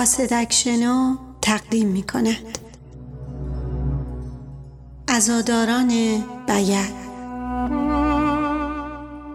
قاصدک 0.00 0.52
شنو 0.52 1.16
تقدیم 1.42 1.88
می 1.88 2.02
کند 2.02 2.58
ازاداران 5.08 5.88
بیت 6.46 6.92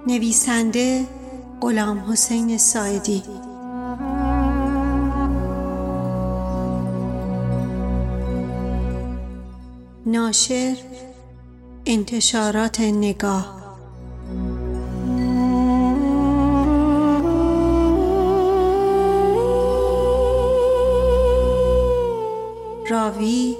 نویسنده 0.08 1.08
غلام 1.62 2.12
حسین 2.12 2.58
سایدی 2.58 3.24
ناشر 10.06 10.78
انتشارات 11.86 12.80
نگاه. 12.80 13.65
راوی 23.16 23.58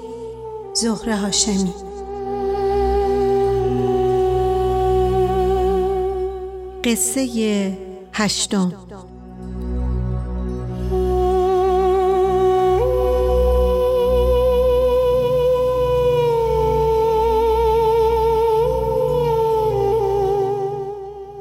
زهره 0.74 1.16
هاشمی. 1.16 1.74
قصه 6.84 7.78
هشتم. 8.12 8.72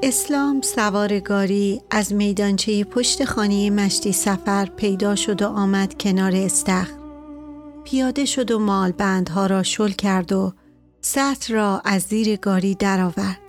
اسلام 0.03 0.61
سوارگاری 0.61 1.81
از 1.91 2.13
میدانچه 2.13 2.83
پشت 2.83 3.25
خانه 3.25 3.69
مشتی 3.69 4.11
سفر 4.11 4.65
پیدا 4.65 5.15
شد 5.15 5.41
و 5.41 5.47
آمد 5.47 6.01
کنار 6.01 6.35
استخر. 6.35 6.94
پیاده 7.85 8.25
شد 8.25 8.51
و 8.51 8.59
مال 8.59 8.91
بندها 8.91 9.45
را 9.45 9.63
شل 9.63 9.91
کرد 9.91 10.33
و 10.33 10.53
سطر 11.01 11.53
را 11.53 11.81
از 11.85 12.01
زیر 12.01 12.35
گاری 12.35 12.75
درآورد. 12.75 13.41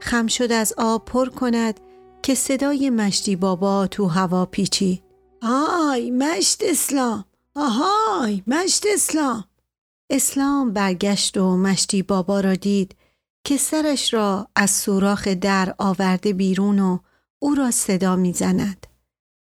خم 0.00 0.26
شد 0.26 0.52
از 0.52 0.74
آب 0.78 1.04
پر 1.04 1.28
کند 1.28 1.80
که 2.22 2.34
صدای 2.34 2.90
مشتی 2.90 3.36
بابا 3.36 3.86
تو 3.86 4.06
هوا 4.06 4.46
پیچید. 4.46 5.02
آی 5.42 6.10
مشت 6.10 6.62
اسلام 6.64 7.24
آهای 7.54 8.42
مشت 8.46 8.84
اسلام 8.92 9.44
اسلام 10.10 10.72
برگشت 10.72 11.36
و 11.36 11.56
مشتی 11.56 12.02
بابا 12.02 12.40
را 12.40 12.54
دید 12.54 12.96
که 13.44 13.56
سرش 13.56 14.14
را 14.14 14.48
از 14.56 14.70
سوراخ 14.70 15.28
در 15.28 15.74
آورده 15.78 16.32
بیرون 16.32 16.78
و 16.78 16.98
او 17.38 17.54
را 17.54 17.70
صدا 17.70 18.16
می‌زند. 18.16 18.86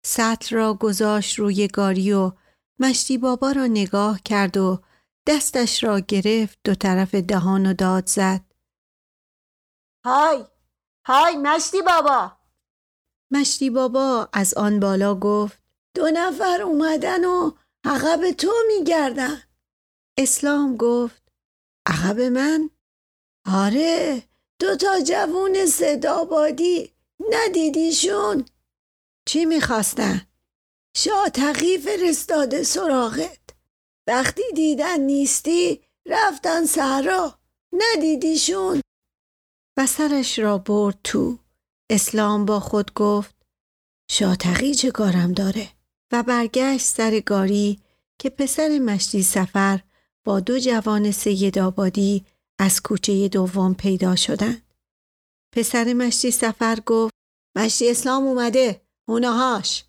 سطل 0.07 0.57
را 0.57 0.75
گذاشت 0.75 1.39
روی 1.39 1.69
گاری 1.69 2.13
و 2.13 2.33
مشتی 2.81 3.19
بابا 3.19 3.53
را 3.53 3.67
نگاه 3.67 4.21
کرد 4.25 4.57
و 4.57 4.83
دستش 5.27 5.85
را 5.85 6.01
گرفت 6.01 6.59
دو 6.65 6.75
طرف 6.75 7.15
دهان 7.15 7.67
و 7.67 7.75
داد 7.75 8.07
زد. 8.07 8.41
های 10.05 10.45
های 11.07 11.37
مشتی 11.37 11.83
بابا 11.83 12.33
مشتی 13.33 13.71
بابا 13.71 14.29
از 14.33 14.55
آن 14.55 14.81
بالا 14.81 15.15
گفت 15.15 15.63
دو 15.95 16.11
نفر 16.15 16.63
اومدن 16.63 17.25
و 17.25 17.53
عقب 17.85 18.31
تو 18.31 18.53
میگردن 18.69 19.43
اسلام 20.19 20.77
گفت 20.77 21.23
عقب 21.87 22.21
من؟ 22.21 22.71
آره 23.47 24.23
دو 24.61 24.77
تا 24.77 25.01
جوون 25.01 25.67
صدابادی 25.67 26.95
ندیدیشون؟ 27.31 28.45
چی 29.29 29.45
می‌خواستن؟ 29.45 30.30
شاتقی 30.97 31.79
فرستاده 31.79 32.63
سراغت. 32.63 33.41
وقتی 34.07 34.43
دیدن 34.55 35.01
نیستی 35.01 35.81
رفتن 36.07 36.67
سهرا 36.67 37.39
ندیدیشون. 37.73 38.81
و 39.79 39.87
سرش 39.87 40.39
را 40.39 40.59
برد 40.59 40.99
تو. 41.05 41.39
اسلام 41.91 42.45
با 42.45 42.61
خود 42.61 42.95
گفت 42.95 43.35
شاتقی 44.11 44.75
چه 44.75 44.91
کارم 44.91 45.33
داره؟ 45.33 45.69
و 46.13 46.23
برگشت 46.23 46.87
سر 46.87 47.21
گاری 47.21 47.81
که 48.19 48.31
پسر 48.31 48.79
مشتی 48.79 49.23
سفر 49.23 49.81
با 50.25 50.41
دو 50.41 50.59
جوان 50.59 51.11
سید 51.11 51.59
آبادی 51.59 52.27
از 52.59 52.83
کوچه 52.83 53.29
دوم 53.29 53.75
پیدا 53.75 54.17
شدند. 54.17 54.75
پسر 55.55 55.93
مشتی 55.93 56.31
سفر 56.31 56.81
گفت 56.87 57.15
مشتی 57.57 57.91
اسلام 57.91 58.27
اومده. 58.27 58.81
اونهاش. 59.09 59.85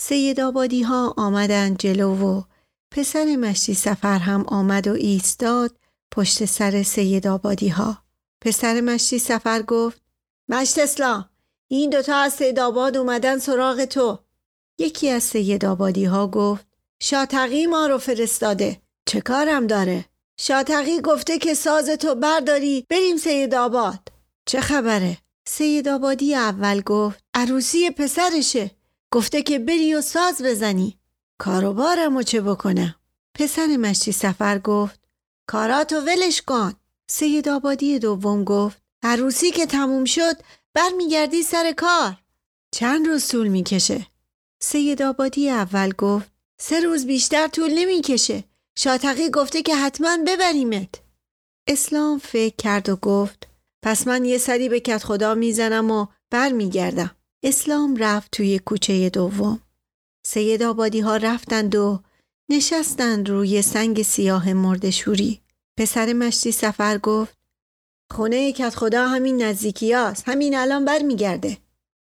سید 0.00 0.40
آبادی 0.40 0.82
ها 0.82 1.14
آمدند 1.16 1.78
جلو 1.78 2.14
و 2.14 2.42
پسر 2.90 3.36
مشتی 3.36 3.74
سفر 3.74 4.18
هم 4.18 4.44
آمد 4.46 4.88
و 4.88 4.92
ایستاد 4.92 5.76
پشت 6.12 6.44
سر 6.44 6.82
سید 6.82 7.26
آبادی 7.26 7.68
ها. 7.68 7.98
پسر 8.40 8.80
مشتی 8.80 9.18
سفر 9.18 9.62
گفت 9.62 10.02
مشت 10.48 10.78
اسلام 10.78 11.28
این 11.70 11.90
دوتا 11.90 12.16
از 12.16 12.32
سید 12.32 12.58
آباد 12.60 12.96
اومدن 12.96 13.38
سراغ 13.38 13.84
تو. 13.84 14.18
یکی 14.78 15.10
از 15.10 15.22
سید 15.22 15.64
آبادی 15.64 16.04
ها 16.04 16.26
گفت 16.26 16.66
شاتقی 17.02 17.66
ما 17.66 17.86
رو 17.86 17.98
فرستاده. 17.98 18.80
چه 19.06 19.20
کارم 19.20 19.66
داره؟ 19.66 20.04
شاتقی 20.40 21.00
گفته 21.00 21.38
که 21.38 21.54
ساز 21.54 21.88
تو 21.88 22.14
برداری 22.14 22.86
بریم 22.90 23.16
سید 23.16 23.54
آباد. 23.54 24.08
چه 24.46 24.60
خبره؟ 24.60 25.18
سید 25.48 25.88
آبادی 25.88 26.34
اول 26.34 26.80
گفت 26.80 27.24
عروسی 27.34 27.90
پسرشه. 27.90 28.77
گفته 29.10 29.42
که 29.42 29.58
بری 29.58 29.94
و 29.94 30.00
ساز 30.00 30.42
بزنی. 30.42 30.98
کاروبارم 31.38 32.16
و 32.16 32.22
چه 32.22 32.40
بکنم؟ 32.40 32.94
پسر 33.34 33.66
مشتی 33.66 34.12
سفر 34.12 34.58
گفت 34.58 35.00
کاراتو 35.46 35.96
ولش 36.00 36.42
کن. 36.42 36.72
سید 37.10 37.48
آبادی 37.48 37.98
دوم 37.98 38.44
گفت 38.44 38.82
عروسی 39.02 39.50
که 39.50 39.66
تموم 39.66 40.04
شد 40.04 40.36
برمیگردی 40.74 41.42
سر 41.42 41.72
کار. 41.72 42.16
چند 42.70 43.06
روز 43.06 43.28
طول 43.28 43.48
می‌کشه؟ 43.48 44.06
سید 44.60 45.02
آبادی 45.02 45.50
اول 45.50 45.92
گفت 45.92 46.30
سه 46.60 46.80
روز 46.80 47.06
بیشتر 47.06 47.48
طول 47.48 47.70
نمی‌کشه. 47.74 48.44
شاتقی 48.78 49.30
گفته 49.30 49.62
که 49.62 49.76
حتما 49.76 50.18
ببریمت. 50.26 50.88
اسلام 51.66 52.18
فکر 52.18 52.56
کرد 52.56 52.88
و 52.88 52.96
گفت 52.96 53.48
پس 53.82 54.06
من 54.06 54.24
یه 54.24 54.38
سری 54.38 54.68
به 54.68 54.80
کت 54.80 55.04
خدا 55.04 55.34
می‌زنم 55.34 55.90
و 55.90 56.06
برمیگردم. 56.30 57.10
اسلام 57.42 57.96
رفت 57.96 58.30
توی 58.32 58.58
کوچه 58.58 59.10
دوم. 59.10 59.60
سید 60.26 60.62
آبادی 60.62 61.00
ها 61.00 61.16
رفتند 61.16 61.74
و 61.74 62.00
نشستند 62.50 63.28
روی 63.28 63.62
سنگ 63.62 64.02
سیاه 64.02 64.52
مردشوری. 64.52 65.40
پسر 65.78 66.12
مشتی 66.12 66.52
سفر 66.52 66.98
گفت 66.98 67.34
خونه 68.10 68.52
کت 68.52 68.74
خدا 68.74 69.08
همین 69.08 69.42
نزدیکی 69.42 69.92
هست. 69.92 70.28
همین 70.28 70.56
الان 70.56 70.84
برمیگرده. 70.84 71.58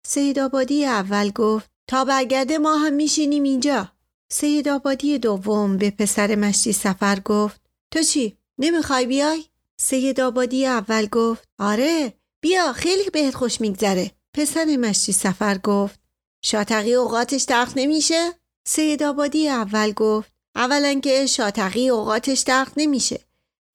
سید 0.06 0.38
آبادی 0.38 0.84
اول 0.84 1.30
گفت 1.30 1.70
تا 1.88 2.04
برگرده 2.04 2.58
ما 2.58 2.76
هم 2.76 2.92
میشینیم 2.92 3.42
اینجا. 3.42 3.92
سید 4.32 4.68
آبادی 4.68 5.18
دوم 5.18 5.76
به 5.76 5.90
پسر 5.90 6.34
مشتی 6.34 6.72
سفر 6.72 7.20
گفت 7.20 7.60
تو 7.90 8.02
چی؟ 8.02 8.36
نمی‌خوای 8.58 9.06
بیای؟ 9.06 9.44
سید 9.76 10.20
آبادی 10.20 10.66
اول 10.66 11.06
گفت 11.06 11.48
آره 11.58 12.12
بیا 12.40 12.72
خیلی 12.72 13.10
بهت 13.10 13.34
خوش 13.34 13.60
میگذره. 13.60 14.10
پسر 14.34 14.76
مشتی 14.76 15.12
سفر 15.12 15.58
گفت 15.58 16.00
شاتقی 16.42 16.94
اوقاتش 16.94 17.44
تخت 17.44 17.72
نمیشه؟ 17.76 18.32
سید 18.66 19.02
آبادی 19.02 19.48
اول 19.48 19.92
گفت 19.92 20.32
اولا 20.54 21.00
که 21.00 21.26
شاتقی 21.26 21.88
اوقاتش 21.88 22.42
تخت 22.46 22.72
نمیشه. 22.76 23.20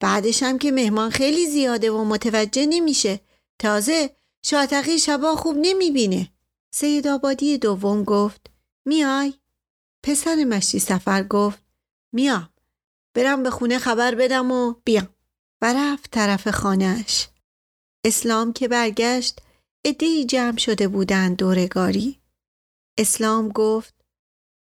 بعدش 0.00 0.42
هم 0.42 0.58
که 0.58 0.70
مهمان 0.70 1.10
خیلی 1.10 1.46
زیاده 1.46 1.90
و 1.90 2.04
متوجه 2.04 2.66
نمیشه. 2.66 3.20
تازه 3.58 4.16
شاتقی 4.42 4.98
شبا 4.98 5.36
خوب 5.36 5.56
نمی‌بینه. 5.60 6.28
سید 6.74 7.08
آبادی 7.08 7.58
دوم 7.58 8.04
گفت 8.04 8.50
میای؟ 8.84 9.34
پسر 10.02 10.34
مشتی 10.34 10.78
سفر 10.78 11.22
گفت 11.22 11.58
میام. 12.12 12.48
برم 13.14 13.42
به 13.42 13.50
خونه 13.50 13.78
خبر 13.78 14.14
بدم 14.14 14.50
و 14.50 14.74
بیام. 14.84 15.08
و 15.62 15.74
رفت 15.76 16.10
طرف 16.10 16.48
خانهش 16.48 17.28
اسلام 18.04 18.52
که 18.52 18.68
برگشت 18.68 19.40
ادهی 19.84 20.24
جمع 20.24 20.56
شده 20.58 20.88
بودند 20.88 21.36
دورگاری. 21.36 22.20
اسلام 22.98 23.48
گفت 23.48 23.94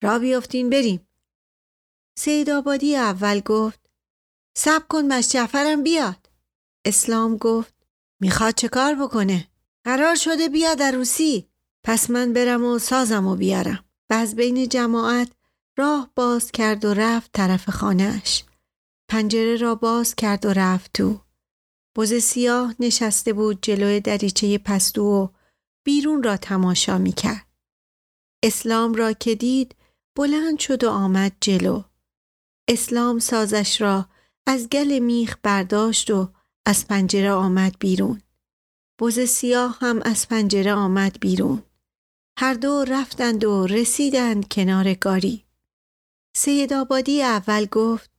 را 0.04 0.20
بیافتین 0.20 0.70
بریم. 0.70 1.08
سید 2.18 2.50
آبادی 2.50 2.96
اول 2.96 3.40
گفت 3.40 3.90
سب 4.58 4.88
کن 4.88 5.02
مش 5.02 5.30
جعفرم 5.30 5.84
بیاد. 5.84 6.30
اسلام 6.86 7.38
گفت 7.38 7.74
می‌خواد 8.20 8.54
چه 8.56 8.68
کار 8.68 8.96
بکنه؟ 8.96 9.48
قرار 9.86 10.16
شده 10.16 10.50
بیاد 10.50 10.82
عروسی. 10.82 11.48
پس 11.84 12.10
من 12.10 12.34
برم 12.34 12.66
و 12.66 12.80
سازم 12.80 13.28
و 13.28 13.36
بیارم. 13.36 13.86
و 14.10 14.14
از 14.14 14.36
بین 14.36 14.70
جماعت 14.70 15.32
راه 15.78 16.12
باز 16.16 16.52
کرد 16.52 16.86
و 16.86 16.94
رفت 16.94 17.32
طرف 17.34 17.70
خانهش. 17.70 18.44
پنجره 19.10 19.56
را 19.56 19.76
باز 19.76 20.16
کرد 20.16 20.46
و 20.46 20.54
رفت 20.54 20.94
تو. 20.94 21.20
بز 21.96 22.14
سیاه 22.14 22.76
نشسته 22.80 23.34
بود 23.34 23.60
جلوی 23.62 24.00
دریچه 24.00 24.58
پستو 24.58 25.04
و 25.04 25.28
بیرون 25.86 26.24
را 26.24 26.38
تماشا 26.38 26.98
می 26.98 27.12
کرد. 27.12 27.48
اسلام 28.44 28.94
را 28.94 29.14
که 29.14 29.36
دید 29.36 29.76
بلند 30.16 30.60
شد 30.60 30.84
و 30.84 30.90
آمد 30.90 31.32
جلو. 31.42 31.84
اسلام 32.68 33.20
سازش 33.20 33.82
را 33.82 34.10
از 34.48 34.70
گل 34.70 35.00
میخ 35.00 35.38
برداشت 35.44 36.12
و 36.12 36.30
از 36.66 36.88
پنجره 36.88 37.32
آمد 37.32 37.76
بیرون. 37.80 38.22
بز 39.00 39.20
سیاه 39.20 39.78
هم 39.80 40.02
از 40.02 40.28
پنجره 40.28 40.74
آمد 40.74 41.20
بیرون. 41.20 41.64
هر 42.38 42.54
دو 42.54 42.84
رفتند 42.84 43.44
و 43.44 43.68
رسیدند 43.68 44.48
کنار 44.48 44.94
گاری. 44.94 45.46
سید 46.36 46.74
آبادی 46.74 47.24
اول 47.24 47.66
گفت 47.66 48.12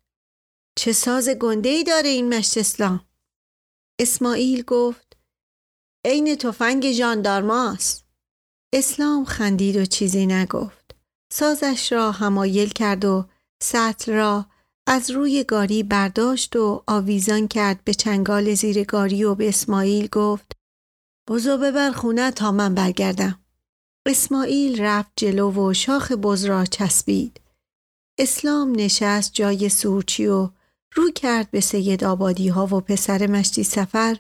چه 0.79 0.93
ساز 0.93 1.29
گنده 1.29 1.69
ای 1.69 1.85
داره 1.85 2.09
این 2.09 2.35
مشت 2.35 2.59
اسلام؟ 2.59 3.07
اسماعیل 4.01 4.63
گفت 4.63 5.17
عین 6.05 6.37
تفنگ 6.37 6.93
ژاندارماست. 6.93 8.05
اسلام 8.75 9.25
خندید 9.25 9.77
و 9.77 9.85
چیزی 9.85 10.27
نگفت. 10.27 10.95
سازش 11.33 11.93
را 11.93 12.13
همایل 12.13 12.69
کرد 12.69 13.05
و 13.05 13.29
سطل 13.63 14.13
را 14.13 14.47
از 14.87 15.11
روی 15.11 15.45
گاری 15.45 15.83
برداشت 15.83 16.57
و 16.57 16.85
آویزان 16.87 17.49
کرد 17.49 17.85
به 17.85 17.95
چنگال 17.95 18.55
زیر 18.55 18.85
گاری 18.85 19.25
و 19.25 19.35
به 19.35 19.49
اسماعیل 19.49 20.07
گفت 20.07 20.53
بزو 21.29 21.59
ببر 21.59 21.91
خونه 21.91 22.31
تا 22.31 22.53
من 22.53 22.75
برگردم. 22.75 23.39
اسماعیل 24.07 24.83
رفت 24.83 25.13
جلو 25.17 25.51
و 25.51 25.75
شاخ 25.75 26.13
بز 26.13 26.45
را 26.45 26.65
چسبید. 26.65 27.41
اسلام 28.19 28.73
نشست 28.77 29.33
جای 29.35 29.69
سورچی 29.69 30.27
و 30.27 30.51
رو 30.95 31.11
کرد 31.11 31.51
به 31.51 31.61
سید 31.61 32.05
آبادی 32.05 32.49
ها 32.49 32.67
و 32.67 32.81
پسر 32.81 33.27
مشتی 33.27 33.65
سفر 33.65 34.17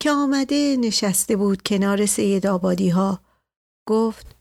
که 0.00 0.10
آمده 0.10 0.76
نشسته 0.76 1.36
بود 1.36 1.62
کنار 1.62 2.06
سید 2.06 2.46
آبادی 2.46 2.88
ها 2.88 3.20
گفت 3.88 4.36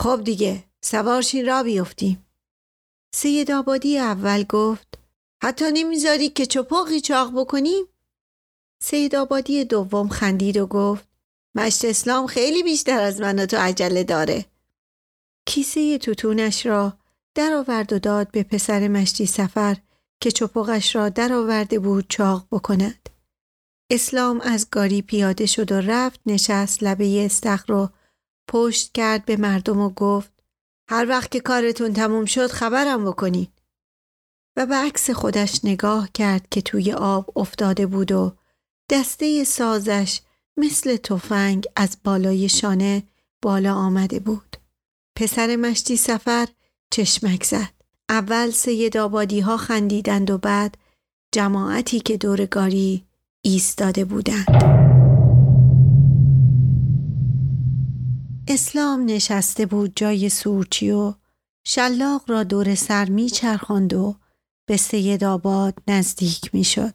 خب 0.00 0.20
دیگه 0.24 0.64
سوارشین 0.84 1.46
را 1.46 1.62
بیفتیم. 1.62 2.26
سید 3.14 3.50
آبادی 3.50 3.98
اول 3.98 4.42
گفت 4.42 4.98
حتی 5.42 5.64
نمی‌ذاری 5.72 6.28
که 6.28 6.46
چپاقی 6.46 7.00
چاق 7.00 7.32
بکنیم؟ 7.40 7.84
سید 8.82 9.16
آبادی 9.16 9.64
دوم 9.64 10.08
خندید 10.08 10.56
و 10.56 10.66
گفت 10.66 11.08
مشت 11.54 11.84
اسلام 11.84 12.26
خیلی 12.26 12.62
بیشتر 12.62 13.00
از 13.00 13.20
من 13.20 13.46
تو 13.46 13.56
عجله 13.56 14.04
داره. 14.04 14.44
کیسه 15.46 15.98
توتونش 15.98 16.66
را 16.66 16.98
درآورد 17.34 17.92
و 17.92 17.98
داد 17.98 18.30
به 18.30 18.42
پسر 18.42 18.88
مشتی 18.88 19.26
سفر 19.26 19.76
که 20.20 20.30
چپاقش 20.30 20.96
را 20.96 21.08
درآورده 21.08 21.78
بود 21.78 22.06
چاق 22.08 22.46
بکند. 22.52 23.08
اسلام 23.90 24.40
از 24.40 24.70
گاری 24.70 25.02
پیاده 25.02 25.46
شد 25.46 25.72
و 25.72 25.80
رفت 25.80 26.20
نشست 26.26 26.82
لبه 26.82 27.24
استخر 27.24 27.72
رو 27.72 27.90
پشت 28.48 28.92
کرد 28.92 29.24
به 29.24 29.36
مردم 29.36 29.80
و 29.80 29.90
گفت 29.90 30.32
هر 30.90 31.08
وقت 31.08 31.30
که 31.30 31.40
کارتون 31.40 31.92
تموم 31.92 32.24
شد 32.24 32.46
خبرم 32.46 33.04
بکنید. 33.04 33.52
و 34.56 34.66
به 34.66 34.74
عکس 34.74 35.10
خودش 35.10 35.64
نگاه 35.64 36.08
کرد 36.14 36.48
که 36.50 36.62
توی 36.62 36.92
آب 36.92 37.38
افتاده 37.38 37.86
بود 37.86 38.12
و 38.12 38.36
دسته 38.90 39.44
سازش 39.44 40.20
مثل 40.56 40.96
تفنگ 40.96 41.66
از 41.76 41.96
بالای 42.04 42.48
شانه 42.48 43.02
بالا 43.42 43.74
آمده 43.74 44.18
بود. 44.18 44.56
پسر 45.16 45.56
مشتی 45.56 45.96
سفر 45.96 46.48
چشمک 46.90 47.44
زد. 47.44 47.73
اول 48.08 48.50
سید 48.50 48.96
آبادی 48.96 49.40
ها 49.40 49.56
خندیدند 49.56 50.30
و 50.30 50.38
بعد 50.38 50.78
جماعتی 51.34 52.00
که 52.00 52.16
دورگاری 52.16 53.04
ایستاده 53.44 54.04
بودند. 54.04 54.74
اسلام 58.48 59.04
نشسته 59.04 59.66
بود 59.66 59.92
جای 59.96 60.28
سورچی 60.28 60.90
و 60.90 61.14
شلاق 61.66 62.30
را 62.30 62.44
دور 62.44 62.74
سر 62.74 63.04
می 63.04 63.30
چرخاند 63.30 63.94
و 63.94 64.16
به 64.68 64.76
سید 64.76 65.24
آباد 65.24 65.74
نزدیک 65.88 66.54
می 66.54 66.64
شد. 66.64 66.94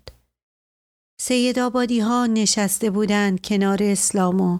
سید 1.21 1.59
آبادی 1.59 2.00
ها 2.00 2.25
نشسته 2.25 2.89
بودند 2.89 3.41
کنار 3.41 3.83
اسلام 3.83 4.41
و 4.41 4.59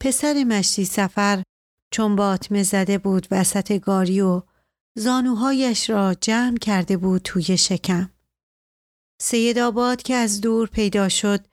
پسر 0.00 0.44
مشتی 0.44 0.84
سفر 0.84 1.42
چون 1.92 2.16
باطمه 2.16 2.62
زده 2.62 2.98
بود 2.98 3.26
وسط 3.30 3.72
گاری 3.72 4.20
و 4.20 4.42
زانوهایش 4.98 5.90
را 5.90 6.14
جمع 6.14 6.58
کرده 6.58 6.96
بود 6.96 7.22
توی 7.22 7.56
شکم. 7.56 8.10
سید 9.22 9.58
آباد 9.58 10.02
که 10.02 10.14
از 10.14 10.40
دور 10.40 10.68
پیدا 10.68 11.08
شد 11.08 11.46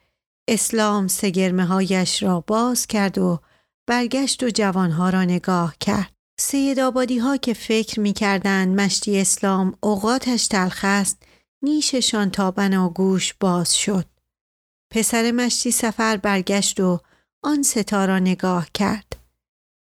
اسلام 0.48 1.07
سگرمه 1.07 1.66
هایش 1.66 2.24
را 2.24 2.39
باز 2.39 2.88
کرد 2.88 3.18
و 3.18 3.39
برگشت 3.88 4.44
و 4.44 4.50
جوانها 4.50 5.10
را 5.10 5.24
نگاه 5.24 5.75
کرد. 5.80 6.13
سید 6.39 6.80
آبادی 6.80 7.18
ها 7.18 7.38
که 7.38 7.54
فکر 7.54 8.00
می 8.00 8.13
کردن 8.13 8.81
مشتی 8.81 9.22
اسلام 9.22 9.78
اوقاتش 9.84 10.48
تلخ 10.48 10.80
است 10.84 11.24
نیششان 11.63 12.30
تا 12.30 12.51
بناگوش 12.51 13.34
باز 13.34 13.78
شد. 13.78 14.06
پسر 14.94 15.31
مشتی 15.31 15.72
سفر 15.72 16.18
برگشت 16.18 16.80
و 16.80 17.00
آن 17.44 17.63
ستا 17.63 18.06
را 18.06 18.19
نگاه 18.19 18.68
کرد. 18.74 19.26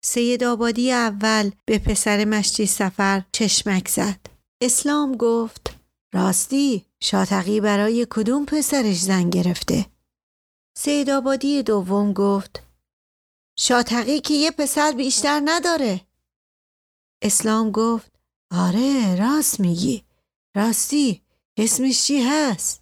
سید 0.01 0.44
آبادی 0.44 0.92
اول 0.92 1.51
به 1.66 1.80
پسر 1.80 2.25
مشتی 2.25 2.66
سفر 2.66 3.24
چشمک 3.31 3.88
زد. 3.88 4.19
اسلام 4.62 5.16
گفت 5.16 5.75
راستی 6.13 6.86
شاتقی 7.00 7.62
برای 7.62 8.07
کدوم 8.10 8.46
پسرش 8.46 9.00
زن 9.00 9.30
گرفته؟ 9.30 9.86
سید 10.78 11.10
آبادی 11.10 11.63
دوم 11.63 12.13
گفت 12.13 12.63
شاتقی 13.57 14.19
که 14.19 14.34
یه 14.34 14.51
پسر 14.51 14.92
بیشتر 14.92 15.42
نداره. 15.46 16.01
اسلام 17.22 17.72
گفت 17.72 18.12
آره 18.51 19.16
راست 19.16 19.60
میگی. 19.60 20.04
راستی 20.56 21.22
اسمش 21.57 22.04
چی 22.04 22.22
هست؟ 22.22 22.81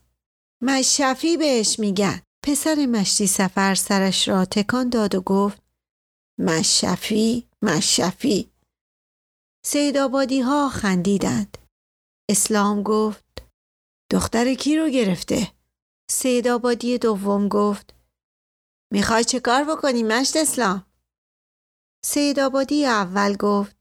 مشفی 0.62 1.38
بهش 1.38 1.80
میگن. 1.80 2.22
پسر 2.44 2.86
مشتی 2.86 3.28
سفر 3.28 3.76
سرش 3.76 4.28
را 4.28 4.46
تکان 4.46 4.90
داد 4.90 5.16
و 5.16 5.22
گفت 5.22 5.67
مشفی 6.40 7.48
مشفی 7.62 8.52
سید 9.66 9.98
آبادی 9.98 10.42
ها 10.42 10.70
خندیدند. 10.70 11.58
اسلام 12.30 12.84
گفت 12.84 13.44
دختر 14.12 14.54
کی 14.54 14.78
رو 14.78 14.90
گرفته؟ 14.90 15.52
سید 16.12 16.48
آبادی 16.48 16.98
دوم 16.98 17.48
گفت 17.48 17.94
می‌خوای 18.94 19.24
چه 19.24 19.40
کار 19.40 19.64
بکنی 19.64 20.04
مشت 20.04 20.38
اسلام؟ 20.38 20.86
سید 22.06 22.40
آبادی 22.40 22.86
اول 22.86 23.36
گفت 23.36 23.78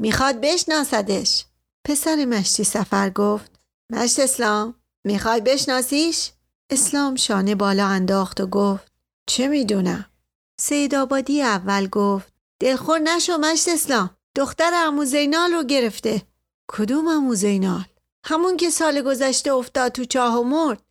می‌خواد 0.00 0.40
بشناسدش. 0.40 1.44
پسر 1.86 2.24
مشتی 2.24 2.64
سفر 2.64 3.10
گفت 3.10 3.60
مشت 3.92 4.18
اسلام 4.20 4.74
می‌خوای 5.06 5.40
بشناسیش؟ 5.40 6.30
اسلام 6.70 7.14
شانه 7.14 7.54
بالا 7.54 7.86
انداخت 7.86 8.40
و 8.40 8.46
گفت 8.46 8.92
چه 9.28 9.48
می‌دونم؟ 9.48 10.13
سید 10.60 10.94
آبادی 10.94 11.42
اول 11.42 11.86
گفت 11.86 12.32
دلخور 12.60 12.98
نشو 12.98 13.36
مشت 13.36 13.68
اسلام 13.68 14.10
دختر 14.36 14.70
امو 14.74 15.04
زینال 15.04 15.52
رو 15.52 15.64
گرفته. 15.64 16.22
کدوم 16.68 17.08
امو 17.08 17.34
زینال؟ 17.34 17.84
همون 18.24 18.56
که 18.56 18.70
سال 18.70 19.02
گذشته 19.02 19.52
افتاد 19.52 19.92
تو 19.92 20.04
چاه 20.04 20.40
و 20.40 20.44
مرد 20.44 20.82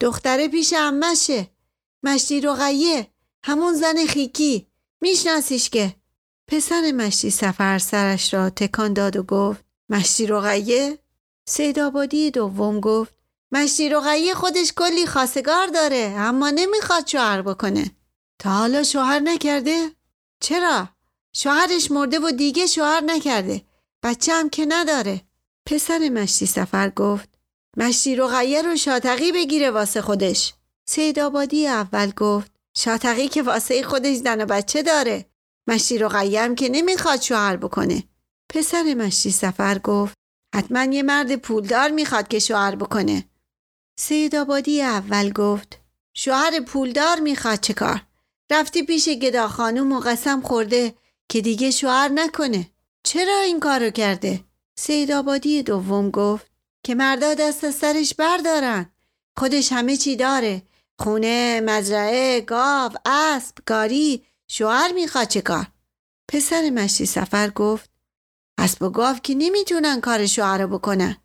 دختره 0.00 0.48
پیش 0.48 0.74
امشه 0.76 1.50
مشتی 2.02 2.40
رقیه 2.40 3.10
همون 3.44 3.74
زن 3.74 4.06
خیکی. 4.06 4.66
میشناسیش 5.00 5.70
که. 5.70 5.96
پسر 6.48 6.92
مشتی 6.92 7.30
سفر 7.30 7.78
سرش 7.78 8.34
را 8.34 8.50
تکان 8.50 8.92
داد 8.92 9.16
و 9.16 9.22
گفت 9.22 9.64
مشتی 9.88 10.26
رقیه 10.26 10.98
سید 11.48 11.78
آبادی 11.78 12.30
دوم 12.30 12.80
گفت 12.80 13.14
مشتی 13.52 13.88
رقیه 13.88 14.34
خودش 14.34 14.72
کلی 14.76 15.06
خاصگار 15.06 15.66
داره 15.66 16.14
اما 16.16 16.50
نمی‌خواد 16.50 17.06
شوهر 17.06 17.42
بکنه. 17.42 17.90
تا 18.42 18.50
حالا 18.50 18.82
شوهر 18.82 19.18
نکرده؟ 19.18 19.90
چرا؟ 20.40 20.88
شوهرش 21.32 21.90
مرده 21.90 22.18
و 22.18 22.30
دیگه 22.30 22.66
شوهر 22.66 23.00
نکرده. 23.00 23.62
بچه 24.02 24.32
هم 24.32 24.50
که 24.50 24.66
نداره. 24.68 25.20
پسر 25.66 25.98
مشتی 25.98 26.46
سفر 26.46 26.88
گفت 26.90 27.28
مشتی 27.76 28.16
رقیه 28.16 28.62
رو 28.62 28.76
شاتقی 28.76 29.32
بگیره 29.32 29.70
واسه 29.70 30.02
خودش. 30.02 30.54
سید 30.88 31.18
آبادی 31.18 31.66
اول 31.66 32.10
گفت 32.10 32.52
شاتقی 32.76 33.28
که 33.28 33.42
واسه 33.42 33.82
خودش 33.82 34.16
زن 34.16 34.40
و 34.40 34.46
بچه 34.46 34.82
داره. 34.82 35.24
مشتی 35.66 35.98
رقیه 35.98 36.54
که 36.54 36.68
نمی‌خواد 36.68 37.20
شوهر 37.20 37.56
بکنه. 37.56 38.04
پسر 38.48 38.94
مشتی 38.94 39.30
سفر 39.30 39.78
گفت 39.78 40.14
حتما 40.54 40.84
یه 40.84 41.02
مرد 41.02 41.36
پولدار 41.36 41.90
می‌خواد 41.90 42.28
که 42.28 42.38
شوهر 42.38 42.76
بکنه. 42.76 43.24
سید 43.98 44.36
آبادی 44.36 44.82
اول 44.82 45.32
گفت 45.32 45.80
شوهر 46.16 46.60
پولدار 46.60 47.20
می‌خواد 47.20 47.60
چه 47.60 47.74
کار؟ 47.74 48.02
رفتی 48.52 48.82
پیش 48.82 49.08
گدا 49.08 49.48
خانوم 49.48 49.92
و 49.92 50.00
قسم 50.00 50.40
خورده 50.40 50.94
که 51.28 51.40
دیگه 51.40 51.70
شوهر 51.70 52.08
نکنه. 52.08 52.70
چرا 53.02 53.40
این 53.40 53.60
کارو 53.60 53.90
کرده؟ 53.90 54.44
سید 54.78 55.12
آبادی 55.12 55.62
دوم 55.62 56.10
گفت 56.10 56.46
که 56.84 56.94
مردا 56.94 57.34
دست 57.34 57.70
سرش 57.70 58.14
بردارن. 58.14 58.92
خودش 59.38 59.72
همه 59.72 59.96
چی 59.96 60.16
داره. 60.16 60.62
خونه 60.98 61.60
مزرعه 61.60 62.40
گاو 62.40 62.92
اسب 63.06 63.54
گاری. 63.66 64.24
شوهر 64.48 64.92
می‌خواد 64.92 65.28
چه 65.28 65.40
کار؟ 65.40 65.66
پسر 66.28 66.70
مشتی 66.70 67.06
سفر 67.06 67.50
گفت 67.50 67.90
اسب 68.58 68.82
و 68.82 68.90
گاو 68.90 69.16
که 69.16 69.34
نمی‌تونن 69.34 70.00
کار 70.00 70.26
شوهر 70.26 70.66
بکنن. 70.66 71.16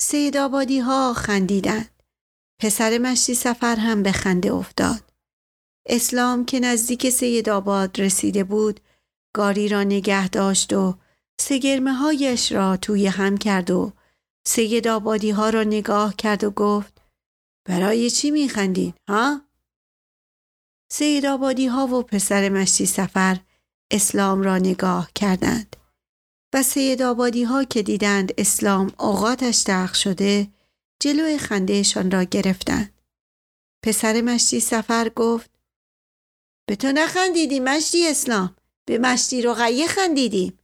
سید 0.00 0.36
آبادی 0.36 0.78
ها 0.78 1.14
خندیدند. 1.14 2.02
پسر 2.58 2.98
مشتی 2.98 3.34
سفر 3.34 3.76
هم 3.76 4.02
به 4.02 4.12
خنده 4.12 4.52
افتاد. 4.52 5.11
اسلام 5.86 6.44
که 6.44 6.60
نزدیک 6.60 7.10
سید 7.10 7.48
آباد 7.48 8.00
رسیده 8.00 8.44
بود 8.44 8.80
گاری 9.34 9.68
را 9.68 9.82
نگه 9.82 10.28
داشت 10.28 10.72
و 10.72 10.98
سگرمه 11.40 11.92
هایش 11.92 12.52
را 12.52 12.76
توی 12.76 13.06
هم 13.06 13.36
کرد 13.36 13.70
و 13.70 13.92
سید 14.46 14.88
آبادی 14.88 15.30
ها 15.30 15.50
را 15.50 15.62
نگاه 15.62 16.16
کرد 16.16 16.44
و 16.44 16.50
گفت 16.50 17.02
برای 17.68 18.10
چی 18.10 18.30
میخندید 18.30 18.94
ها؟ 19.08 19.40
سید 20.92 21.26
آبادی 21.26 21.66
ها 21.66 21.86
و 21.86 22.02
پسر 22.02 22.48
مشتی 22.48 22.86
سفر 22.86 23.40
اسلام 23.90 24.42
را 24.42 24.58
نگاه 24.58 25.10
کردند 25.14 25.76
و 26.54 26.62
سید 26.62 27.02
آبادی 27.02 27.42
ها 27.42 27.64
که 27.64 27.82
دیدند 27.82 28.32
اسلام 28.38 28.92
اوقاتش 28.98 29.64
دق 29.66 29.92
شده 29.92 30.48
جلو 31.02 31.38
خندهشان 31.38 32.10
را 32.10 32.22
گرفتند. 32.22 33.00
پسر 33.84 34.20
مشتی 34.20 34.60
سفر 34.60 35.08
گفت 35.08 35.51
به 36.66 36.76
تو 36.76 36.92
نخندیدی 36.92 37.60
مشتی 37.60 38.08
اسلام. 38.08 38.56
به 38.84 38.98
مشتی 38.98 39.42
رقیه 39.42 39.86
خندیدیم 39.86 40.58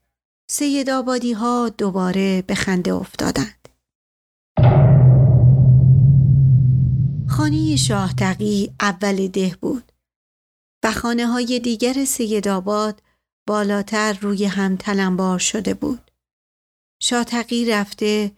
سید 0.50 0.90
آبادی 0.90 1.32
ها 1.32 1.68
دوباره 1.68 2.42
به 2.42 2.54
خنده 2.54 2.94
افتادند. 2.94 3.68
خانه 7.28 7.76
شاه 7.76 8.14
تقی 8.14 8.74
اول 8.80 9.28
ده 9.28 9.56
بود. 9.60 9.92
و 10.84 10.92
خانه 10.92 11.26
های 11.26 11.60
دیگر 11.60 12.04
سید 12.04 12.48
آباد 12.48 13.02
بالاتر 13.46 14.12
روی 14.12 14.44
هم 14.44 14.76
تلمبار 14.76 15.38
شده 15.38 15.74
بود. 15.74 16.10
شاتقی 17.02 17.70
رفته 17.70 18.32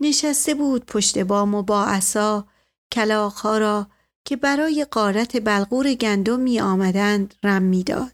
نشسته 0.00 0.54
بود 0.54 0.86
پشت 0.86 1.18
بام 1.18 1.54
و 1.54 1.62
با 1.62 1.84
عصا 1.84 2.46
کلاخها 2.92 3.58
را 3.58 3.86
که 4.24 4.36
برای 4.36 4.86
قارت 4.90 5.44
بلغور 5.44 5.94
گندم 5.94 6.40
می 6.40 6.60
آمدند 6.60 7.34
رم 7.42 7.62
می 7.62 7.84
داد. 7.84 8.12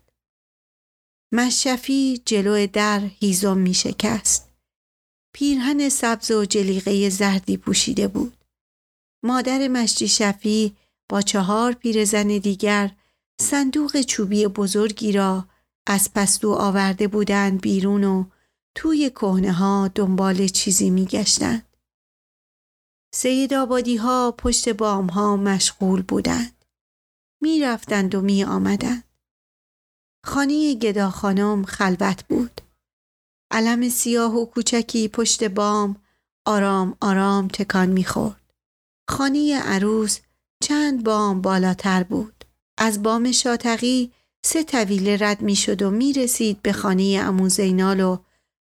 مشفی 1.32 2.22
جلو 2.24 2.66
در 2.66 3.00
هیزم 3.00 3.58
می 3.58 3.74
شکست. 3.74 4.50
پیرهن 5.34 5.88
سبز 5.88 6.30
و 6.30 6.44
جلیقه 6.44 7.08
زردی 7.10 7.56
پوشیده 7.56 8.08
بود. 8.08 8.36
مادر 9.22 9.68
مشتی 9.68 10.08
شفی 10.08 10.76
با 11.08 11.22
چهار 11.22 11.72
پیرزن 11.72 12.26
دیگر 12.26 12.90
صندوق 13.40 14.00
چوبی 14.00 14.46
بزرگی 14.46 15.12
را 15.12 15.44
از 15.86 16.12
پستو 16.14 16.52
آورده 16.52 17.08
بودند 17.08 17.60
بیرون 17.60 18.04
و 18.04 18.24
توی 18.74 19.10
کهنه 19.10 19.52
ها 19.52 19.88
دنبال 19.94 20.48
چیزی 20.48 20.90
می 20.90 21.04
گشتند. 21.04 21.69
سید 23.12 23.54
آبادی 23.54 23.96
ها 23.96 24.34
پشت 24.38 24.68
بام 24.68 25.06
ها 25.06 25.36
مشغول 25.36 26.02
بودند. 26.02 26.64
می 27.42 27.60
رفتند 27.60 28.14
و 28.14 28.20
می 28.20 28.44
آمدند. 28.44 29.04
خانه 30.26 30.74
گدا 30.74 31.10
خانم 31.10 31.64
خلوت 31.64 32.24
بود. 32.28 32.60
علم 33.50 33.88
سیاه 33.88 34.34
و 34.34 34.44
کوچکی 34.44 35.08
پشت 35.08 35.44
بام 35.44 35.96
آرام 36.46 36.96
آرام 37.00 37.48
تکان 37.48 37.88
می 37.88 38.04
خورد. 38.04 38.52
خانه 39.10 39.60
عروس 39.60 40.18
چند 40.62 41.04
بام 41.04 41.42
بالاتر 41.42 42.02
بود. 42.02 42.44
از 42.78 43.02
بام 43.02 43.32
شاتقی 43.32 44.12
سه 44.44 44.64
طویله 44.64 45.16
رد 45.20 45.42
می 45.42 45.56
شد 45.56 45.82
و 45.82 45.90
می 45.90 46.12
رسید 46.12 46.62
به 46.62 46.72
خانه 46.72 47.20
امو 47.22 47.48
زینال 47.48 48.00
و 48.00 48.18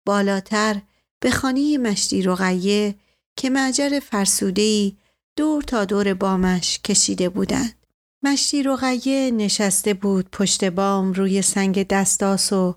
بالاتر 0.06 0.82
به 1.20 1.30
خانه 1.30 1.78
مشتی 1.78 2.22
رقیه 2.22 2.94
که 3.38 3.50
معجر 3.50 4.00
فرسودهی 4.00 4.96
دور 5.36 5.62
تا 5.62 5.84
دور 5.84 6.14
بامش 6.14 6.78
کشیده 6.78 7.28
بودند. 7.28 7.74
مشتی 8.22 8.62
رقیه 8.62 9.30
نشسته 9.30 9.94
بود 9.94 10.30
پشت 10.30 10.64
بام 10.64 11.12
روی 11.12 11.42
سنگ 11.42 11.86
دستاس 11.86 12.52
و 12.52 12.74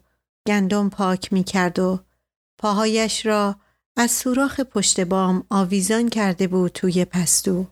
گندم 0.47 0.89
پاک 0.89 1.33
می 1.33 1.43
کرد 1.43 1.79
و 1.79 1.99
پاهایش 2.57 3.25
را 3.25 3.55
از 3.97 4.11
سوراخ 4.11 4.59
پشت 4.59 4.99
بام 4.99 5.45
آویزان 5.49 6.09
کرده 6.09 6.47
بود 6.47 6.71
توی 6.71 7.05
پستو. 7.05 7.65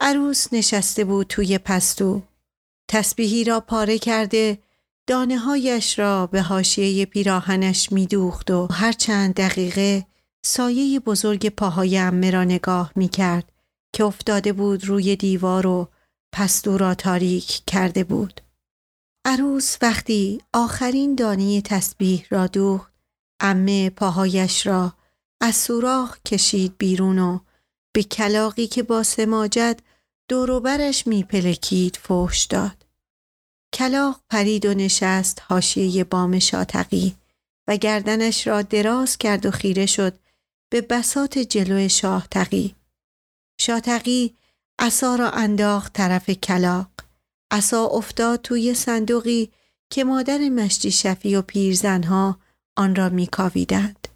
عروس 0.00 0.52
نشسته 0.52 1.04
بود 1.04 1.26
توی 1.26 1.58
پستو 1.58 2.22
تسبیحی 2.88 3.44
را 3.44 3.60
پاره 3.60 3.98
کرده 3.98 4.58
دانه 5.06 5.38
هایش 5.38 5.98
را 5.98 6.26
به 6.26 6.42
حاشیه 6.42 7.06
پیراهنش 7.06 7.92
میدوخت 7.92 8.50
و 8.50 8.66
هر 8.66 8.92
چند 8.92 9.34
دقیقه 9.34 10.06
سایه 10.46 11.00
بزرگ 11.00 11.48
پاهای 11.48 11.98
امه 11.98 12.30
را 12.30 12.44
نگاه 12.44 12.92
می 12.96 13.08
کرد 13.08 13.52
که 13.92 14.04
افتاده 14.04 14.52
بود 14.52 14.84
روی 14.84 15.16
دیوار 15.16 15.66
و 15.66 15.88
پستو 16.34 16.78
را 16.78 16.94
تاریک 16.94 17.62
کرده 17.66 18.04
بود. 18.04 18.40
عروس 19.24 19.76
وقتی 19.82 20.40
آخرین 20.52 21.14
دانی 21.14 21.62
تسبیح 21.62 22.26
را 22.30 22.46
دوخت 22.46 22.92
امه 23.40 23.90
پاهایش 23.90 24.66
را 24.66 24.92
از 25.40 25.56
سوراخ 25.56 26.18
کشید 26.26 26.74
بیرون 26.78 27.18
و 27.18 27.38
به 27.94 28.02
کلاقی 28.02 28.66
که 28.66 28.82
با 28.82 29.02
سماجد 29.02 29.80
دوروبرش 30.28 31.06
میپلکید 31.06 31.96
فوش 31.96 32.44
داد. 32.44 32.86
کلاق 33.74 34.20
پرید 34.30 34.66
و 34.66 34.74
نشست 34.74 35.42
حاشیه 35.48 36.04
بام 36.04 36.38
شاتقی 36.38 37.16
و 37.68 37.76
گردنش 37.76 38.46
را 38.46 38.62
دراز 38.62 39.18
کرد 39.18 39.46
و 39.46 39.50
خیره 39.50 39.86
شد 39.86 40.25
به 40.76 40.82
بسات 40.82 41.38
جلو 41.38 41.88
شاه 41.88 42.28
تقی. 42.30 42.74
شاتقی 43.60 44.36
عصا 44.78 45.16
را 45.16 45.30
انداخت 45.30 45.92
طرف 45.92 46.30
کلاق. 46.30 46.90
عصا 47.50 47.86
افتاد 47.86 48.42
توی 48.42 48.74
صندوقی 48.74 49.52
که 49.90 50.04
مادر 50.04 50.38
مشتی 50.38 50.90
شفی 50.90 51.36
و 51.36 51.42
پیرزنها 51.42 52.40
آن 52.76 52.96
را 52.96 53.08
میکاویدند. 53.08 54.08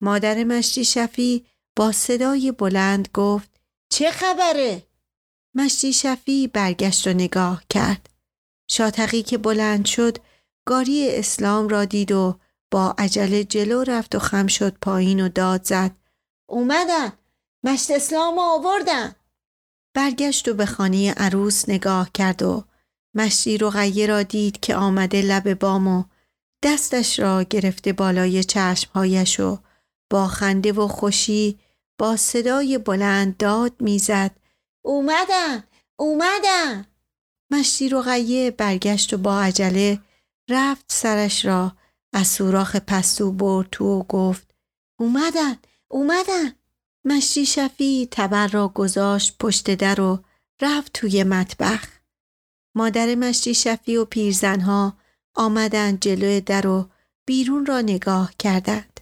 مادر 0.00 0.44
مشتی 0.44 0.84
شفی 0.84 1.46
با 1.76 1.92
صدای 1.92 2.52
بلند 2.52 3.08
گفت 3.14 3.60
چه 3.92 4.10
خبره؟ 4.10 4.82
مشتی 5.54 5.92
شفی 5.92 6.46
برگشت 6.46 7.06
و 7.06 7.12
نگاه 7.12 7.64
کرد. 7.70 8.08
شاتقی 8.70 9.22
که 9.22 9.38
بلند 9.38 9.86
شد 9.86 10.18
گاری 10.66 11.16
اسلام 11.16 11.68
را 11.68 11.84
دید 11.84 12.12
و 12.12 12.38
با 12.70 12.94
عجله 12.98 13.44
جلو 13.44 13.82
رفت 13.82 14.14
و 14.14 14.18
خم 14.18 14.46
شد 14.46 14.76
پایین 14.82 15.20
و 15.20 15.28
داد 15.28 15.64
زد. 15.64 15.90
اومدن. 16.48 17.12
مشت 17.64 17.90
اسلام 17.90 18.38
آوردن. 18.38 19.14
برگشت 19.94 20.48
و 20.48 20.54
به 20.54 20.66
خانه 20.66 21.12
عروس 21.12 21.68
نگاه 21.68 22.10
کرد 22.14 22.42
و 22.42 22.64
مشتی 23.14 23.58
رقیه 23.58 24.06
را 24.06 24.22
دید 24.22 24.60
که 24.60 24.76
آمده 24.76 25.22
لب 25.22 25.54
بام 25.54 25.86
و 25.86 26.04
دستش 26.64 27.18
را 27.18 27.42
گرفته 27.42 27.92
بالای 27.92 28.44
چشمهایش 28.44 29.40
و 29.40 29.58
با 30.10 30.26
خنده 30.26 30.72
و 30.72 30.88
خوشی 30.88 31.58
با 31.98 32.16
صدای 32.16 32.78
بلند 32.78 33.36
داد 33.36 33.72
می‌زد. 33.80 34.30
اومدن. 34.84 35.64
اومدن. 35.98 36.86
مشتی 37.52 37.88
رقیه 37.88 38.50
برگشت 38.50 39.12
و 39.12 39.18
با 39.18 39.40
عجله 39.40 40.00
رفت 40.50 40.84
سرش 40.88 41.44
را 41.44 41.72
از 42.12 42.26
سوراخ 42.26 42.76
پستو 42.76 43.32
برد 43.32 43.68
تو 43.70 43.84
و 43.84 44.02
گفت 44.02 44.54
اومدن 45.00 45.56
اومدن. 45.88 46.52
مشتی 47.04 47.46
شفی 47.46 48.08
تبر 48.10 48.46
را 48.46 48.68
گذاشت 48.68 49.36
پشت 49.40 49.74
در 49.74 50.00
و 50.00 50.18
رفت 50.62 50.92
توی 50.92 51.24
مطبخ. 51.24 51.84
مادر 52.74 53.14
مشتی 53.14 53.54
شفی 53.54 53.96
و 53.96 54.04
پیرزنها 54.04 54.96
آمدند 55.34 56.00
جلوی 56.00 56.40
در 56.40 56.66
و 56.66 56.88
بیرون 57.26 57.66
را 57.66 57.80
نگاه 57.80 58.32
کردند. 58.38 59.00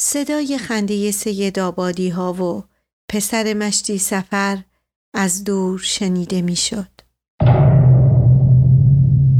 صدای 0.00 0.58
خنده 0.58 1.10
سید 1.10 1.58
آبادی 1.58 2.08
ها 2.08 2.32
و 2.32 2.64
پسر 3.08 3.54
مشتی 3.54 3.98
سفر 3.98 4.64
از 5.14 5.44
دور 5.44 5.78
شنیده 5.78 6.42
می‌شد. 6.42 6.90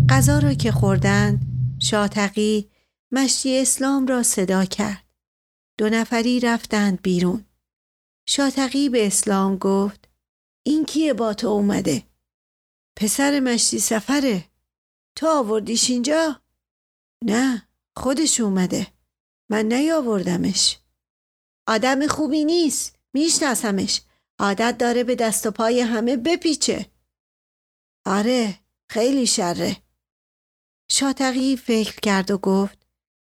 غذا 0.09 0.39
را 0.39 0.55
که 0.55 0.73
خوردند 0.73 1.47
شاتقی 1.79 2.71
مشتی 3.15 3.59
اسلام 3.59 4.07
را 4.07 4.23
صدا 4.23 4.65
کرد. 4.65 5.05
دو 5.79 5.89
نفری 5.89 6.41
رفتند 6.41 7.03
بیرون. 7.03 7.45
شاتقی 8.29 8.89
به 8.89 9.07
اسلام 9.07 9.57
گفت 9.57 10.09
این 10.67 10.85
کیه 10.85 11.15
با 11.15 11.35
تو 11.35 11.47
اومده؟ 11.47 12.03
پسر 12.97 13.41
مشتی 13.41 13.79
سفره. 13.79 14.45
تو 15.17 15.29
آوردیش 15.29 15.91
اینجا؟ 15.91 16.41
نه 17.25 17.69
خودش 17.97 18.41
اومده. 18.41 18.87
من 19.51 19.65
نیاوردمش. 19.65 20.79
آدم 21.69 22.07
خوبی 22.07 22.45
نیست. 22.45 22.97
میشناسمش. 23.13 24.03
عادت 24.39 24.79
داره 24.79 25.05
به 25.05 25.15
دست 25.15 25.47
و 25.47 25.51
پای 25.51 25.81
همه 25.81 26.17
بپیچه. 26.17 26.91
آره 28.07 28.59
خیلی 28.91 29.27
شره. 29.27 29.77
شاتقی 30.91 31.57
فکر 31.57 32.01
کرد 32.01 32.31
و 32.31 32.39
گفت 32.39 32.84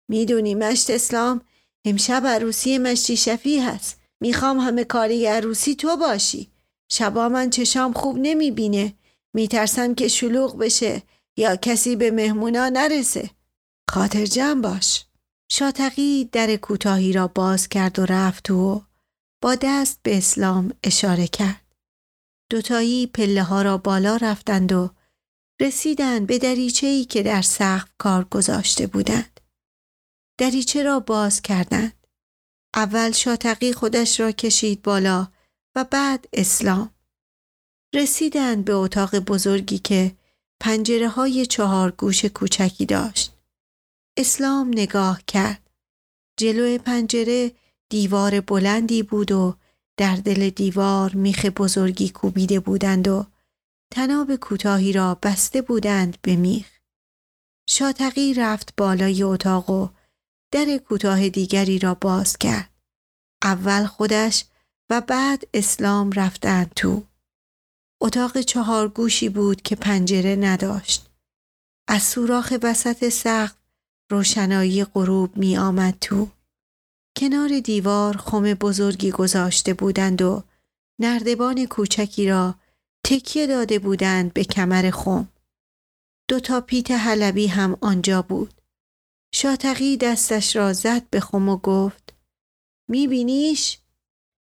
می‌دونی 0.09 0.55
مشت 0.55 0.89
اسلام 0.89 1.41
امشب 1.85 2.27
عروسی 2.27 2.77
مشتی 2.77 3.17
شفی 3.17 3.59
هست. 3.59 3.99
می‌خوام 4.21 4.59
همه 4.59 4.83
کاری 4.83 5.25
عروسی 5.25 5.75
تو 5.75 5.97
باشی. 5.97 6.51
شبا 6.91 7.29
من 7.29 7.49
چشام 7.49 7.93
خوب 7.93 8.17
نمی‌بینه. 8.17 8.93
میترسم 9.33 9.95
که 9.95 10.07
شلوغ 10.07 10.57
بشه 10.57 11.03
یا 11.37 11.55
کسی 11.55 11.95
به 11.95 12.11
مهمونا 12.11 12.69
نرسه. 12.69 13.29
خاطر 13.89 14.25
جمع 14.25 14.61
باش. 14.61 15.05
شاتقی 15.51 16.29
در 16.31 16.55
کوتاهی 16.55 17.13
را 17.13 17.27
باز 17.27 17.67
کرد 17.67 17.99
و 17.99 18.05
رفت 18.05 18.51
و 18.51 18.81
با 19.41 19.55
دست 19.55 19.99
به 20.03 20.17
اسلام 20.17 20.73
اشاره 20.83 21.27
کرد. 21.27 21.61
دوتایی 22.51 23.07
پله 23.07 23.43
ها 23.43 23.61
را 23.61 23.77
بالا 23.77 24.15
رفتند 24.15 24.71
و 24.71 24.89
رسیدند 25.61 26.27
به 26.27 26.37
دریچه 26.37 27.05
که 27.05 27.23
در 27.23 27.41
سقف 27.41 27.89
کار 27.97 28.23
گذاشته 28.23 28.87
بودند. 28.87 29.38
دریچه 30.39 30.83
را 30.83 30.99
باز 30.99 31.41
کردند. 31.41 32.07
اول 32.75 33.11
شاتقی 33.11 33.73
خودش 33.73 34.19
را 34.19 34.31
کشید 34.31 34.81
بالا 34.81 35.27
و 35.75 35.83
بعد 35.83 36.27
اسلام. 36.33 36.93
رسیدند 37.95 38.65
به 38.65 38.73
اتاق 38.73 39.19
بزرگی 39.19 39.79
که 39.79 40.15
پنجره 40.61 41.09
های 41.09 41.45
چهار 41.45 41.91
گوش 41.91 42.25
کوچکی 42.25 42.85
داشت. 42.85 43.37
اسلام 44.17 44.67
نگاه 44.67 45.21
کرد. 45.27 45.69
جلو 46.39 46.77
پنجره 46.77 47.51
دیوار 47.89 48.41
بلندی 48.41 49.03
بود 49.03 49.31
و 49.31 49.55
در 49.97 50.15
دل 50.15 50.49
دیوار 50.49 51.15
میخ 51.15 51.45
بزرگی 51.45 52.09
کوبیده 52.09 52.59
بودند 52.59 53.07
و 53.07 53.25
تناب 53.93 54.35
کوتاهی 54.35 54.93
را 54.93 55.15
بسته 55.23 55.61
بودند 55.61 56.17
به 56.21 56.35
میخ. 56.35 56.79
شاتقی 57.69 58.33
رفت 58.33 58.73
بالای 58.77 59.23
اتاق 59.23 59.69
و 59.69 59.89
در 60.51 60.77
کوتاه 60.77 61.29
دیگری 61.29 61.79
را 61.79 61.93
باز 61.93 62.37
کرد. 62.37 62.69
اول 63.43 63.85
خودش 63.85 64.45
و 64.89 65.01
بعد 65.01 65.47
اسلام 65.53 66.11
رفتند 66.11 66.71
تو. 66.75 67.03
اتاق 68.01 68.41
چهار 68.41 68.87
گوشی 68.87 69.29
بود 69.29 69.61
که 69.61 69.75
پنجره 69.75 70.35
نداشت. 70.35 71.09
از 71.87 72.03
سوراخ 72.03 72.53
وسط 72.63 73.09
سقف 73.09 73.55
روشنایی 74.11 74.85
غروب 74.85 75.37
می 75.37 75.57
آمد 75.57 75.97
تو. 76.01 76.27
کنار 77.17 77.59
دیوار 77.59 78.17
خم 78.17 78.53
بزرگی 78.53 79.11
گذاشته 79.11 79.73
بودند 79.73 80.21
و 80.21 80.43
نردبان 80.99 81.65
کوچکی 81.65 82.29
را 82.29 82.55
تکیه 83.05 83.47
داده 83.47 83.79
بودند 83.79 84.33
به 84.33 84.43
کمر 84.43 84.91
خم. 84.91 85.27
دو 86.29 86.39
تا 86.39 86.61
پیت 86.61 86.91
حلبی 86.91 87.47
هم 87.47 87.77
آنجا 87.81 88.21
بود. 88.21 88.58
شاتقی 89.33 89.97
دستش 89.97 90.55
را 90.55 90.73
زد 90.73 91.09
به 91.09 91.19
خم 91.19 91.49
و 91.49 91.57
گفت 91.57 92.13
میبینیش؟ 92.89 93.79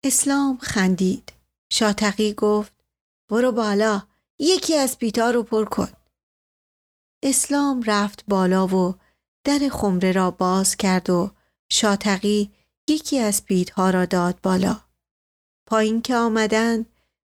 اسلام 0.04 0.58
خندید. 0.58 1.34
شاتقی 1.72 2.34
گفت 2.34 2.74
برو 3.30 3.52
بالا 3.52 4.08
یکی 4.40 4.76
از 4.76 4.98
پیتا 4.98 5.32
رو 5.32 5.44
پر 5.44 5.66
کن. 5.66 5.92
اسلام 7.24 7.84
رفت 7.86 8.26
بالا 8.28 8.68
و 8.68 8.96
در 9.44 9.70
خمره 9.72 10.12
را 10.12 10.32
باز 10.32 10.76
کرد 10.76 11.10
و 11.10 11.32
شاتقی 11.72 12.52
یکی 12.90 13.20
از 13.20 13.46
پیتها 13.46 13.90
را 13.90 14.06
داد 14.06 14.42
بالا. 14.42 14.82
پایین 15.68 16.02
که 16.02 16.16
آمدند 16.16 16.86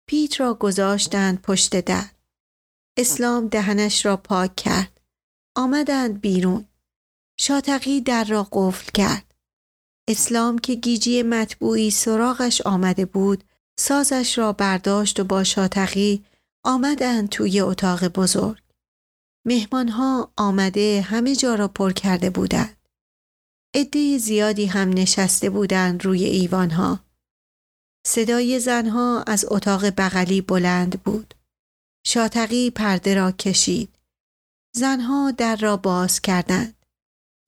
پیت 0.08 0.40
را 0.40 0.54
گذاشتند 0.54 1.42
پشت 1.42 1.80
در. 1.80 2.10
اسلام 2.98 3.48
دهنش 3.48 4.06
را 4.06 4.16
پاک 4.16 4.56
کرد. 4.56 5.00
آمدند 5.56 6.20
بیرون. 6.20 6.69
شاتقی 7.42 8.00
در 8.00 8.24
را 8.24 8.48
قفل 8.52 8.90
کرد. 8.94 9.34
اسلام 10.08 10.58
که 10.58 10.74
گیجی 10.74 11.22
مطبوعی 11.22 11.90
سراغش 11.90 12.60
آمده 12.60 13.04
بود 13.04 13.44
سازش 13.78 14.38
را 14.38 14.52
برداشت 14.52 15.20
و 15.20 15.24
با 15.24 15.44
شاتقی 15.44 16.24
آمدند 16.64 17.28
توی 17.28 17.60
اتاق 17.60 18.08
بزرگ. 18.08 18.62
مهمانها 19.46 20.32
آمده 20.36 21.00
همه 21.00 21.36
جا 21.36 21.54
را 21.54 21.68
پر 21.68 21.92
کرده 21.92 22.30
بودند. 22.30 22.76
عده 23.74 24.18
زیادی 24.18 24.66
هم 24.66 24.88
نشسته 24.88 25.50
بودند 25.50 26.04
روی 26.04 26.24
ایوانها. 26.24 27.00
صدای 28.06 28.60
زنها 28.60 29.22
از 29.22 29.44
اتاق 29.48 29.90
بغلی 29.90 30.40
بلند 30.40 31.02
بود. 31.02 31.34
شاتقی 32.06 32.70
پرده 32.70 33.14
را 33.14 33.32
کشید. 33.32 33.96
زنها 34.76 35.30
در 35.30 35.56
را 35.56 35.76
باز 35.76 36.20
کردند. 36.20 36.79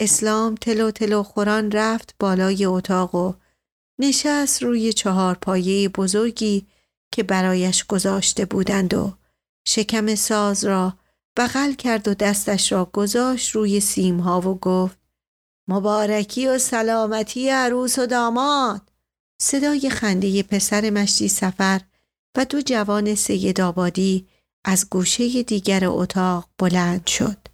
اسلام 0.02 0.54
تلو 0.54 0.90
تلو 0.90 1.22
خوران 1.22 1.70
رفت 1.70 2.14
بالای 2.20 2.64
اتاق 2.64 3.14
و 3.14 3.34
نشست 3.98 4.62
روی 4.62 4.92
چهار 4.92 5.34
پایه 5.34 5.88
بزرگی 5.88 6.66
که 7.12 7.22
برایش 7.22 7.84
گذاشته 7.84 8.44
بودند 8.44 8.94
و 8.94 9.12
شکم 9.66 10.14
ساز 10.14 10.64
را 10.64 10.92
بغل 11.36 11.72
کرد 11.72 12.08
و 12.08 12.14
دستش 12.14 12.72
را 12.72 12.84
گذاشت 12.84 13.50
روی 13.50 13.80
سیمها 13.80 14.40
و 14.40 14.58
گفت 14.58 14.98
مبارکی 15.68 16.48
و 16.48 16.58
سلامتی 16.58 17.48
عروس 17.48 17.98
و 17.98 18.06
داماد 18.06 18.82
صدای 19.40 19.90
خنده 19.90 20.42
پسر 20.42 20.90
مشتی 20.90 21.28
سفر 21.28 21.80
و 22.36 22.44
دو 22.44 22.60
جوان 22.60 23.14
سید 23.14 23.60
آبادی 23.60 24.28
از 24.64 24.90
گوشه 24.90 25.42
دیگر 25.42 25.82
اتاق 25.84 26.48
بلند 26.58 27.06
شد. 27.06 27.51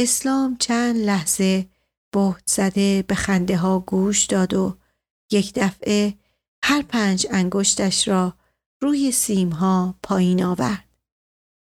اسلام 0.00 0.56
چند 0.56 0.96
لحظه 0.96 1.66
بهت 2.12 2.42
زده 2.46 3.04
به 3.08 3.14
خنده 3.14 3.56
ها 3.56 3.78
گوش 3.78 4.24
داد 4.24 4.54
و 4.54 4.76
یک 5.32 5.52
دفعه 5.54 6.14
هر 6.64 6.82
پنج 6.82 7.26
انگشتش 7.30 8.08
را 8.08 8.34
روی 8.82 9.12
سیمها 9.12 9.94
پایین 10.02 10.44
آورد. 10.44 10.84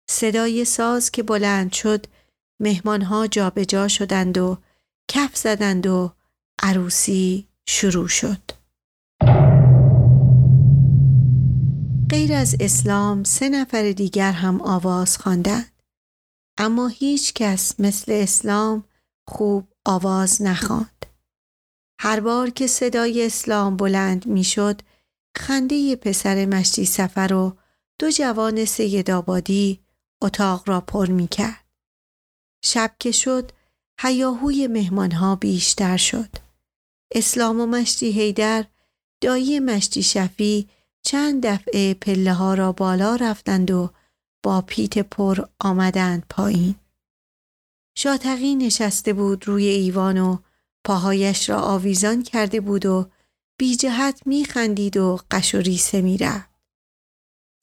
صدای 0.09 0.65
ساز 0.65 1.11
که 1.11 1.23
بلند 1.23 1.73
شد 1.73 2.05
مهمانها 2.59 3.27
جابجا 3.27 3.87
شدند 3.87 4.37
و 4.37 4.57
کف 5.11 5.37
زدند 5.37 5.87
و 5.87 6.11
عروسی 6.63 7.47
شروع 7.67 8.07
شد. 8.07 8.41
غیر 12.09 12.33
از 12.33 12.55
اسلام 12.59 13.23
سه 13.23 13.49
نفر 13.49 13.91
دیگر 13.91 14.31
هم 14.31 14.61
آواز 14.61 15.17
خواندند. 15.17 15.80
اما 16.63 16.87
هیچ 16.87 17.33
کس 17.33 17.79
مثل 17.79 18.11
اسلام 18.11 18.83
خوب 19.27 19.67
آواز 19.85 20.41
نخواند. 20.41 21.05
هر 21.99 22.19
بار 22.19 22.49
که 22.49 22.67
صدای 22.67 23.25
اسلام 23.25 23.77
بلند 23.77 24.27
می‌شد، 24.27 24.81
خنده 25.37 25.95
پسر 25.95 26.45
مشتی 26.45 26.85
سفر 26.85 27.33
و 27.33 27.57
دو 27.99 28.11
جوان 28.11 28.65
سید 28.65 29.11
آبادی 29.11 29.79
اتاق 30.21 30.69
را 30.69 30.81
پر 30.81 31.05
می 31.09 31.27
کرد. 31.27 31.65
شب 32.63 32.91
که 32.99 33.11
شد 33.11 33.51
هیاهوی 34.01 34.67
مهمانها 34.67 35.35
بیشتر 35.35 35.97
شد. 35.97 36.29
اسلام 37.11 37.59
و 37.59 37.65
مشتی 37.65 38.11
هیدر 38.11 38.65
دایی 39.21 39.59
مشتی 39.59 40.03
شفی 40.03 40.69
چند 41.03 41.45
دفعه 41.47 41.93
پله 41.93 42.33
ها 42.33 42.53
را 42.53 42.71
بالا 42.71 43.15
رفتند 43.15 43.71
و 43.71 43.89
با 44.43 44.61
پیت 44.61 44.99
پر 44.99 45.45
آمدند 45.59 46.25
پایین. 46.29 46.75
شاتقی 47.97 48.55
نشسته 48.55 49.13
بود 49.13 49.47
روی 49.47 49.67
ایوان 49.67 50.17
و 50.17 50.37
پاهایش 50.83 51.49
را 51.49 51.61
آویزان 51.61 52.23
کرده 52.23 52.61
بود 52.61 52.85
و 52.85 53.09
بی 53.57 53.75
جهت 53.75 54.21
می 54.25 54.45
خندید 54.45 54.97
و 54.97 55.19
قش 55.31 55.55
و 55.55 55.57
ریسه 55.57 56.01
می 56.01 56.17
رفت. 56.17 56.49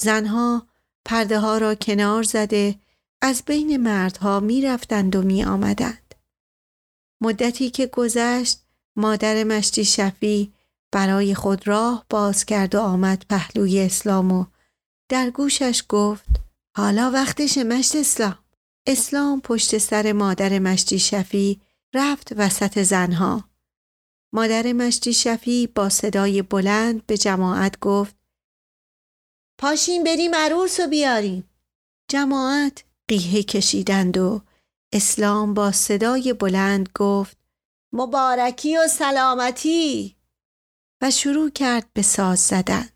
زنها 0.01 0.67
پرده 1.05 1.38
ها 1.38 1.59
را 1.59 1.75
کنار 1.75 2.23
زده 2.23 2.79
از 3.23 3.43
بین 3.47 3.77
مردها 3.77 4.41
می 4.41 4.62
رفتند 4.62 5.17
و 5.17 5.23
می 5.23 5.45
آمدند. 5.45 6.14
مدتی 7.23 7.71
که 7.71 7.87
گذشت 7.87 8.62
مادر 8.97 9.45
مشتی 9.45 9.85
شفی 9.85 10.53
برای 10.93 11.35
خود 11.35 11.69
راه 11.69 12.07
باز 12.11 12.45
کرد 12.45 12.75
و 12.75 12.81
آمد 12.81 13.25
پهلوی 13.29 13.81
اسلام 13.81 14.33
و 14.33 14.47
در 15.09 15.31
گوشش 15.31 15.85
گفت 15.88 16.47
حالا 16.79 17.11
وقتش 17.14 17.59
مشت 17.59 17.97
اسلام 17.97 18.38
اسلام 18.87 19.41
پشت 19.41 19.79
سر 19.79 20.12
مادر 20.12 20.59
مشتی 20.59 20.99
شفی 20.99 21.61
رفت 21.95 22.33
وسط 22.37 22.83
زنها. 22.83 23.51
مادر 24.33 24.73
مشتی 24.73 25.14
شفی 25.14 25.67
با 25.67 25.88
صدای 25.88 26.43
بلند 26.43 27.07
به 27.07 27.17
جماعت 27.17 27.81
گفت 27.81 28.17
پاشین 29.61 30.05
بریم 30.05 30.35
عروس 30.35 30.81
و 30.81 30.87
بیاریم. 30.87 31.51
جماعت 32.11 32.85
قیه 33.09 33.43
کشیدند 33.43 34.19
و 34.19 34.43
اسلام 34.93 35.55
با 35.55 35.73
صدای 35.73 36.33
بلند 36.33 36.88
گفت 36.95 37.37
مبارکی 37.93 38.77
و 38.77 38.88
سلامتی. 38.88 40.17
و 41.03 41.11
شروع 41.11 41.51
کرد 41.51 41.93
به 41.93 42.03
ساز 42.03 42.38
زدن. 42.38 42.88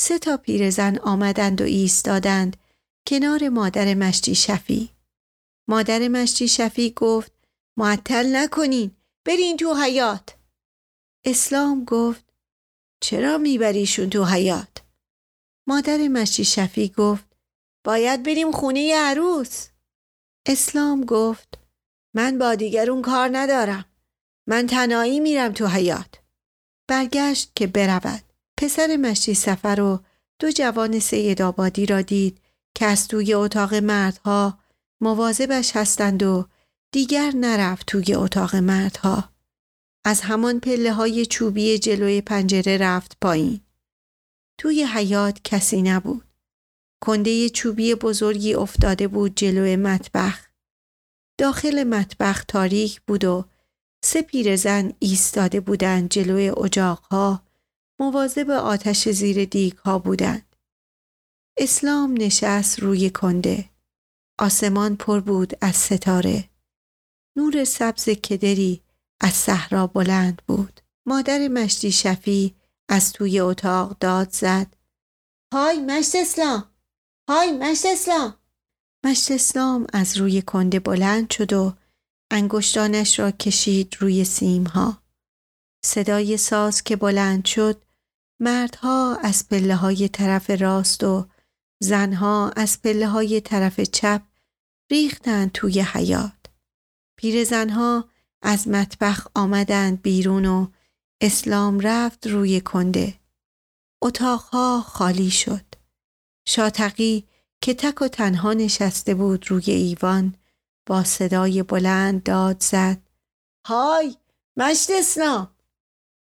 سه 0.00 0.18
تا 0.18 0.36
پیرزن 0.36 0.98
آمدند 0.98 1.60
و 1.60 1.64
ایستادند. 1.64 2.61
کنار 3.06 3.48
مادر 3.48 3.94
مشتی 3.94 4.34
شفی. 4.34 4.90
مادر 5.68 6.08
مشتی 6.08 6.48
شفی 6.48 6.90
گفت 6.96 7.32
معطل 7.76 8.36
نکنین 8.36 8.90
برین 9.24 9.56
تو 9.56 9.74
حیات 9.74 10.36
اسلام 11.24 11.84
گفت 11.84 12.24
چرا 13.02 13.38
میبریشون 13.38 14.10
تو 14.10 14.24
حیات 14.24 14.82
مادر 15.66 16.08
مشتی 16.08 16.44
شفی 16.44 16.88
گفت 16.88 17.24
باید 17.84 18.22
بریم 18.22 18.52
خونه 18.52 18.96
عروس. 18.96 19.68
اسلام 20.46 21.04
گفت 21.04 21.58
من 22.14 22.38
با 22.38 22.54
دیگرون 22.54 23.02
کار 23.02 23.30
ندارم 23.32 23.84
من 24.48 24.66
تنهایی 24.66 25.20
میرم 25.20 25.52
تو 25.52 25.66
حیات 25.66 26.20
برگشت 26.88 27.52
که 27.54 27.66
برود. 27.66 28.22
پسر 28.58 28.96
مشتی 28.96 29.34
سفر 29.34 29.80
و 29.80 30.00
دو 30.38 30.50
جوان 30.50 30.98
سید 30.98 31.42
آبادی 31.42 31.86
را 31.86 32.02
دید 32.02 32.41
که 32.74 32.86
از 32.86 33.08
توی 33.08 33.34
اتاق 33.34 33.74
مردها 33.74 34.58
مواظبش 35.00 35.76
هستند 35.76 36.22
و 36.22 36.48
دیگر 36.92 37.32
نرفت 37.34 37.86
توی 37.86 38.14
اتاق 38.14 38.56
مردها. 38.56 39.32
از 40.04 40.20
همان 40.20 40.60
پله 40.60 40.92
های 40.92 41.26
چوبی 41.26 41.78
جلوی 41.78 42.20
پنجره 42.20 42.78
رفت 42.78 43.16
پایین. 43.20 43.60
توی 44.60 44.84
حیات 44.84 45.40
کسی 45.44 45.82
نبود. 45.82 46.24
کنده 47.04 47.48
چوبی 47.48 47.94
بزرگی 47.94 48.54
افتاده 48.54 49.08
بود 49.08 49.34
جلوی 49.36 49.76
مطبخ. 49.76 50.48
داخل 51.38 51.84
مطبخ 51.84 52.44
تاریک 52.44 53.00
بود 53.00 53.24
و 53.24 53.44
سه 54.04 54.22
پیرزن 54.22 54.92
ایستاده 54.98 55.60
بودند 55.60 56.08
جلوی 56.08 56.50
اجاقها. 56.50 57.42
مواظب 58.00 58.50
آتش 58.50 59.08
زیر 59.08 59.44
دیگ 59.44 59.72
ها 59.72 59.98
بودند. 59.98 60.51
اسلام 61.56 62.14
نشست 62.18 62.80
روی 62.80 63.10
کنده. 63.10 63.70
آسمان 64.38 64.96
پر 64.96 65.20
بود 65.20 65.52
از 65.60 65.76
ستاره. 65.76 66.50
نور 67.36 67.64
سبز 67.64 68.08
کدری 68.08 68.82
از 69.20 69.32
صحرا 69.32 69.86
بلند 69.86 70.42
بود. 70.46 70.80
مادر 71.06 71.48
مشتی 71.48 71.92
شفی 71.92 72.54
از 72.88 73.12
توی 73.12 73.40
اتاق 73.40 73.98
داد 73.98 74.30
زد. 74.30 74.76
های 75.54 75.80
مشت 75.80 76.14
اسلام! 76.14 76.64
های 77.28 77.52
مشت 77.52 77.86
اسلام! 77.86 78.34
مشت 79.04 79.30
اسلام 79.30 79.86
از 79.92 80.16
روی 80.16 80.42
کنده 80.42 80.80
بلند 80.80 81.30
شد 81.30 81.52
و 81.52 81.72
انگشتانش 82.30 83.18
را 83.18 83.30
کشید 83.30 83.96
روی 84.00 84.24
سیمها. 84.24 85.02
صدای 85.84 86.36
ساز 86.36 86.82
که 86.82 86.96
بلند 86.96 87.44
شد 87.44 87.82
مردها 88.40 89.16
از 89.16 89.48
پله 89.48 89.76
های 89.76 90.08
طرف 90.08 90.50
راست 90.50 91.04
و 91.04 91.26
زنها 91.82 92.50
از 92.56 92.82
پله 92.82 93.08
های 93.08 93.40
طرف 93.40 93.80
چپ 93.80 94.22
ریختند 94.90 95.52
توی 95.52 95.80
حیات. 95.80 96.46
پیر 97.16 97.44
زنها 97.44 98.08
از 98.42 98.68
مطبخ 98.68 99.26
آمدند 99.34 100.02
بیرون 100.02 100.46
و 100.46 100.66
اسلام 101.20 101.80
رفت 101.80 102.26
روی 102.26 102.60
کنده. 102.60 103.14
اتاقها 104.02 104.80
خالی 104.80 105.30
شد. 105.30 105.64
شاتقی 106.48 107.28
که 107.60 107.74
تک 107.74 108.02
و 108.02 108.08
تنها 108.08 108.52
نشسته 108.52 109.14
بود 109.14 109.50
روی 109.50 109.70
ایوان 109.70 110.34
با 110.86 111.04
صدای 111.04 111.62
بلند 111.62 112.22
داد 112.22 112.62
زد 112.62 113.02
های 113.66 114.16
مشت 114.56 114.90
اسلام 114.90 115.56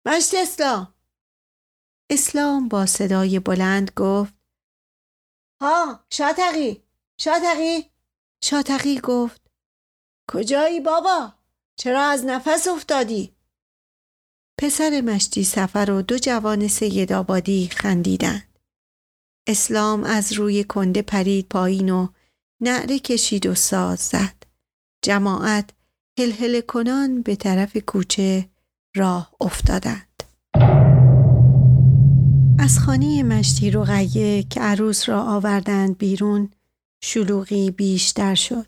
مشت 0.05 0.33
اسلام 0.35 0.93
اسلام 2.09 2.67
با 2.67 2.85
صدای 2.85 3.39
بلند 3.39 3.91
گفت 3.95 4.40
ها 5.61 6.05
شاتقی. 6.09 6.83
شاتقی. 7.17 7.91
شاتقی 8.43 8.99
گفت. 8.99 9.41
کجایی 10.31 10.79
بابا؟ 10.79 11.33
چرا 11.75 12.03
از 12.03 12.25
نفس 12.25 12.67
افتادی؟ 12.67 13.35
پسر 14.59 15.01
مشتی 15.01 15.43
سفر 15.43 15.91
و 15.91 16.01
دو 16.01 16.17
جوان 16.17 16.67
سید 16.67 17.13
آبادی 17.13 17.69
خندیدند. 17.69 18.59
اسلام 19.47 20.03
از 20.03 20.33
روی 20.33 20.63
کنده 20.63 21.01
پرید 21.01 21.49
پایین 21.49 21.89
و 21.89 22.07
نعره 22.61 22.99
کشید 22.99 23.45
و 23.45 23.55
ساز 23.55 23.99
زد. 23.99 24.43
جماعت 25.01 25.69
هلهله 26.19 26.61
کنان 26.61 27.21
به 27.21 27.35
طرف 27.35 27.77
کوچه 27.77 28.49
راه 28.95 29.31
افتادند. 29.41 30.10
از 32.63 32.79
خانه 32.79 33.23
مشتی 33.23 33.71
رقیه 33.71 34.43
که 34.43 34.59
عروس 34.59 35.09
را 35.09 35.23
آوردند 35.23 35.97
بیرون 35.97 36.49
شلوغی 37.03 37.71
بیشتر 37.71 38.35
شد. 38.35 38.67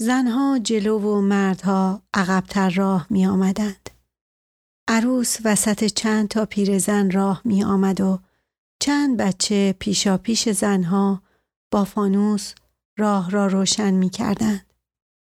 زنها 0.00 0.58
جلو 0.58 0.98
و 0.98 1.20
مردها 1.20 2.02
عقبتر 2.14 2.70
راه 2.70 3.06
می 3.10 3.26
آمدند. 3.26 3.90
عروس 4.88 5.36
وسط 5.44 5.84
چند 5.84 6.28
تا 6.28 6.46
پیرزن 6.46 7.10
راه 7.10 7.42
می 7.44 7.64
آمد 7.64 8.00
و 8.00 8.18
چند 8.80 9.16
بچه 9.16 9.74
پیشا 9.78 10.18
پیش 10.18 10.48
زنها 10.48 11.22
با 11.72 11.84
فانوس 11.84 12.54
راه 12.98 13.30
را 13.30 13.46
روشن 13.46 13.90
می 13.94 14.10
کردند. 14.10 14.66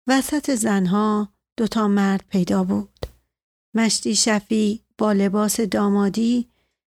وسط 0.08 0.54
زنها 0.54 1.28
دوتا 1.56 1.88
مرد 1.88 2.24
پیدا 2.28 2.64
بود. 2.64 3.06
مشتی 3.74 4.14
شفی 4.14 4.84
با 4.98 5.12
لباس 5.12 5.60
دامادی 5.60 6.51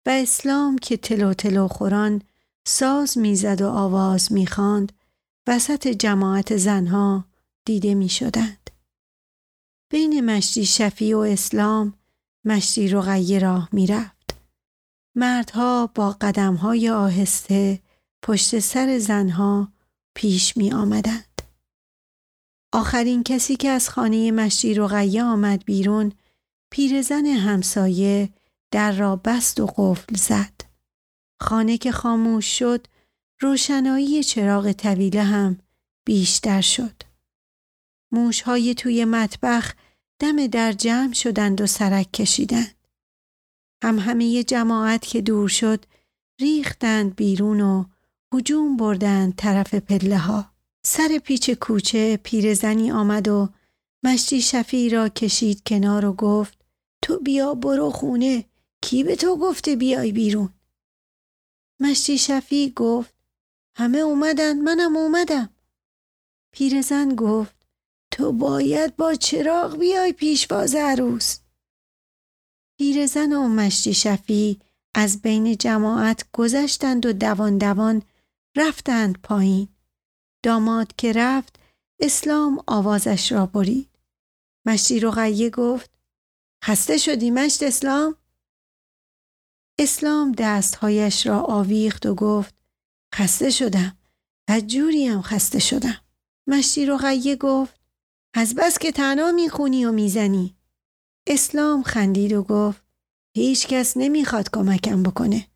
و 0.06 0.10
اسلام 0.10 0.78
که 0.78 0.96
تلو 0.96 1.34
تلو 1.34 1.68
خوران 1.68 2.22
ساز 2.66 3.18
می‌زد 3.18 3.62
و 3.62 3.68
آواز 3.68 4.32
می‌خواند 4.32 4.92
وسط 5.48 5.88
جماعت 5.88 6.56
زنها 6.56 7.24
دیده 7.64 7.94
می 7.94 8.08
شدند. 8.08 8.70
بین 9.90 10.20
مشتی 10.20 10.66
شفی 10.66 11.14
و 11.14 11.18
اسلام 11.18 11.94
مشتی 12.44 12.88
رقیه 12.88 13.38
راه 13.38 13.68
می 13.72 13.86
رفت. 13.86 14.34
مردها 15.16 15.90
با 15.94 16.10
قدمهای 16.20 16.90
آهسته 16.90 17.80
پشت 18.22 18.58
سر 18.58 18.98
زنها 18.98 19.72
پیش 20.14 20.56
می 20.56 20.72
آمدند. 20.72 21.42
آخرین 22.72 23.22
کسی 23.22 23.56
که 23.56 23.68
از 23.68 23.88
خانه 23.88 24.30
مشتی 24.30 24.74
رقیه 24.74 25.24
آمد 25.24 25.64
بیرون 25.64 26.12
پیرزن 26.70 27.26
همسایه 27.26 28.30
در 28.74 28.92
را 28.92 29.16
بست 29.16 29.60
و 29.60 29.66
قفل 29.66 30.16
زد. 30.16 30.60
خانه 31.42 31.78
که 31.78 31.92
خاموش 31.92 32.58
شد 32.58 32.86
روشنایی 33.40 34.24
چراغ 34.24 34.72
طویله 34.72 35.22
هم 35.22 35.58
بیشتر 36.06 36.60
شد. 36.60 37.02
موشهای 38.12 38.74
توی 38.74 39.04
مطبخ 39.04 39.74
دم 40.18 40.46
در 40.46 40.72
جمع 40.72 41.12
شدند 41.12 41.60
و 41.60 41.66
سرک 41.66 42.12
کشیدند. 42.12 42.74
هم 43.84 43.98
همه 43.98 44.42
جماعت 44.42 45.02
که 45.06 45.20
دور 45.20 45.48
شد 45.48 45.84
ریختند 46.40 47.16
بیرون 47.16 47.60
و 47.60 47.84
هجوم 48.34 48.76
بردند 48.76 49.34
طرف 49.36 49.74
پله 49.74 50.18
ها. 50.18 50.50
سر 50.84 51.18
پیچ 51.24 51.50
کوچه 51.50 52.16
پیرزنی 52.16 52.92
آمد 52.92 53.28
و 53.28 53.48
مشتی 54.04 54.42
شفی 54.42 54.90
را 54.90 55.08
کشید 55.08 55.62
کنار 55.66 56.04
و 56.04 56.12
گفت 56.12 56.58
تو 57.02 57.18
بیا 57.18 57.54
برو 57.54 57.90
خونه 57.90 58.44
کی 58.84 59.04
به 59.04 59.16
تو 59.16 59.36
گفته 59.36 59.76
بیای 59.76 60.12
بیرون؟ 60.12 60.54
مشتی 61.80 62.18
شفی 62.18 62.72
گفت 62.76 63.14
همه 63.76 63.98
اومدن 63.98 64.60
منم 64.60 64.96
اومدم. 64.96 65.48
پیرزن 66.52 67.14
گفت 67.14 67.66
تو 68.10 68.32
باید 68.32 68.96
با 68.96 69.14
چراغ 69.14 69.78
بیای 69.78 70.12
پیشواز 70.12 70.74
عروس. 70.74 71.38
پیرزن 72.78 73.32
و 73.32 73.48
مشتی 73.48 73.94
شفی 73.94 74.60
از 74.94 75.22
بین 75.22 75.56
جماعت 75.56 76.24
گذشتند 76.32 77.06
و 77.06 77.12
دوان 77.12 77.58
دوان 77.58 78.02
رفتند 78.56 79.18
پایین. 79.22 79.68
داماد 80.42 80.96
که 80.96 81.12
رفت 81.12 81.58
اسلام 82.00 82.64
آوازش 82.66 83.32
را 83.32 83.46
برید. 83.46 83.88
مشتی 84.66 85.00
رقیه 85.00 85.50
گفت 85.50 85.90
خسته 86.64 86.96
شدی 86.98 87.30
مشت 87.30 87.62
اسلام؟ 87.62 88.16
اسلام 89.78 90.32
دستهایش 90.32 91.26
را 91.26 91.40
آویخت 91.40 92.06
و 92.06 92.14
گفت 92.14 92.54
خسته 93.14 93.50
شدم 93.50 93.98
و 94.50 94.60
جوریم 94.60 95.22
خسته 95.22 95.58
شدم. 95.58 96.00
مشتی 96.46 96.86
رقیه 96.86 97.36
گفت 97.36 97.80
از 98.34 98.54
بس 98.54 98.78
که 98.78 98.92
تنها 98.92 99.32
می‌خونی 99.32 99.84
و 99.84 99.92
می‌زنی. 99.92 100.56
اسلام 101.26 101.82
خندید 101.82 102.32
و 102.32 102.42
گفت 102.42 102.82
هیچ 103.36 103.66
کس 103.66 103.96
نمی‌خواد 103.96 104.50
کمکم 104.50 105.02
بکنه. 105.02 105.46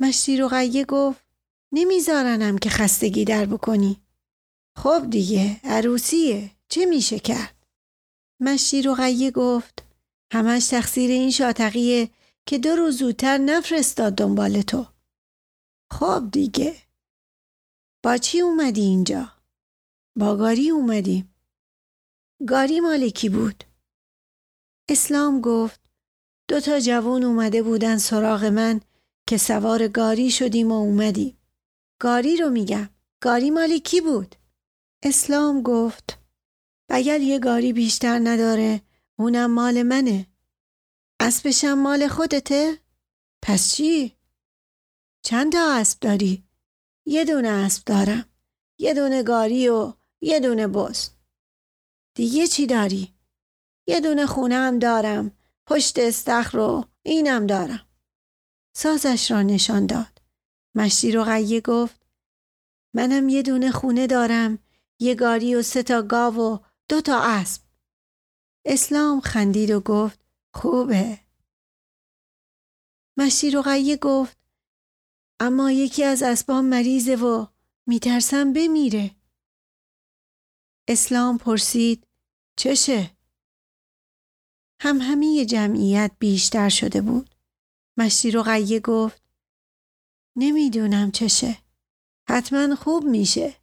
مشتی 0.00 0.36
رقیه 0.36 0.84
گفت 0.84 1.24
نمیذارنم 1.72 2.58
که 2.58 2.70
خستگی 2.70 3.24
در 3.24 3.46
بکنی. 3.46 4.00
خب 4.76 5.06
دیگه 5.10 5.60
عروسیه 5.64 6.50
چه 6.68 6.84
میشه 6.84 7.18
کرد؟ 7.18 7.66
مشتی 8.40 8.82
رقیه 8.82 9.30
گفت 9.30 9.84
همش 10.32 10.66
تقصیر 10.66 11.10
این 11.10 11.30
شاتقیه 11.30 12.08
که 12.46 12.58
دو 12.58 12.76
روز 12.76 12.98
زودتر 12.98 13.38
نفرستاد 13.38 14.12
دنبال 14.14 14.62
تو. 14.62 14.86
خب 15.92 16.28
دیگه. 16.32 16.76
با 18.04 18.16
چی 18.16 18.40
اومدی 18.40 18.80
اینجا؟ 18.80 19.32
با 20.18 20.36
گاری 20.36 20.70
اومدیم. 20.70 21.34
گاری 22.46 22.80
مالکی 22.80 23.28
بود 23.28 23.64
اسلام 24.88 25.40
گفت 25.40 25.80
دو 26.48 26.60
تا 26.60 26.80
جوان 26.80 27.24
اومده 27.24 27.62
بودن 27.62 27.98
سراغ 27.98 28.44
من 28.44 28.80
که 29.28 29.36
سوار 29.36 29.88
گاری 29.88 30.30
شدیم 30.30 30.72
و 30.72 30.74
اومدیم 30.74 31.38
گاری 32.00 32.36
رو 32.36 32.50
میگم 32.50 32.88
گاری 33.22 33.50
مالکی 33.50 34.00
بود 34.00 34.36
اسلام 35.02 35.62
گفت 35.62 36.18
اگر 36.90 37.20
یه 37.20 37.38
گاری 37.38 37.72
بیشتر 37.72 38.20
نداره 38.24 38.80
اونم 39.18 39.50
مال 39.50 39.82
منه 39.82 40.26
اسبشم 41.20 41.74
مال 41.74 42.08
خودته؟ 42.08 42.78
پس 43.42 43.74
چی؟ 43.74 44.16
چند 45.22 45.52
تا 45.52 45.72
اسب 45.72 46.00
داری؟ 46.00 46.44
یه 47.06 47.24
دونه 47.24 47.48
اسب 47.48 47.84
دارم. 47.84 48.24
یه 48.78 48.94
دونه 48.94 49.22
گاری 49.22 49.68
و 49.68 49.92
یه 50.20 50.40
دونه 50.40 50.66
بز 50.66 51.10
دیگه 52.16 52.46
چی 52.46 52.66
داری؟ 52.66 53.14
یه 53.86 54.00
دونه 54.00 54.26
خونه 54.26 54.54
هم 54.54 54.78
دارم. 54.78 55.38
پشت 55.66 55.98
استخر 55.98 56.58
رو 56.58 56.84
اینم 57.02 57.46
دارم. 57.46 57.86
سازش 58.76 59.30
را 59.30 59.42
نشان 59.42 59.86
داد. 59.86 60.22
مشتی 60.74 61.12
رو 61.12 61.24
غیه 61.24 61.60
گفت. 61.60 62.06
منم 62.94 63.28
یه 63.28 63.42
دونه 63.42 63.70
خونه 63.70 64.06
دارم. 64.06 64.58
یه 65.00 65.14
گاری 65.14 65.54
و 65.54 65.62
سه 65.62 65.82
تا 65.82 66.02
گاو 66.02 66.36
و 66.36 66.58
دو 66.88 67.00
تا 67.00 67.20
اسب. 67.22 67.62
اسلام 68.66 69.20
خندید 69.20 69.70
و 69.70 69.80
گفت. 69.80 70.25
خوبه 70.56 71.18
مشتی 73.18 73.50
غیه 73.62 73.96
گفت 73.96 74.38
اما 75.40 75.70
یکی 75.70 76.04
از 76.04 76.22
اسبام 76.22 76.64
مریضه 76.64 77.16
و 77.16 77.46
میترسم 77.86 78.52
بمیره 78.52 79.10
اسلام 80.88 81.38
پرسید 81.38 82.06
چشه؟ 82.56 83.16
هم 84.80 84.98
همه 85.00 85.44
جمعیت 85.44 86.12
بیشتر 86.18 86.68
شده 86.68 87.00
بود. 87.00 87.34
مشتی 87.96 88.30
رو 88.30 88.42
غیه 88.42 88.80
گفت 88.80 89.22
نمی‌دونم 90.36 91.10
چشه. 91.10 91.58
حتما 92.28 92.74
خوب 92.74 93.04
میشه. 93.04 93.54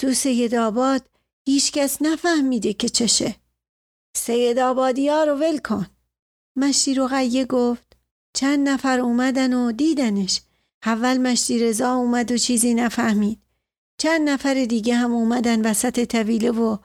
تو 0.00 0.12
سید 0.12 0.54
آباد 0.54 1.10
هیچکس 1.46 2.02
نفهمیده 2.02 2.72
که 2.72 2.88
چشه. 2.88 3.47
سید 4.18 4.58
آبادی 4.58 5.08
ها 5.08 5.24
رو 5.24 5.34
ول 5.34 5.58
کن. 5.58 5.86
مشتی 6.56 6.94
رو 6.94 7.06
غیه 7.06 7.44
گفت 7.44 7.96
چند 8.34 8.68
نفر 8.68 9.00
اومدن 9.00 9.52
و 9.52 9.72
دیدنش. 9.72 10.40
اول 10.84 11.18
مشتی 11.18 11.58
رضا 11.58 11.94
اومد 11.94 12.32
و 12.32 12.36
چیزی 12.36 12.74
نفهمید. 12.74 13.42
چند 13.98 14.28
نفر 14.28 14.64
دیگه 14.64 14.94
هم 14.94 15.12
اومدن 15.12 15.70
وسط 15.70 16.04
طویله 16.04 16.50
و 16.50 16.78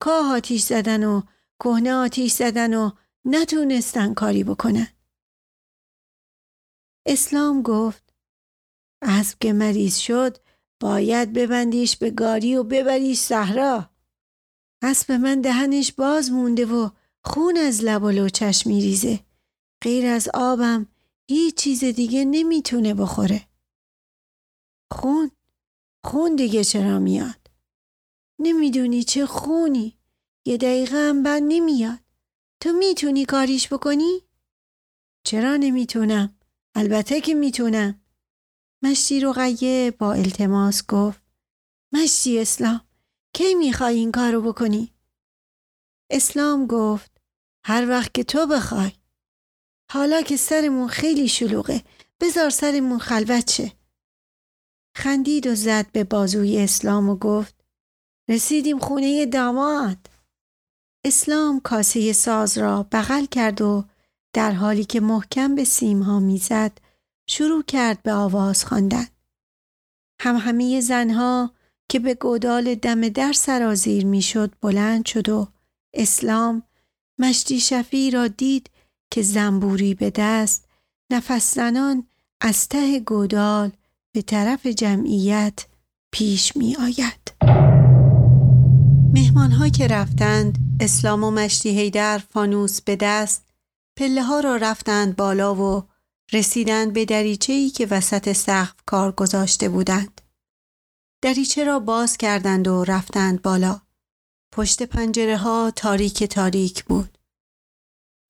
کاه 0.00 0.32
آتیش 0.36 0.62
زدن 0.62 1.04
و 1.04 1.22
کهنه 1.60 1.94
آتیش 1.94 2.32
زدن 2.32 2.74
و 2.74 2.90
نتونستن 3.24 4.14
کاری 4.14 4.44
بکنن. 4.44 4.88
اسلام 7.06 7.62
گفت 7.62 8.14
اسب 9.02 9.38
که 9.40 9.52
مریض 9.52 9.96
شد 9.96 10.36
باید 10.80 11.32
ببندیش 11.32 11.96
به 11.96 12.10
گاری 12.10 12.56
و 12.56 12.62
ببریش 12.62 13.18
صحرا. 13.18 13.89
اسب 14.82 15.12
من 15.12 15.40
دهنش 15.40 15.92
باز 15.92 16.32
مونده 16.32 16.66
و 16.66 16.90
خون 17.24 17.56
از 17.56 17.84
لب 17.84 18.02
و 18.02 18.10
لوچش 18.10 18.66
میریزه. 18.66 19.20
غیر 19.82 20.06
از 20.06 20.28
آبم 20.34 20.86
هیچ 21.28 21.54
چیز 21.54 21.84
دیگه 21.84 22.24
نمی‌تونه 22.24 22.94
بخوره. 22.94 23.48
خون 24.92 25.30
خون 26.04 26.36
دیگه 26.36 26.64
چرا 26.64 26.98
میاد؟ 26.98 27.50
نمی‌دونی 28.38 29.02
چه 29.02 29.26
خونی؟ 29.26 29.98
یه 30.44 30.56
دقیقه 30.56 30.96
هم 30.96 31.22
بند 31.22 31.42
نمیاد. 31.48 31.98
تو 32.60 32.72
می‌تونی 32.72 33.24
کاریش 33.24 33.72
بکنی؟ 33.72 34.22
چرا 35.24 35.56
نمی‌تونم؟ 35.56 36.36
البته 36.74 37.20
که 37.20 37.34
می‌تونم. 37.34 38.00
مشتی 38.82 39.20
رو 39.20 39.32
غیه 39.32 39.90
با 39.98 40.12
التماس 40.12 40.86
گفت 40.86 41.22
مشتی 41.92 42.38
اسلام 42.38 42.80
کی 43.32 43.54
می‌خوای 43.54 43.96
این 43.96 44.12
کارو 44.12 44.42
بکنی؟ 44.42 44.92
اسلام 46.10 46.66
گفت 46.66 47.20
هر 47.64 47.88
وقت 47.88 48.14
که 48.14 48.24
تو 48.24 48.46
بخوای. 48.46 48.92
حالا 49.92 50.22
که 50.22 50.36
سرمون 50.36 50.88
خیلی 50.88 51.28
شلوغه 51.28 51.84
بذار 52.20 52.50
سرمون 52.50 52.98
خلوت 52.98 53.50
شه. 53.50 53.72
خندید 54.96 55.46
و 55.46 55.54
زد 55.54 55.92
به 55.92 56.04
بازوی 56.04 56.58
اسلام 56.58 57.08
و 57.08 57.16
گفت 57.16 57.64
رسیدیم 58.28 58.78
خونه 58.78 59.26
داماد. 59.26 59.98
اسلام 61.04 61.60
کاسه 61.60 62.12
ساز 62.12 62.58
را 62.58 62.82
بغل 62.92 63.24
کرد 63.24 63.62
و 63.62 63.84
در 64.32 64.52
حالی 64.52 64.84
که 64.84 65.00
محکم 65.00 65.54
به 65.54 65.64
سیمها 65.64 66.20
می‌زد 66.20 66.78
شروع 67.28 67.62
کرد 67.62 68.02
به 68.02 68.12
آواز 68.12 68.64
خواندن. 68.64 69.06
هم 70.20 70.36
همه 70.36 70.80
زنها 70.80 71.54
که 71.90 71.98
به 71.98 72.14
گودال 72.14 72.74
دم 72.74 73.08
در 73.08 73.32
سرازیر 73.32 74.06
می‌شد 74.06 74.52
بلند 74.60 75.06
شد 75.06 75.28
و 75.28 75.48
اسلام 75.94 76.62
مشتی 77.18 77.60
شفی 77.60 78.10
را 78.10 78.28
دید 78.28 78.70
که 79.10 79.22
زنبوری 79.22 79.94
به 79.94 80.12
دست 80.14 80.68
نفس 81.12 81.54
زنان 81.54 82.06
از 82.40 82.68
ته 82.68 83.00
گودال 83.00 83.72
به 84.14 84.22
طرف 84.22 84.66
جمعیت 84.66 85.66
پیش 86.12 86.56
می 86.56 86.76
آید. 86.76 87.32
مهمان 89.14 89.70
که 89.70 89.86
رفتند 89.86 90.58
اسلام 90.80 91.24
و 91.24 91.30
مشتی 91.30 91.68
هیدر 91.68 92.18
فانوس 92.18 92.80
به 92.80 92.96
دست 92.96 93.44
پله 93.96 94.22
ها 94.22 94.40
را 94.40 94.56
رفتند 94.56 95.16
بالا 95.16 95.54
و 95.54 95.84
رسیدند 96.32 96.92
به 96.92 97.04
دریچه 97.04 97.52
ای 97.52 97.70
که 97.70 97.86
وسط 97.90 98.32
سقف 98.32 98.74
کار 98.86 99.12
گذاشته 99.12 99.68
بودند. 99.68 100.19
دریچه 101.22 101.64
را 101.64 101.78
باز 101.78 102.16
کردند 102.16 102.68
و 102.68 102.84
رفتند 102.84 103.42
بالا. 103.42 103.80
پشت 104.52 104.82
پنجره 104.82 105.36
ها 105.36 105.72
تاریک 105.76 106.24
تاریک 106.24 106.84
بود. 106.84 107.18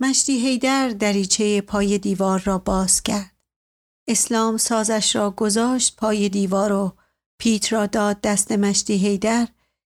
مشتی 0.00 0.32
هیدر 0.32 0.88
دریچه 0.88 1.60
پای 1.60 1.98
دیوار 1.98 2.40
را 2.40 2.58
باز 2.58 3.02
کرد. 3.02 3.36
اسلام 4.08 4.56
سازش 4.56 5.16
را 5.16 5.30
گذاشت 5.30 5.96
پای 5.96 6.28
دیوار 6.28 6.72
و 6.72 6.96
پیت 7.40 7.72
را 7.72 7.86
داد 7.86 8.20
دست 8.20 8.52
مشتی 8.52 8.94
هیدر 8.94 9.48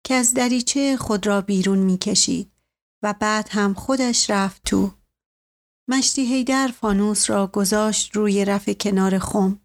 که 0.05 0.15
از 0.15 0.35
دریچه 0.35 0.97
خود 0.97 1.27
را 1.27 1.41
بیرون 1.41 1.79
می 1.79 1.99
کشید 1.99 2.53
و 3.03 3.15
بعد 3.21 3.49
هم 3.51 3.75
خودش 3.75 4.31
رفت 4.31 4.63
تو. 4.65 4.91
مشتی 5.89 6.27
هیدر 6.27 6.69
فانوس 6.69 7.31
را 7.31 7.47
گذاشت 7.47 8.17
روی 8.17 8.45
رف 8.45 8.69
کنار 8.69 9.19
خم. 9.19 9.61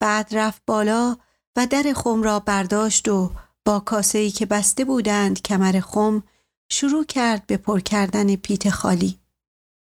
بعد 0.00 0.28
رفت 0.32 0.62
بالا 0.66 1.16
و 1.56 1.66
در 1.66 1.92
خم 1.92 2.22
را 2.22 2.40
برداشت 2.40 3.08
و 3.08 3.32
با 3.64 3.80
کاسه‌ای 3.80 4.30
که 4.30 4.46
بسته 4.46 4.84
بودند 4.84 5.42
کمر 5.42 5.80
خم 5.80 6.22
شروع 6.70 7.04
کرد 7.04 7.46
به 7.46 7.56
پر 7.56 7.80
کردن 7.80 8.36
پیت 8.36 8.70
خالی. 8.70 9.18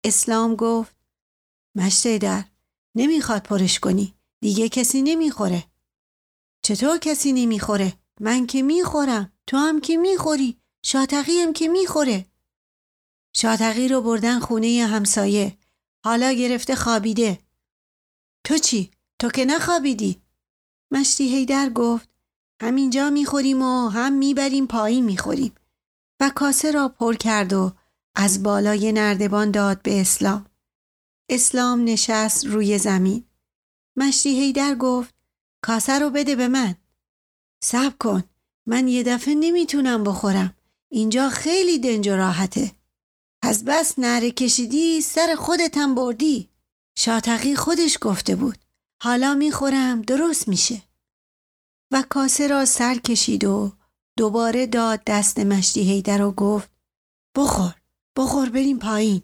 اسلام 0.05 0.55
گفت 0.55 0.95
مشتی 1.75 2.19
در 2.19 2.43
نمی‌خواد 2.95 3.43
پرش 3.43 3.79
کنی 3.79 4.13
دیگه 4.41 4.69
کسی 4.69 5.01
نمی‌خوره. 5.01 5.63
چطور 6.63 6.97
کسی 6.97 7.33
نمی‌خوره؟ 7.33 7.93
من 8.19 8.47
که 8.47 8.61
می‌خورم 8.61 9.33
تو 9.47 9.57
هم 9.57 9.81
که 9.81 9.97
می‌خوری 9.97 10.57
شاتقی 10.85 11.39
هم 11.39 11.53
که 11.53 11.67
می‌خوره. 11.67 12.25
شاتقی 13.35 13.87
رو 13.87 14.01
بردن 14.01 14.39
خونه 14.39 14.85
همسایه 14.85 15.57
حالا 16.05 16.31
گرفته 16.31 16.75
خوابیده. 16.75 17.39
تو 18.45 18.57
چی؟ 18.57 18.91
تو 19.19 19.29
که 19.29 19.45
نخوابیدی؟ 19.45 20.20
مشتی 20.91 21.35
هیدر 21.35 21.69
گفت 21.69 22.09
همینجا 22.61 23.09
می‌خوریم 23.09 23.61
و 23.61 23.89
هم 23.89 24.13
می‌بریم 24.13 24.67
پایین 24.67 25.05
می‌خوریم. 25.05 25.55
و 26.19 26.31
کاسه 26.35 26.71
را 26.71 26.89
پر 26.89 27.13
کرد 27.15 27.53
و 27.53 27.71
از 28.15 28.43
بالای 28.43 28.91
نردبان 28.91 29.51
داد 29.51 29.81
به 29.81 30.01
اسلام. 30.01 30.45
اسلام 31.29 31.83
نشست 31.83 32.45
روی 32.45 32.77
زمین. 32.77 33.23
مشتی 33.95 34.29
هیدر 34.29 34.75
گفت 34.75 35.13
کاسه 35.61 35.99
رو 35.99 36.09
بده 36.09 36.35
به 36.35 36.47
من. 36.47 36.75
صبر 37.63 37.95
کن 37.99 38.23
من 38.65 38.87
یه 38.87 39.03
دفعه 39.03 39.35
نمی‌تونم 39.35 40.03
بخورم. 40.03 40.55
اینجا 40.89 41.29
خیلی 41.29 41.79
دنج 41.79 42.07
و 42.07 42.15
راحته. 42.15 42.71
پس 43.43 43.63
بس 43.63 43.99
نره 43.99 44.31
کشیدی 44.31 45.01
سر 45.01 45.35
خودتم 45.35 45.95
بردی. 45.95 46.49
شاتقی 46.97 47.55
خودش 47.55 47.97
گفته 48.01 48.35
بود. 48.35 48.57
حالا 49.03 49.33
می‌خورم. 49.33 50.01
درست 50.01 50.47
میشه. 50.47 50.81
و 51.91 52.03
کاسه 52.09 52.47
را 52.47 52.65
سر 52.65 52.95
کشید 52.95 53.43
و 53.43 53.71
دوباره 54.17 54.67
داد 54.67 55.01
دست 55.07 55.39
مشتی 55.39 55.81
هیدر 55.81 56.21
و 56.21 56.31
گفت 56.31 56.69
بخور 57.37 57.75
بخور 58.17 58.49
بریم 58.49 58.79
پایین. 58.79 59.21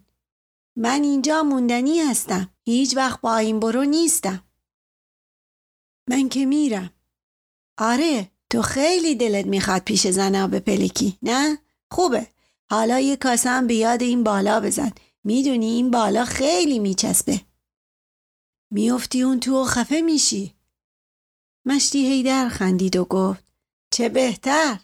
من 0.75 1.03
اینجا 1.03 1.43
موندنی 1.43 1.99
هستم. 1.99 2.49
هیچ 2.65 2.97
وقت 2.97 3.21
با 3.21 3.37
این 3.37 3.59
برو 3.59 3.83
نیستم. 3.83 4.43
من 6.09 6.29
که 6.29 6.45
میرم. 6.45 6.93
آره 7.77 8.31
تو 8.49 8.61
خیلی 8.61 9.15
دلت 9.15 9.45
می‌خواد 9.45 9.81
پیش 9.81 10.07
زنها 10.07 10.47
به 10.47 10.59
پلکی 10.59 11.17
نه؟ 11.21 11.57
خوبه. 11.91 12.27
حالا 12.69 12.99
یه 12.99 13.15
کاسه 13.15 13.61
به 13.61 13.75
یاد 13.75 14.03
این 14.03 14.23
بالا 14.23 14.59
بزن. 14.59 14.91
می‌دونی 15.23 15.65
این 15.65 15.91
بالا 15.91 16.25
خیلی 16.25 16.79
میچسبه. 16.79 17.41
میافتی 18.71 19.21
اون 19.21 19.39
تو 19.39 19.61
و 19.61 19.65
خفه 19.65 20.01
میشی. 20.01 20.53
مشتی 21.65 22.07
هیدر 22.07 22.49
خندید 22.49 22.95
و 22.95 23.05
گفت 23.05 23.43
چه 23.91 24.09
بهتر. 24.09 24.79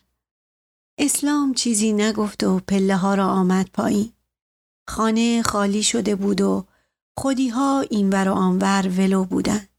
اسلام 0.98 1.54
چیزی 1.54 1.94
نگفت 1.94 2.44
و 2.44 2.60
پله 2.60 2.96
ها 2.96 3.16
را 3.16 3.28
آمد 3.28 3.70
پایین. 3.74 4.14
خانه 4.90 5.42
خالی 5.42 5.84
شده 5.84 6.16
بود 6.16 6.42
و 6.42 6.66
خودی 7.18 7.50
ها 7.50 7.82
اینور 7.82 8.28
و 8.28 8.34
آنور 8.34 8.88
ولو 8.88 9.24
بودند. 9.24 9.70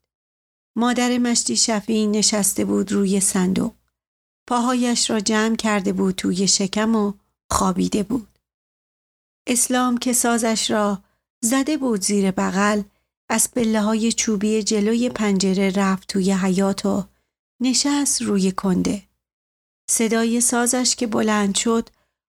مادر 0.77 1.19
مشتی 1.19 1.57
شفی 1.57 2.07
نشسته 2.07 2.65
بود 2.65 2.93
روی 2.93 3.21
صندوق. 3.21 3.75
پاهایش 4.49 5.11
را 5.11 5.21
جمع 5.21 5.57
کرده 5.57 5.93
بود 5.93 6.15
توی 6.15 6.49
شکم 6.49 6.97
و 6.97 7.13
خوابیده 7.51 8.03
بود. 8.03 8.39
اسلام 9.47 9.99
که 9.99 10.13
سازش 10.13 10.71
را 10.71 11.03
زده 11.43 11.77
بود 11.77 12.01
زیر 12.01 12.31
بغل 12.31 12.83
از 13.35 13.51
پله 13.51 13.81
های 13.81 14.13
چوبی 14.13 14.63
جلوی 14.63 15.09
پنجره 15.09 15.71
رفت 15.71 16.09
توی 16.09 16.33
حیات 16.33 16.87
و 16.87 17.05
نشست 17.63 18.23
روی 18.23 18.53
کنده. 18.53 19.03
صدای 19.91 20.41
سازش 20.41 20.97
که 20.97 21.07
بلند 21.07 21.55
شد 21.55 21.89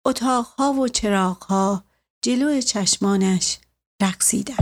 اتاقها 0.05 0.73
و 0.73 0.87
چراغها 0.87 1.83
جلو 2.21 2.61
چشمانش 2.61 3.57
رقصیدن. 4.01 4.55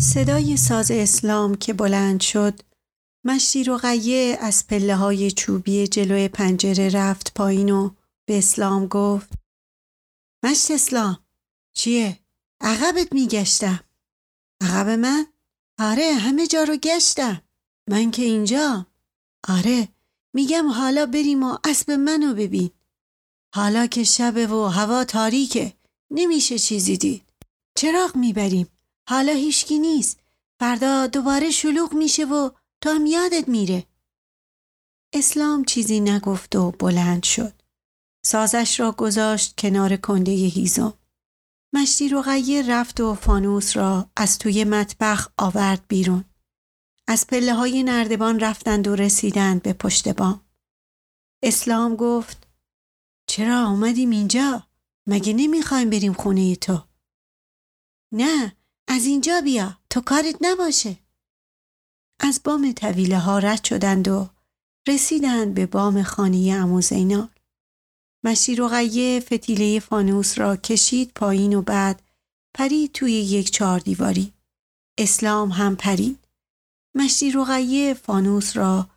صدای 0.00 0.56
ساز 0.56 0.90
اسلام 0.90 1.54
که 1.54 1.72
بلند 1.72 2.20
شد 2.20 2.60
مشتی 3.24 3.64
رقیه 3.64 4.38
از 4.40 4.66
پله 4.66 4.96
های 4.96 5.30
چوبی 5.30 5.86
جلوی 5.86 6.28
پنجره 6.28 6.88
رفت 6.88 7.34
پایین 7.34 7.70
و 7.70 7.90
به 8.28 8.38
اسلام 8.38 8.86
گفت 8.86 9.32
مشت 10.44 10.70
اسلام 10.70 11.18
چیه؟ 11.76 12.19
عقبت 12.60 13.12
میگشتم. 13.12 13.80
عقب 14.60 14.88
من؟ 14.88 15.26
آره 15.78 16.12
همه 16.14 16.46
جا 16.46 16.64
رو 16.64 16.76
گشتم. 16.76 17.42
من 17.88 18.10
که 18.10 18.22
اینجا. 18.22 18.86
آره 19.48 19.88
میگم 20.34 20.68
حالا 20.68 21.06
بریم 21.06 21.42
و 21.42 21.58
اسب 21.64 21.90
منو 21.90 22.34
ببین. 22.34 22.70
حالا 23.54 23.86
که 23.86 24.04
شبه 24.04 24.46
و 24.46 24.66
هوا 24.66 25.04
تاریکه 25.04 25.72
نمیشه 26.10 26.58
چیزی 26.58 26.96
دید. 26.96 27.22
چراغ 27.78 28.16
می‌بریم. 28.16 28.66
حالا 29.08 29.32
هیچکی 29.32 29.78
نیست. 29.78 30.20
فردا 30.60 31.06
دوباره 31.06 31.50
شلوغ 31.50 31.94
میشه 31.94 32.24
و 32.24 32.50
تو 32.80 32.90
هم 32.90 33.06
یادت 33.06 33.48
میره. 33.48 33.86
اسلام 35.14 35.64
چیزی 35.64 36.00
نگفت 36.00 36.56
و 36.56 36.70
بلند 36.70 37.22
شد. 37.22 37.52
سازش 38.26 38.80
را 38.80 38.92
گذاشت 38.92 39.54
کنار 39.60 39.96
کنده 39.96 40.32
هیزم. 40.32 40.99
مشتی 41.72 42.08
رقیه 42.08 42.70
رفت 42.70 43.00
و 43.00 43.14
فانوس 43.14 43.76
را 43.76 44.10
از 44.16 44.38
توی 44.38 44.64
مطبخ 44.64 45.28
آورد 45.38 45.84
بیرون. 45.88 46.24
از 47.08 47.26
پله 47.26 47.54
های 47.54 47.82
نردبان 47.82 48.40
رفتند 48.40 48.88
و 48.88 48.96
رسیدند 48.96 49.62
به 49.62 49.72
پشت 49.72 50.08
بام. 50.08 50.44
اسلام 51.42 51.96
گفت 51.96 52.46
چرا 53.26 53.66
آمدیم 53.66 54.10
اینجا؟ 54.10 54.66
مگه 55.06 55.32
نمی‌خوایم 55.32 55.90
بریم 55.90 56.12
خونه 56.12 56.56
تو؟ 56.56 56.82
نه 58.12 58.56
از 58.88 59.06
اینجا 59.06 59.40
بیا 59.40 59.78
تو 59.90 60.00
کارت 60.00 60.36
نباشه. 60.40 60.98
از 62.20 62.40
بام 62.44 62.72
طویله 62.72 63.18
ها 63.18 63.38
رد 63.38 63.64
شدند 63.64 64.08
و 64.08 64.30
رسیدند 64.88 65.54
به 65.54 65.66
بام 65.66 66.02
خانه 66.02 66.52
امو 66.54 66.80
زینال. 66.80 67.28
مشی 68.24 68.56
رقیه 68.56 69.20
فتیله 69.20 69.80
فانوس 69.80 70.38
را 70.38 70.56
کشید 70.56 71.12
پایین 71.14 71.54
و 71.54 71.62
بعد 71.62 72.02
پرید 72.54 72.92
توی 72.92 73.12
یک 73.12 73.50
چهار 73.50 73.78
دیواری. 73.78 74.32
اسلام 74.98 75.48
هم 75.48 75.76
پرید. 75.76 76.28
مشتی 76.94 77.32
رقیه 77.32 77.94
فانوس 77.94 78.56
را 78.56 78.88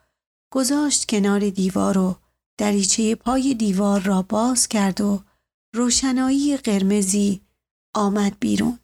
گذاشت 0.54 1.10
کنار 1.10 1.50
دیوار 1.50 1.98
و 1.98 2.16
دریچه 2.58 3.16
پای 3.16 3.54
دیوار 3.54 4.02
را 4.02 4.22
باز 4.22 4.68
کرد 4.68 5.02
و 5.02 5.24
روشنایی 5.76 6.58
قرمزی 6.58 7.42
آمد 7.96 8.40
بیرون. 8.40 8.80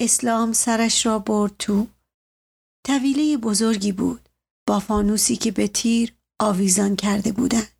اسلام 0.00 0.52
سرش 0.52 1.06
را 1.06 1.18
برد 1.18 1.56
تو. 1.58 1.86
طویله 2.86 3.36
بزرگی 3.36 3.92
بود 3.92 4.28
با 4.66 4.80
فانوسی 4.80 5.36
که 5.36 5.50
به 5.50 5.68
تیر 5.68 6.14
آویزان 6.40 6.96
کرده 6.96 7.32
بودند. 7.32 7.71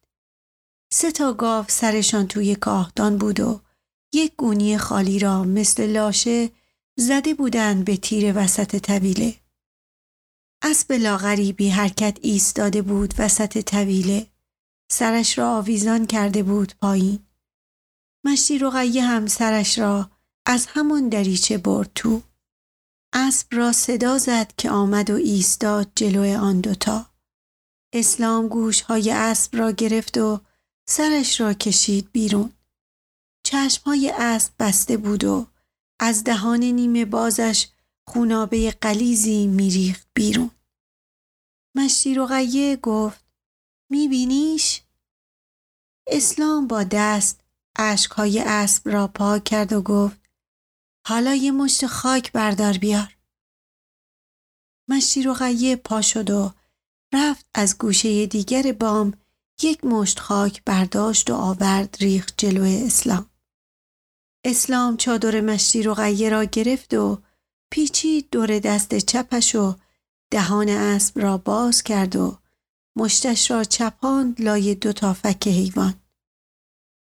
سه 0.95 1.13
تا 1.13 1.33
گاو 1.33 1.65
سرشان 1.69 2.27
توی 2.29 2.55
کاهدان 2.55 3.19
بود 3.19 3.41
و 3.41 3.61
یک 4.13 4.33
گونی 4.37 4.79
خالی 4.79 5.19
را 5.19 5.45
مثل 5.45 5.87
لاشه 5.87 6.51
زده 6.99 7.35
بودند 7.35 7.85
به 7.85 7.97
تیر 7.97 8.33
وسط 8.37 8.77
طویله. 8.77 9.35
اسب 10.63 10.93
لاغری 10.93 11.53
بی 11.53 11.69
حرکت 11.69 12.19
ایستاده 12.23 12.83
بود 12.83 13.15
وسط 13.19 13.59
طویله. 13.59 14.27
سرش 14.91 15.39
را 15.39 15.57
آویزان 15.57 16.07
کرده 16.07 16.43
بود 16.43 16.75
پایین. 16.81 17.19
مشتی 18.25 18.59
رقیه 18.59 19.03
هم 19.03 19.27
سرش 19.27 19.79
را 19.79 20.11
از 20.47 20.67
همان 20.69 21.09
دریچه 21.09 21.59
برد 21.59 21.91
تو. 21.95 22.23
اسب 23.13 23.47
را 23.53 23.73
صدا 23.73 24.19
زد 24.19 24.53
که 24.57 24.71
آمد 24.71 25.11
و 25.11 25.15
ایستاد 25.15 25.93
جلوی 25.95 26.35
آن 26.35 26.61
دوتا. 26.61 27.07
اسلام 27.95 28.49
گوش 28.49 28.81
های 28.81 29.11
اسب 29.11 29.57
را 29.57 29.73
گرفت 29.73 30.19
و 30.19 30.41
سرش 30.95 31.41
را 31.41 31.53
کشید 31.53 32.13
بیرون. 32.13 32.53
چشمهای 33.47 34.11
اسب 34.11 34.53
بسته 34.59 34.97
بود 34.97 35.25
و 35.25 35.47
از 36.01 36.25
دهان 36.25 36.61
نیمه 36.61 37.05
بازش 37.05 37.69
خونابه 38.09 38.71
قلیزی 38.71 39.47
میریخت 39.47 40.07
بیرون. 40.15 40.51
مشتی 41.77 42.15
رقیه 42.15 42.77
گفت 42.77 43.25
میبینیش؟ 43.91 44.83
اسلام 46.07 46.67
با 46.67 46.85
دست 46.85 47.41
عشقهای 47.79 48.41
اسب 48.41 48.89
را 48.89 49.09
پاک 49.09 49.45
کرد 49.45 49.73
و 49.73 49.83
گفت 49.83 50.21
حالا 51.07 51.35
یه 51.35 51.51
مشت 51.51 51.87
خاک 51.87 52.33
بردار 52.33 52.79
بیار. 52.79 53.17
مشتی 54.89 55.23
رقیه 55.23 55.77
پا 55.77 56.03
شد 56.03 56.31
و 56.31 56.53
رفت 57.15 57.47
از 57.55 57.79
گوشه 57.79 58.27
دیگر 58.27 58.73
بام 58.73 59.22
یک 59.65 59.85
مشت 59.85 60.19
خاک 60.21 60.63
برداشت 60.65 61.31
و 61.31 61.35
آورد 61.35 61.97
ریخ 62.01 62.33
جلوی 62.37 62.83
اسلام. 62.83 63.31
اسلام 64.45 64.97
چادر 64.97 65.41
مشتی 65.41 65.83
رقیه 65.83 66.31
را 66.31 66.45
گرفت 66.45 66.95
و 66.95 67.19
پیچید 67.73 68.31
دور 68.31 68.59
دست 68.59 68.99
چپش 68.99 69.55
و 69.55 69.75
دهان 70.33 70.69
اسب 70.69 71.21
را 71.21 71.39
باز 71.39 71.83
کرد 71.83 72.17
و 72.17 72.39
مشتش 72.97 73.51
را 73.51 73.65
چپاند 73.65 74.41
لای 74.41 74.75
دو 74.75 74.93
تا 74.93 75.13
فک 75.13 75.49
حیوان. 75.49 75.95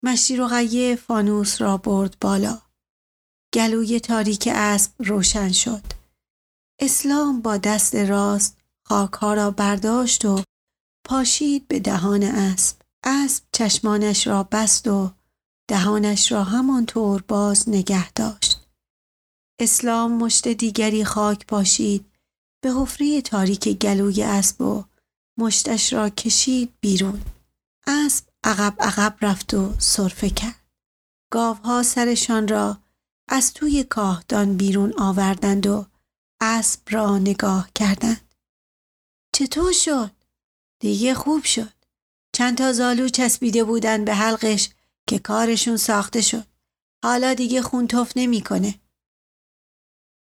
مشتی 0.03 0.37
رقیه 0.37 0.95
فانوس 0.95 1.61
را 1.61 1.77
برد 1.77 2.17
بالا. 2.21 2.61
گلوی 3.53 3.99
تاریک 3.99 4.49
اسب 4.51 4.91
روشن 4.99 5.51
شد. 5.51 5.83
اسلام 6.79 7.41
با 7.41 7.57
دست 7.57 7.95
راست 7.95 8.57
خاک 8.83 9.13
ها 9.13 9.33
را 9.33 9.51
برداشت 9.51 10.25
و 10.25 10.43
پاشید 11.05 11.67
به 11.67 11.79
دهان 11.79 12.23
اسب. 12.23 12.77
اسب 13.03 13.43
چشمانش 13.51 14.27
را 14.27 14.43
بست 14.43 14.87
و 14.87 15.11
دهانش 15.69 16.31
را 16.31 16.43
همانطور 16.43 17.21
باز 17.27 17.69
نگه 17.69 18.11
داشت. 18.11 18.67
اسلام 19.59 20.11
مشت 20.11 20.47
دیگری 20.47 21.05
خاک 21.05 21.47
پاشید. 21.47 22.05
به 22.63 22.71
حفره 22.71 23.21
تاریک 23.21 23.69
گلوی 23.69 24.23
اسب 24.23 24.61
و 24.61 24.83
مشتش 25.37 25.93
را 25.93 26.09
کشید 26.09 26.73
بیرون. 26.81 27.21
اسب 27.87 28.25
عقب 28.43 28.75
عقب 28.79 29.17
رفت 29.21 29.53
و 29.53 29.73
صرفه 29.79 30.29
کرد. 30.29 30.65
گاوها 31.31 31.83
سرشان 31.83 32.47
را 32.47 32.77
از 33.29 33.53
توی 33.53 33.83
کاهدان 33.83 34.57
بیرون 34.57 34.93
آوردند 34.97 35.67
و 35.67 35.85
اسب 36.41 36.81
را 36.89 37.17
نگاه 37.17 37.69
کردند. 37.75 38.33
چطور 39.35 39.71
شد؟ 39.71 40.14
دیگه 40.85 41.13
خوب 41.13 41.43
شد. 41.43 41.73
چند 42.35 42.57
تا 42.57 42.73
زالو 42.73 43.09
چسبیده 43.09 43.63
بودن 43.63 44.05
به 44.05 44.13
حلقش 44.13 44.69
که 45.07 45.19
کارشون 45.19 45.77
ساخته 45.77 46.21
شد. 46.21 46.45
حالا 47.03 47.33
دیگه 47.33 47.61
خون 47.61 47.87
توف 47.87 48.11
نمی‌کنه. 48.15 48.79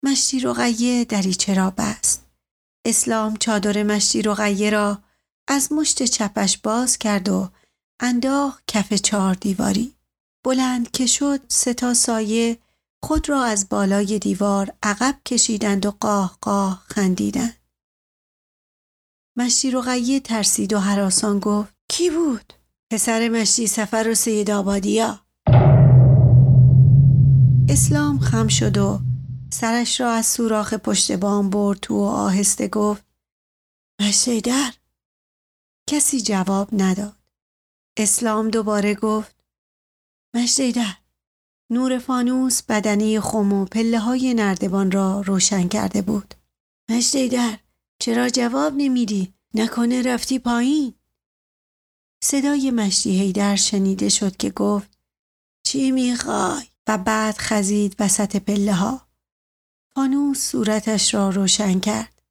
مشتی 0.03 0.39
رقیه 0.39 1.05
دریچه 1.05 1.53
را 1.53 1.74
بست. 1.78 2.26
اسلام 2.86 3.36
چادر 3.36 3.84
مشتی 3.84 4.22
رقیه 4.22 4.70
را 4.70 5.03
از 5.47 5.72
مشت 5.72 6.03
چپش 6.03 6.58
باز 6.58 6.97
کرد 6.97 7.30
و 7.30 7.49
انداخت 7.99 8.64
کف 8.68 8.93
چهار 8.93 9.34
دیواری. 9.34 9.95
بلند 10.45 10.91
که 10.91 11.05
شد 11.05 11.41
سه 11.47 11.74
تا 11.74 11.93
سایه 11.93 12.58
خود 13.03 13.30
را 13.30 13.43
از 13.43 13.70
بالای 13.70 14.20
دیوار 14.20 14.74
عقب 14.84 15.20
کشیدند 15.26 15.86
و 15.86 15.91
قاه 15.91 16.38
قاه 16.41 16.84
خندیدند. 16.88 17.66
مشتی 19.39 19.71
رقیه 19.71 20.19
ترسید 20.19 20.73
و 20.73 20.79
حراسان 20.79 21.39
گفت 21.39 21.73
کی 21.89 22.09
بود؟ 22.09 22.53
پسر 22.91 23.29
مشتی 23.29 23.67
سفر 23.67 24.07
و 24.11 24.15
سید 24.15 24.51
آبادیا. 24.51 25.19
اسلام 27.69 28.19
خم 28.19 28.47
شد 28.47 28.77
و 28.77 28.99
سرش 29.53 30.01
را 30.01 30.11
از 30.11 30.25
سوراخ 30.25 30.73
پشت 30.73 31.11
بام 31.11 31.49
برد 31.49 31.79
تو 31.79 31.95
و 31.95 32.03
آهسته 32.03 32.67
گفت 32.67 33.05
مشتی 34.01 34.41
در. 34.41 34.73
کسی 35.89 36.21
جواب 36.21 36.69
نداد. 36.71 37.15
اسلام 37.97 38.49
دوباره 38.49 38.95
گفت 38.95 39.35
مشتی 40.35 40.71
در. 40.71 40.95
نور 41.71 41.99
فانوس 41.99 42.61
بدنی 42.63 43.19
خم 43.19 43.53
و 43.53 43.65
پله 43.65 43.99
های 43.99 44.33
نردبان 44.33 44.91
را 44.91 45.21
روشن 45.21 45.67
کرده 45.67 46.01
بود. 46.01 46.33
مشتی 46.89 47.29
در. 47.29 47.59
چرا 48.00 48.30
جواب 48.30 48.74
نمیدی؟ 48.78 49.34
نکنه 49.54 50.02
رفتی 50.02 50.39
پایین؟ 50.39 50.93
صدای 52.24 52.72
مشتی 52.72 53.20
هیدر 53.20 53.56
شنیده 53.56 54.10
شد 54.10 54.38
که 54.38 54.50
گفت 54.50 54.98
چی 55.64 55.91
می‌خوای؟ 55.91 56.64
و 56.88 56.98
بعد 56.98 57.36
خزید 57.38 57.95
وسط 58.00 58.36
پله 58.36 58.74
ها. 58.74 59.08
فانوس 59.95 60.39
صورتش 60.52 61.14
را 61.14 61.30
روشن 61.30 61.80
کرد. 61.80 62.22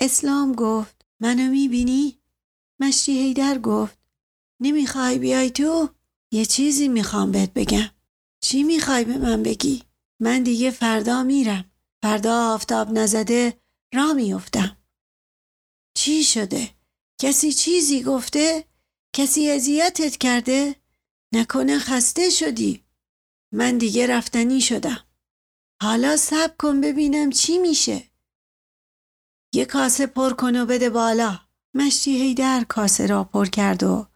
اسلام 0.00 0.52
گفت 0.52 1.04
منو 1.20 1.50
می‌بینی؟ 1.50 2.18
مشتی 2.80 3.12
هیدر 3.18 3.58
گفت 3.58 3.98
نمی‌خوای 4.60 5.18
بیای 5.18 5.50
تو؟ 5.50 5.88
یه 6.30 6.44
چیزی 6.44 6.88
می‌خوام 6.88 7.32
بهت 7.32 7.52
بگم. 7.52 7.90
چی 8.40 8.62
می‌خوای 8.62 9.04
به 9.04 9.18
من 9.18 9.42
بگی؟ 9.42 9.82
من 10.20 10.42
دیگه 10.42 10.70
فردا 10.70 11.22
میرم. 11.22 11.64
فردا 12.02 12.54
آفتاب 12.54 12.98
نزده 12.98 13.60
را 13.94 14.12
میفتم. 14.12 14.65
چی 15.96 16.24
شده؟ 16.24 16.70
کسی 17.20 17.52
چیزی 17.52 18.02
گفته؟ 18.02 18.64
کسی 19.12 19.50
اذیتت 19.50 20.16
کرده؟ 20.16 20.76
نکنه 21.34 21.78
خسته 21.78 22.30
شدی؟ 22.30 22.84
من 23.52 23.78
دیگه 23.78 24.06
رفتنی 24.06 24.60
شدم. 24.60 25.04
حالا 25.82 26.16
سب 26.16 26.56
کن 26.58 26.80
ببینم 26.80 27.30
چی 27.30 27.58
میشه. 27.58 28.02
یه 29.54 29.64
کاسه 29.64 30.06
پر 30.06 30.32
کن 30.32 30.56
و 30.56 30.66
بده 30.66 30.90
بالا. 30.90 31.38
مشتی 31.74 32.22
هیدر 32.22 32.64
کاسه 32.68 33.06
را 33.06 33.24
پر 33.24 33.46
کرد 33.46 33.82
و 33.82 34.06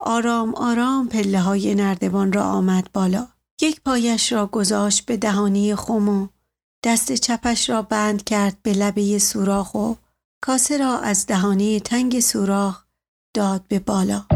آرام 0.00 0.54
آرام 0.54 1.08
پله 1.08 1.40
های 1.40 1.74
نردبان 1.74 2.32
را 2.32 2.44
آمد 2.44 2.92
بالا. 2.92 3.28
یک 3.60 3.80
پایش 3.80 4.32
را 4.32 4.46
گذاشت 4.46 5.06
به 5.06 5.16
دهانی 5.16 5.74
خم 5.74 6.08
و 6.08 6.28
دست 6.84 7.12
چپش 7.12 7.70
را 7.70 7.82
بند 7.82 8.24
کرد 8.24 8.62
به 8.62 8.72
لبه 8.72 9.18
سوراخ 9.18 9.74
و 9.74 9.94
کاسه 10.40 10.78
را 10.78 10.98
از 10.98 11.26
دهانی 11.26 11.80
تنگ 11.80 12.20
سوراخ 12.20 12.84
داد 13.34 13.68
به 13.68 13.78
بالا. 13.78 14.26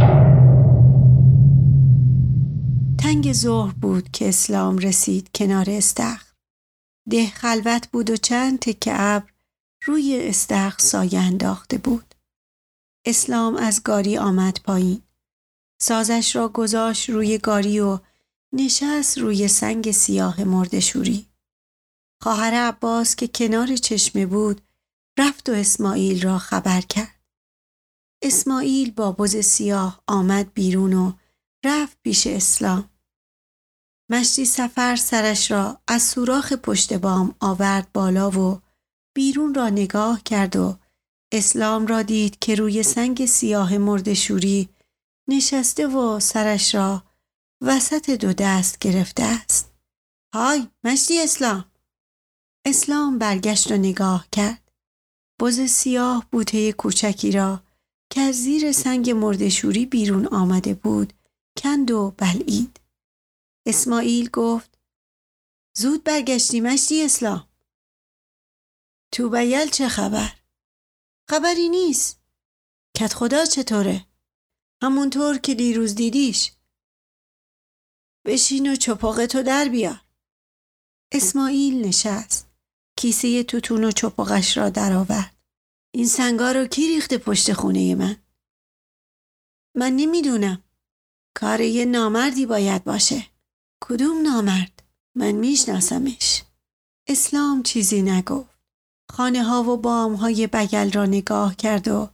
تنگ 2.98 3.32
ظهر 3.32 3.72
بود 3.72 4.10
که 4.10 4.28
اسلام 4.28 4.78
رسید 4.78 5.30
کنار 5.34 5.66
استخر. 5.68 6.32
ده 7.10 7.26
خلوت 7.26 7.88
بود 7.88 8.10
و 8.10 8.16
چند 8.16 8.58
تکه 8.58 8.92
ابر 8.94 9.32
روی 9.84 10.20
استخر 10.28 10.78
سایه 10.78 11.20
انداخته 11.20 11.78
بود. 11.78 12.14
اسلام 13.06 13.56
از 13.56 13.82
گاری 13.84 14.18
آمد 14.18 14.58
پایین. 14.64 15.02
سازش 15.80 16.36
را 16.36 16.48
گذاشت 16.48 17.10
روی 17.10 17.38
گاری 17.38 17.80
و 17.80 17.98
نشست 18.52 19.18
روی 19.18 19.48
سنگ 19.48 19.90
سیاه 19.90 20.44
مردشوری. 20.44 21.26
خواهر 22.22 22.54
عباس 22.54 23.16
که 23.16 23.28
کنار 23.28 23.76
چشمه 23.76 24.26
بود 24.26 24.60
رفت 25.18 25.48
و 25.48 25.52
اسماعیل 25.52 26.22
را 26.22 26.38
خبر 26.38 26.80
کرد. 26.80 27.20
اسماعیل 28.22 28.90
با 28.90 29.12
بز 29.12 29.36
سیاه 29.36 30.02
آمد 30.06 30.54
بیرون 30.54 30.92
و 30.92 31.12
رفت 31.64 31.96
پیش 32.02 32.26
اسلام. 32.26 32.88
مشتی 34.10 34.44
سفر 34.44 34.96
سرش 34.96 35.50
را 35.50 35.80
از 35.88 36.02
سوراخ 36.02 36.52
پشت 36.52 36.92
بام 36.92 37.34
آورد 37.40 37.92
بالا 37.92 38.30
و 38.30 38.60
بیرون 39.14 39.54
را 39.54 39.68
نگاه 39.68 40.22
کرد 40.22 40.56
و 40.56 40.78
اسلام 41.32 41.86
را 41.86 42.02
دید 42.02 42.38
که 42.38 42.54
روی 42.54 42.82
سنگ 42.82 43.26
سیاه 43.26 43.78
مردشوری 43.78 44.68
نشسته 45.28 45.86
و 45.86 46.20
سرش 46.20 46.74
را 46.74 47.02
وسط 47.62 48.10
دو 48.10 48.32
دست 48.32 48.78
گرفته 48.78 49.22
است. 49.22 49.72
های 50.34 50.68
مشتی 50.84 51.22
اسلام 51.22 51.64
اسلام 52.66 53.18
برگشت 53.18 53.72
و 53.72 53.76
نگاه 53.76 54.26
کرد. 54.32 54.61
بز 55.42 55.60
سیاه 55.60 56.26
بوته 56.32 56.72
کوچکی 56.72 57.32
را 57.32 57.62
که 58.12 58.20
از 58.20 58.34
زیر 58.34 58.72
سنگ 58.72 59.10
مردشوری 59.10 59.86
بیرون 59.86 60.26
آمده 60.26 60.74
بود 60.74 61.12
کند 61.58 61.90
و 61.90 62.10
بلعید. 62.10 62.80
اسماعیل 63.66 64.30
گفت 64.30 64.78
زود 65.76 66.04
برگشتی 66.04 66.60
مشتی 66.60 67.04
اسلام. 67.04 67.48
تو 69.12 69.28
بیل 69.28 69.70
چه 69.70 69.88
خبر؟ 69.88 70.32
خبری 71.30 71.68
نیست. 71.68 72.20
کت 72.96 73.14
خدا 73.14 73.44
چطوره؟ 73.44 74.06
همونطور 74.82 75.38
که 75.38 75.54
دیروز 75.54 75.94
دیدیش. 75.94 76.52
بشین 78.26 78.72
و 78.72 78.76
چپاقتو 78.76 79.42
در 79.42 79.68
بیار. 79.68 80.00
اسماعیل 81.12 81.86
نشست. 81.86 82.48
کیسه 82.96 83.42
توتون 83.42 83.84
و 83.84 83.90
چپاقش 83.90 84.56
را 84.56 84.70
درآورد. 84.70 85.31
این 85.94 86.06
سنگا 86.06 86.52
رو 86.52 86.66
کی 86.66 86.88
ریخته 86.88 87.18
پشت 87.18 87.52
خونه 87.52 87.94
من؟ 87.94 88.16
من 89.76 89.92
نمی‌دونم. 89.96 90.62
کار 91.36 91.60
یه 91.60 91.84
نامردی 91.84 92.46
باید 92.46 92.84
باشه. 92.84 93.26
کدوم 93.84 94.22
نامرد؟ 94.22 94.82
من 95.16 95.32
میشناسمش. 95.32 96.42
اسلام 97.08 97.62
چیزی 97.62 98.02
نگفت. 98.02 98.58
خانه 99.12 99.42
ها 99.42 99.62
و 99.62 99.76
بام 99.76 100.14
های 100.14 100.46
بگل 100.46 100.92
را 100.92 101.06
نگاه 101.06 101.56
کرد 101.56 101.88
و 101.88 102.08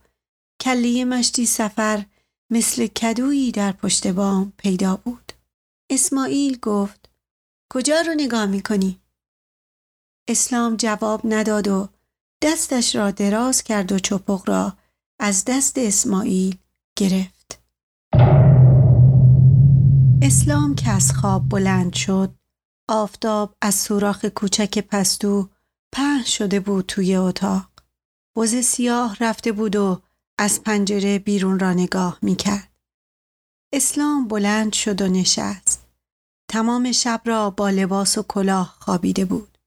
کلی 0.61 1.05
مشتی 1.05 1.47
سفر 1.47 2.07
مثل 2.51 2.87
کدویی 2.87 3.53
در 3.53 3.73
پشت 3.73 4.07
بام 4.07 4.53
پیدا 4.57 4.97
بود. 4.97 5.33
اسماعیل 5.91 6.59
گفت 6.59 7.11
کجا 7.73 8.01
رو 8.01 8.15
نگاه 8.15 8.47
می‌کنی؟ 8.47 9.01
اسلام 10.29 10.77
جواب 10.77 11.21
نداد 11.25 11.69
و 11.69 11.89
دستش 12.43 12.97
را 12.97 13.11
دراز 13.11 13.63
کرد 13.63 13.93
و 13.93 13.99
چپق 13.99 14.49
را 14.49 14.77
از 15.21 15.45
دست 15.47 15.79
اسماعیل 15.79 16.59
گرفت. 16.99 17.63
اسلام 20.23 20.75
که 20.75 20.91
از 20.91 21.13
خواب 21.13 21.49
بلند 21.49 21.95
شد 21.95 22.35
آفتاب 22.89 23.57
از 23.63 23.75
سوراخ 23.75 24.25
کوچک 24.25 24.79
پستو 24.79 25.49
پهن 25.95 26.25
شده 26.25 26.61
بود 26.61 26.87
توی 26.87 27.17
اتاق. 27.17 27.71
بز 28.37 28.55
سیاه 28.55 29.17
رفته 29.21 29.53
بود 29.53 29.77
و 29.77 30.03
از 30.39 30.63
پنجره 30.63 31.19
بیرون 31.19 31.59
را 31.59 31.73
نگاه 31.73 32.19
می 32.23 32.37
کرد. 32.37 32.73
اسلام 33.73 34.29
بلند 34.29 34.73
شد 34.73 35.03
و 35.03 35.09
نشست. 35.09 35.87
تمام 36.51 36.93
شب 36.93 37.23
را 37.25 37.51
با 37.51 37.71
لباس 37.71 38.19
و 38.19 38.23
کلاه 38.23 38.77
خوابیده 38.81 39.25
بود. 39.25 39.58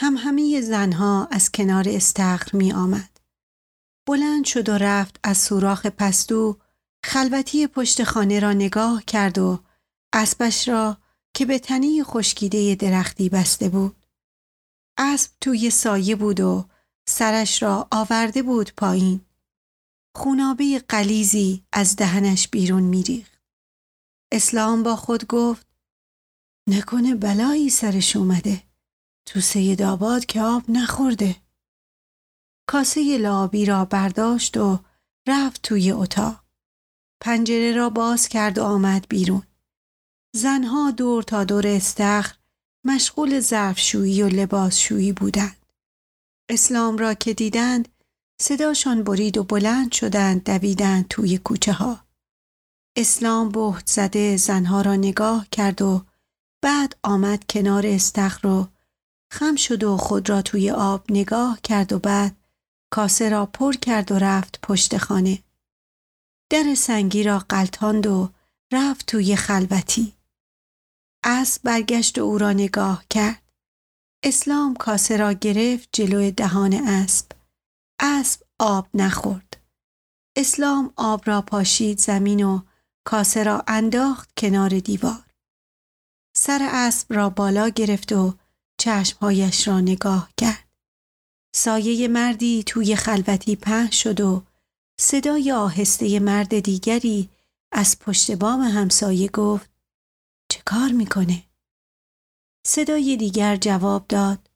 هم 0.00 0.16
همه 0.16 0.60
زنها 0.60 1.28
از 1.30 1.52
کنار 1.52 1.84
استخر 1.88 2.56
می 2.56 2.72
آمد. 2.72 3.20
بلند 4.06 4.44
شد 4.44 4.68
و 4.68 4.78
رفت 4.78 5.20
از 5.22 5.38
سوراخ 5.38 5.86
پستو 5.86 6.58
خلوتی 7.04 7.66
پشت 7.66 8.04
خانه 8.04 8.40
را 8.40 8.52
نگاه 8.52 9.04
کرد 9.04 9.38
و 9.38 9.58
اسبش 10.12 10.68
را 10.68 10.96
که 11.34 11.46
به 11.46 11.58
تنی 11.58 12.02
خشکیده 12.02 12.74
درختی 12.74 13.28
بسته 13.28 13.68
بود. 13.68 14.06
اسب 14.98 15.30
توی 15.40 15.70
سایه 15.70 16.16
بود 16.16 16.40
و 16.40 16.64
سرش 17.08 17.62
را 17.62 17.88
آورده 17.90 18.42
بود 18.42 18.72
پایین. 18.76 19.20
خونابه 20.16 20.78
قلیزی 20.88 21.64
از 21.72 21.96
دهنش 21.96 22.48
بیرون 22.48 22.82
میریخت. 22.82 23.40
اسلام 24.32 24.82
با 24.82 24.96
خود 24.96 25.26
گفت 25.26 25.66
نکنه 26.68 27.14
بلایی 27.14 27.70
سرش 27.70 28.16
اومده. 28.16 28.67
تو 29.28 29.40
سید 29.40 29.82
آباد 29.82 30.26
که 30.26 30.42
آب 30.42 30.62
نخورده. 30.68 31.36
کاسه 32.68 33.18
لابی 33.18 33.64
را 33.64 33.84
برداشت 33.84 34.56
و 34.56 34.78
رفت 35.26 35.62
توی 35.62 35.92
اتاق. 35.92 36.44
پنجره 37.20 37.72
را 37.72 37.90
باز 37.90 38.28
کرد 38.28 38.58
و 38.58 38.62
آمد 38.64 39.06
بیرون. 39.08 39.42
زنها 40.36 40.90
دور 40.90 41.22
تا 41.22 41.44
دور 41.44 41.66
استخر 41.66 42.34
مشغول 42.84 43.40
ظرفشویی 43.40 44.22
و 44.22 44.28
لباسشویی 44.28 45.12
بودند. 45.12 45.66
اسلام 46.50 46.98
را 46.98 47.14
که 47.14 47.34
دیدند 47.34 47.88
صداشان 48.40 49.02
برید 49.02 49.38
و 49.38 49.44
بلند 49.44 49.92
شدند 49.92 50.44
دویدند 50.44 51.08
توی 51.08 51.38
کوچه 51.38 51.72
ها. 51.72 52.00
اسلام 52.96 53.48
بهت 53.48 53.86
زده 53.86 54.36
زنها 54.36 54.82
را 54.82 54.96
نگاه 54.96 55.46
کرد 55.50 55.82
و 55.82 56.04
بعد 56.62 56.96
آمد 57.02 57.44
کنار 57.48 57.86
استخر 57.86 58.46
و 58.46 58.68
خم 59.30 59.56
شد 59.56 59.84
و 59.84 59.96
خود 59.96 60.28
را 60.28 60.42
توی 60.42 60.70
آب 60.70 61.04
نگاه 61.10 61.60
کرد 61.62 61.92
و 61.92 61.98
بعد 61.98 62.36
کاسه 62.90 63.28
را 63.28 63.46
پر 63.46 63.72
کرد 63.72 64.12
و 64.12 64.18
رفت 64.18 64.60
پشت 64.62 64.98
خانه. 64.98 65.42
در 66.50 66.74
سنگی 66.74 67.22
را 67.22 67.38
قلتاند 67.38 68.06
و 68.06 68.30
رفت 68.72 69.06
توی 69.06 69.36
خلوتی. 69.36 70.12
اسب 71.24 71.62
برگشت 71.62 72.18
و 72.18 72.22
او 72.22 72.38
را 72.38 72.52
نگاه 72.52 73.04
کرد. 73.10 73.42
اسلام 74.24 74.74
کاسه 74.74 75.16
را 75.16 75.32
گرفت 75.32 75.88
جلوی 75.92 76.30
دهان 76.30 76.74
اسب. 76.74 77.26
اسب 78.00 78.42
آب 78.58 78.88
نخورد. 78.94 79.56
اسلام 80.36 80.92
آب 80.96 81.22
را 81.26 81.42
پاشید 81.42 81.98
زمین 81.98 82.44
و 82.44 82.62
کاسه 83.04 83.42
را 83.42 83.64
انداخت 83.68 84.30
کنار 84.36 84.78
دیوار. 84.78 85.24
سر 86.36 86.68
اسب 86.72 87.12
را 87.12 87.30
بالا 87.30 87.68
گرفت 87.68 88.12
و 88.12 88.34
چشمهایش 88.78 89.68
را 89.68 89.80
نگاه 89.80 90.30
کرد. 90.36 90.68
سایه 91.54 92.08
مردی 92.08 92.62
توی 92.62 92.96
خلوتی 92.96 93.56
پهن 93.56 93.90
شد 93.90 94.20
و 94.20 94.42
صدای 95.00 95.52
آهسته 95.52 96.20
مرد 96.20 96.60
دیگری 96.60 97.28
از 97.72 97.98
پشت 97.98 98.30
بام 98.30 98.60
همسایه 98.60 99.28
گفت 99.28 99.70
چه 100.50 100.62
کار 100.64 100.88
می‌کنه؟ 100.92 101.42
صدای 102.66 103.16
دیگر 103.16 103.56
جواب 103.56 104.06
داد 104.08 104.50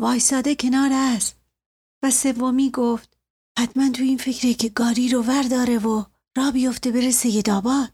وایساده 0.00 0.54
کنار 0.54 0.90
اسب 0.92 1.36
و 2.02 2.10
سومی 2.10 2.70
گفت 2.70 3.16
حتما 3.58 3.90
تو 3.90 4.02
این 4.02 4.18
فکره 4.18 4.54
که 4.54 4.68
گاری 4.68 5.08
رو 5.08 5.22
ور 5.22 5.42
داره 5.42 5.78
و 5.78 6.04
را 6.36 6.50
بیفته 6.50 6.90
بره 6.90 7.10
سید 7.10 7.50
آباد 7.50 7.92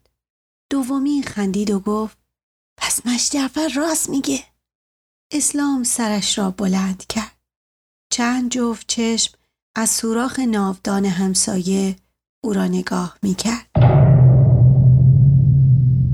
دومی 0.70 1.22
خندید 1.22 1.70
و 1.70 1.80
گفت 1.80 2.18
پس 2.76 3.06
مشجعفر 3.06 3.68
راست 3.68 4.10
میگه 4.10 4.44
اسلام 5.32 5.84
سرش 5.84 6.38
را 6.38 6.50
بلند 6.50 7.06
کرد 7.06 7.36
چند 8.12 8.50
جفت 8.50 8.86
چشم 8.88 9.38
از 9.76 9.90
سوراخ 9.90 10.38
ناودان 10.38 11.04
همسایه 11.04 11.96
او 12.44 12.52
را 12.52 12.66
نگاه 12.66 13.18
می‌کرد 13.22 13.70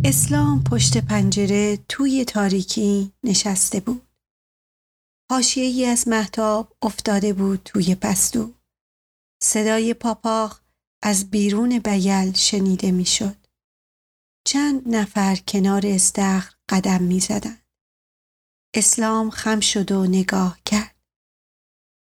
اسلام 0.05 0.65
پشت 0.65 0.99
پنجره 0.99 1.79
توی 1.89 2.25
تاریکی 2.25 3.13
نشسته 3.25 3.81
بود 3.81 4.03
ای 5.57 5.87
از 5.87 6.09
محتاب 6.09 6.77
افتاده 6.83 7.33
بود 7.33 7.61
توی 7.65 7.95
پستو 7.95 8.53
صدای 9.43 9.95
پاپاخ 9.95 10.61
از 11.03 11.31
بیرون 11.31 11.79
بیل 11.79 12.33
شنیده 12.33 12.91
می‌شد. 12.91 13.37
چند 14.47 14.97
نفر 14.97 15.37
کنار 15.37 15.83
استخر 15.85 16.55
قدم 16.69 17.03
می 17.03 17.21
زدن. 17.21 17.59
اسلام 18.77 19.31
خم 19.31 19.61
شد 19.61 19.93
و 19.93 20.07
نگاه 20.07 20.59
کرد. 20.65 20.97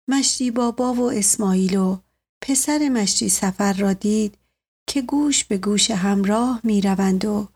مشتی 0.08 0.50
بابا 0.50 0.94
و 0.94 1.12
اسماعیل 1.12 1.76
و 1.76 1.98
پسر 2.42 2.88
مشتی 2.88 3.28
سفر 3.28 3.72
را 3.72 3.92
دید 3.92 4.38
که 4.88 5.02
گوش 5.02 5.44
به 5.44 5.58
گوش 5.58 5.90
همراه 5.90 6.60
می 6.64 6.80
روند 6.80 7.24
و 7.24 7.48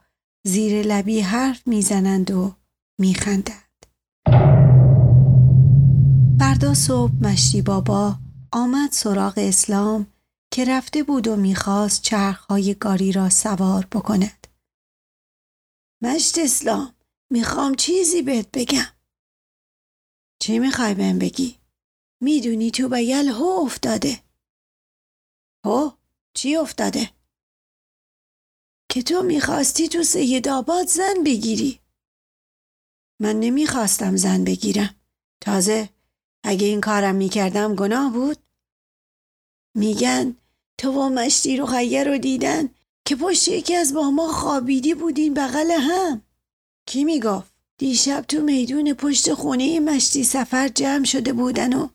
زیر 0.46 0.86
لبی 0.86 1.20
حرف 1.20 1.66
می 1.66 1.82
زنند 1.82 2.30
و 2.30 2.54
می 3.00 3.14
خندند. 3.14 3.86
فردا 6.38 6.74
صبح 6.74 7.12
مشتی 7.20 7.62
بابا 7.62 8.18
آمد 8.52 8.92
سراغ 8.92 9.34
اسلام 9.36 10.06
که 10.52 10.64
رفته 10.64 11.02
بود 11.02 11.28
و 11.28 11.36
می‌خواست 11.36 12.02
چرخهای 12.02 12.74
گاری 12.74 13.12
را 13.12 13.28
سوار 13.28 13.86
بکند. 13.92 14.46
مشت 16.02 16.38
اسلام 16.38 16.94
می‌خوام 17.32 17.74
چیزی 17.74 18.22
بهت 18.22 18.48
بگم. 18.52 18.99
چی 20.42 20.58
می‌خوای 20.58 20.94
بهم 20.94 21.18
بگی؟ 21.18 21.58
می‌دونی 22.22 22.70
تو 22.70 22.88
بیل 22.88 23.28
هو 23.28 23.60
افتاده. 23.64 24.22
هو؟ 25.64 25.90
چی 26.34 26.56
افتاده؟ 26.56 27.10
که 28.90 29.02
تو 29.02 29.22
می‌خواستی 29.22 29.88
تو 29.88 30.02
سید 30.02 30.48
آباد 30.48 30.86
زن 30.86 31.24
بگیری. 31.24 31.80
من 33.20 33.40
نمی‌خواستم 33.40 34.16
زن 34.16 34.44
بگیرم. 34.44 34.94
تازه 35.40 35.88
اگه 36.44 36.66
این 36.66 36.80
کارم 36.80 37.14
می‌کردم 37.14 37.74
گناه 37.74 38.12
بود؟ 38.12 38.36
میگن 39.76 40.36
تو 40.78 40.92
و 40.92 41.08
مشتی 41.08 41.56
رو 41.56 41.66
خیر 41.66 42.08
رو 42.08 42.18
دیدن 42.18 42.68
که 43.04 43.16
پشت 43.16 43.48
یکی 43.48 43.76
از 43.76 43.94
با 43.94 44.10
ما 44.10 44.32
خوابیدی 44.32 44.94
بودین 44.94 45.34
بغل 45.34 45.70
هم 45.70 46.22
کی 46.86 47.04
می‌گفت 47.04 47.49
دیشب 47.80 48.24
تو 48.28 48.42
میدون 48.42 48.94
پشت 48.94 49.34
خونه 49.34 49.80
مشتی 49.80 50.24
سفر 50.24 50.68
جمع 50.68 51.04
شده 51.04 51.32
بودن 51.32 51.72
و 51.72 51.88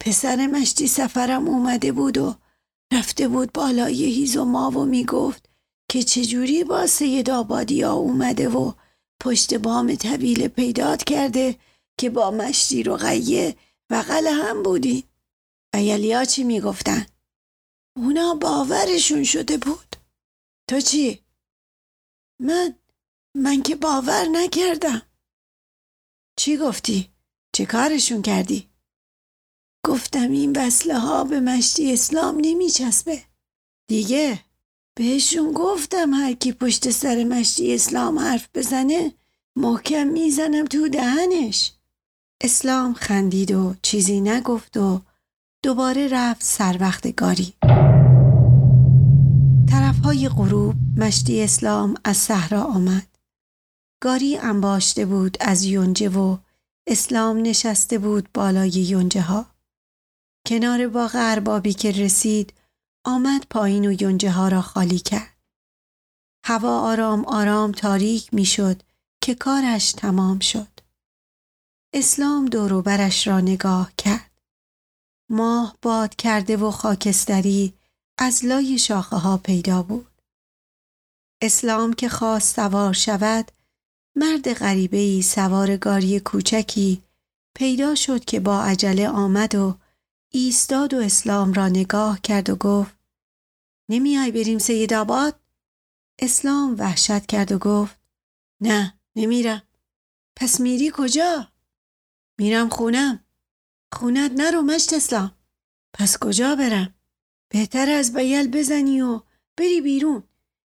پسر 0.00 0.46
مشتی 0.46 0.86
سفرم 0.86 1.48
اومده 1.48 1.92
بود 1.92 2.18
و 2.18 2.34
رفته 2.92 3.28
بود 3.28 3.52
بالای 3.52 4.04
هیز 4.04 4.36
و 4.36 4.44
ما 4.44 4.70
و 4.70 4.84
می‌گفت 4.84 5.50
که 5.90 6.02
چجوری 6.02 6.64
با 6.64 6.86
سید 6.86 7.30
آبادی 7.30 7.82
ها 7.82 7.92
اومده 7.92 8.48
و 8.48 8.72
پشت 9.20 9.54
بام 9.54 9.94
طویل 9.94 10.48
پیدات 10.48 11.04
کرده 11.04 11.56
که 11.98 12.10
با 12.10 12.30
مشتی 12.30 12.82
رو 12.82 12.96
غیه 12.96 13.56
بغل 13.90 14.26
هم 14.26 14.62
بودین 14.62 15.02
و 15.74 15.82
یلیا 15.82 16.24
چی 16.24 16.44
می‌گفتن؟ 16.44 17.06
اونا 17.96 18.34
باورشون 18.34 19.24
شده 19.24 19.56
بود 19.56 19.96
تو 20.68 20.80
چی؟ 20.80 21.24
من 22.40 22.74
من 23.34 23.62
که 23.62 23.76
باور 23.76 24.28
نکردم 24.28 25.02
چی 26.36 26.56
گفتی؟ 26.56 27.10
چه 27.52 27.66
کارشون 27.66 28.22
کردی؟ 28.22 28.68
گفتم 29.86 30.30
این 30.30 30.56
وصله 30.56 30.98
ها 30.98 31.24
به 31.24 31.40
مشتی 31.40 31.92
اسلام 31.92 32.38
نمیچسبه 32.40 33.22
دیگه 33.88 34.40
بهشون 34.96 35.52
گفتم 35.52 36.14
هر 36.14 36.32
کی 36.32 36.52
پشت 36.52 36.90
سر 36.90 37.24
مشتی 37.24 37.74
اسلام 37.74 38.18
حرف 38.18 38.48
بزنه 38.54 39.12
محکم 39.56 40.06
می‌زنم 40.06 40.64
تو 40.64 40.88
دهنش 40.88 41.72
اسلام 42.40 42.94
خندید 42.94 43.50
و 43.50 43.74
چیزی 43.82 44.20
نگفت 44.20 44.76
و 44.76 45.00
دوباره 45.62 46.08
رفت 46.08 46.42
سر 46.42 46.76
وقت 46.80 47.14
گاری 47.14 47.54
طرفهای 49.70 50.28
غروب 50.28 50.74
مشتی 50.96 51.42
اسلام 51.42 51.94
از 52.04 52.16
صحرا 52.16 52.62
آمد 52.62 53.15
گاری 54.00 54.36
انباشته 54.36 55.06
بود 55.06 55.36
از 55.40 55.64
یونجه 55.64 56.08
و 56.08 56.38
اسلام 56.86 57.36
نشسته 57.36 57.98
بود 57.98 58.28
بالای 58.34 58.70
یونجه 58.70 59.20
ها. 59.22 59.46
کنار 60.46 60.88
باغ 60.88 61.10
اربابی 61.14 61.74
که 61.74 61.92
رسید 61.92 62.52
آمد 63.04 63.46
پایین 63.50 63.86
و 63.86 64.02
یونجه 64.02 64.30
ها 64.30 64.48
را 64.48 64.62
خالی 64.62 64.98
کرد. 64.98 65.36
هوا 66.44 66.80
آرام 66.80 67.24
آرام 67.24 67.72
تاریک 67.72 68.34
می‌شد 68.34 68.82
که 69.20 69.34
کارش 69.34 69.92
تمام 69.92 70.38
شد. 70.38 70.68
اسلام 71.94 72.46
دوروبرش 72.46 73.26
را 73.26 73.40
نگاه 73.40 73.92
کرد. 73.98 74.30
ماه 75.30 75.76
باد 75.82 76.16
کرده 76.16 76.56
و 76.56 76.70
خاکستری 76.70 77.74
از 78.18 78.44
لای 78.44 78.78
شاخه 78.78 79.16
ها 79.16 79.36
پیدا 79.36 79.82
بود. 79.82 80.22
اسلام 81.42 81.92
که 81.92 82.08
خواست 82.08 82.56
سوار 82.56 82.92
شود 82.92 83.52
مرد 84.16 84.52
غریبه 84.52 84.96
ای 84.96 85.22
سوار 85.22 85.76
گاری 85.76 86.20
کوچکی 86.20 87.02
پیدا 87.56 87.94
شد 87.94 88.24
که 88.24 88.40
با 88.40 88.62
عجله 88.62 89.08
آمد 89.08 89.54
و 89.54 89.78
ایستاد 90.32 90.94
و 90.94 91.00
اسلام 91.00 91.52
را 91.52 91.68
نگاه 91.68 92.20
کرد 92.20 92.50
و 92.50 92.56
گفت 92.56 92.96
نمیای 93.90 94.30
بریم 94.30 94.58
سید 94.58 94.94
آباد؟ 94.94 95.40
اسلام 96.18 96.74
وحشت 96.78 97.26
کرد 97.26 97.52
و 97.52 97.58
گفت 97.58 97.96
نه 98.60 98.94
نمیرم 99.16 99.62
پس 100.36 100.60
میری 100.60 100.92
کجا؟ 100.94 101.48
میرم 102.38 102.68
خونم 102.68 103.24
خونت 103.94 104.30
نرو 104.36 104.62
مشت 104.62 104.92
اسلام 104.92 105.32
پس 105.94 106.18
کجا 106.18 106.56
برم؟ 106.56 106.94
بهتر 107.48 107.90
از 107.90 108.12
بیل 108.12 108.50
بزنی 108.50 109.00
و 109.00 109.20
بری 109.56 109.80
بیرون 109.80 110.22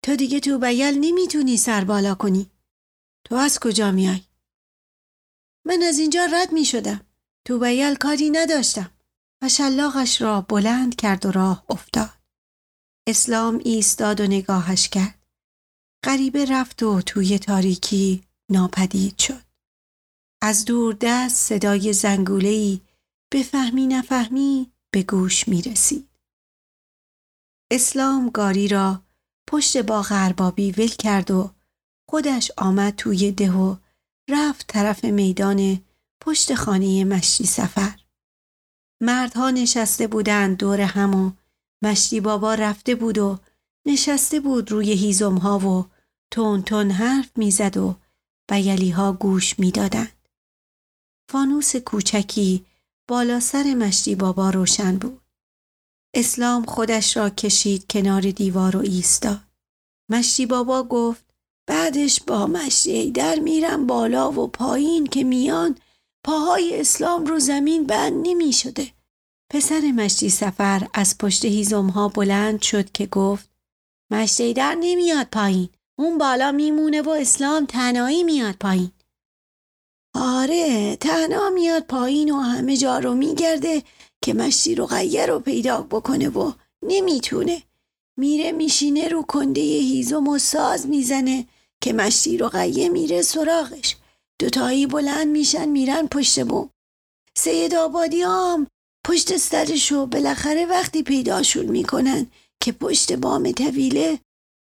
تا 0.02 0.14
دیگه 0.14 0.40
تو 0.40 0.58
بیل 0.58 0.98
نمی‌تونی 0.98 1.56
سر 1.56 1.84
بالا 1.84 2.14
کنی 2.14 2.50
تو 3.24 3.34
از 3.34 3.58
کجا 3.60 3.90
میای؟ 3.90 4.22
من 5.66 5.82
از 5.82 5.98
اینجا 5.98 6.24
رد 6.24 6.52
می 6.52 6.64
شدم. 6.64 7.00
تو 7.46 7.58
بیل 7.58 7.94
کاری 7.94 8.30
نداشتم. 8.30 8.90
و 9.42 9.48
شلاقش 9.48 10.22
را 10.22 10.40
بلند 10.40 10.96
کرد 10.96 11.26
و 11.26 11.32
راه 11.32 11.64
افتاد. 11.68 12.18
اسلام 13.08 13.60
ایستاد 13.64 14.20
و 14.20 14.26
نگاهش 14.26 14.88
کرد. 14.88 15.26
غریبه 16.04 16.44
رفت 16.44 16.82
و 16.82 17.02
توی 17.02 17.38
تاریکی 17.38 18.24
ناپدید 18.50 19.18
شد. 19.18 19.42
از 20.42 20.64
دور 20.64 20.96
دست 21.00 21.36
صدای 21.36 21.92
زنگولهی 21.92 22.80
به 23.32 23.42
فهمی 23.42 23.86
نفهمی 23.86 24.72
به 24.90 25.02
گوش 25.02 25.48
می 25.48 25.62
رسید. 25.62 26.10
اسلام 27.72 28.30
گاری 28.30 28.68
را 28.68 29.02
پشت 29.48 29.76
با 29.76 30.02
غربابی 30.02 30.72
ول 30.72 30.88
کرد 30.88 31.30
و 31.30 31.54
خودش 32.10 32.50
آمد 32.56 32.94
توی 32.96 33.32
ده 33.32 33.52
و 33.52 33.76
رفت 34.30 34.66
طرف 34.66 35.04
میدان 35.04 35.80
پشت 36.20 36.54
خانه 36.54 37.04
مشتی 37.04 37.46
سفر. 37.46 38.00
مردها 39.02 39.50
نشسته 39.50 40.06
بودند 40.06 40.56
دور 40.56 40.80
هم 40.80 41.14
و 41.14 41.32
مشتی 41.82 42.20
بابا 42.20 42.54
رفته 42.54 42.94
بود 42.94 43.18
و 43.18 43.38
نشسته 43.86 44.40
بود 44.40 44.70
روی 44.70 44.92
هیزم 44.92 45.36
ها 45.36 45.58
و 45.58 45.86
تون 46.30 46.62
تون 46.62 46.90
حرف 46.90 47.30
می‌زد 47.36 47.76
و 47.76 47.96
بیلی 48.50 48.90
ها 48.90 49.12
گوش 49.12 49.58
می‌دادند. 49.58 50.28
فانوس 51.30 51.76
کوچکی 51.76 52.66
بالا 53.08 53.40
سر 53.40 53.74
مشتی 53.74 54.14
بابا 54.14 54.50
روشن 54.50 54.96
بود. 54.98 55.20
اسلام 56.14 56.64
خودش 56.64 57.16
را 57.16 57.30
کشید 57.30 57.86
کنار 57.90 58.20
دیوار 58.20 58.76
و 58.76 58.80
ایستاد. 58.80 59.40
مشتی 60.08 60.46
بابا 60.46 60.82
گفت 60.82 61.29
بعدش 61.70 62.20
با 62.26 62.46
مشتی 62.46 63.10
در 63.10 63.38
میرم 63.38 63.86
بالا 63.86 64.32
و 64.32 64.46
پایین 64.46 65.06
که 65.06 65.24
میان 65.24 65.78
پاهای 66.24 66.80
اسلام 66.80 67.26
رو 67.26 67.38
زمین 67.38 67.86
بند 67.86 68.28
نمی 68.28 68.52
شده. 68.52 68.88
پسر 69.52 69.80
مشتی 69.80 70.30
سفر 70.30 70.88
از 70.94 71.18
پشت 71.18 71.44
هیزم 71.44 71.86
ها 71.86 72.08
بلند 72.08 72.62
شد 72.62 72.92
که 72.92 73.06
گفت 73.06 73.50
مشتی 74.12 74.52
در 74.52 74.76
نمیاد 74.80 75.26
پایین. 75.32 75.68
اون 75.98 76.18
بالا 76.18 76.52
میمونه 76.52 77.02
و 77.02 77.10
اسلام 77.10 77.66
تنهایی 77.66 78.22
میاد 78.22 78.54
پایین. 78.54 78.90
آره 80.14 80.96
تنها 80.96 81.50
میاد 81.50 81.82
پایین 81.82 82.30
و 82.30 82.40
همه 82.40 82.76
جا 82.76 82.98
رو 82.98 83.14
میگرده 83.14 83.82
که 84.22 84.34
مشتی 84.34 84.74
رو 84.74 84.86
غیر 84.86 85.26
رو 85.26 85.38
پیدا 85.38 85.82
بکنه 85.82 86.28
و 86.28 86.52
نمی‌تونه. 86.82 87.62
میره 88.16 88.52
میشینه 88.52 89.08
رو 89.08 89.22
کنده 89.22 89.60
هیزم 89.60 90.28
و 90.28 90.38
ساز 90.38 90.86
می‌زنه 90.86 91.46
که 91.82 91.92
مشتی 91.92 92.38
رو 92.38 92.48
غیه 92.48 92.88
میره 92.88 93.22
سراغش. 93.22 93.96
دوتایی 94.40 94.86
بلند 94.86 95.26
میشن 95.26 95.68
میرن 95.68 96.06
پشت 96.06 96.40
بوم. 96.40 96.70
سید 97.38 97.74
آبادی 97.74 98.22
هم 98.22 98.66
پشت 99.06 99.36
سرشو 99.36 100.06
بالاخره 100.06 100.66
وقتی 100.66 101.02
پیداشون 101.02 101.66
می‌کنن 101.66 102.26
که 102.62 102.72
پشت 102.72 103.12
بام 103.12 103.52
طویله 103.52 104.18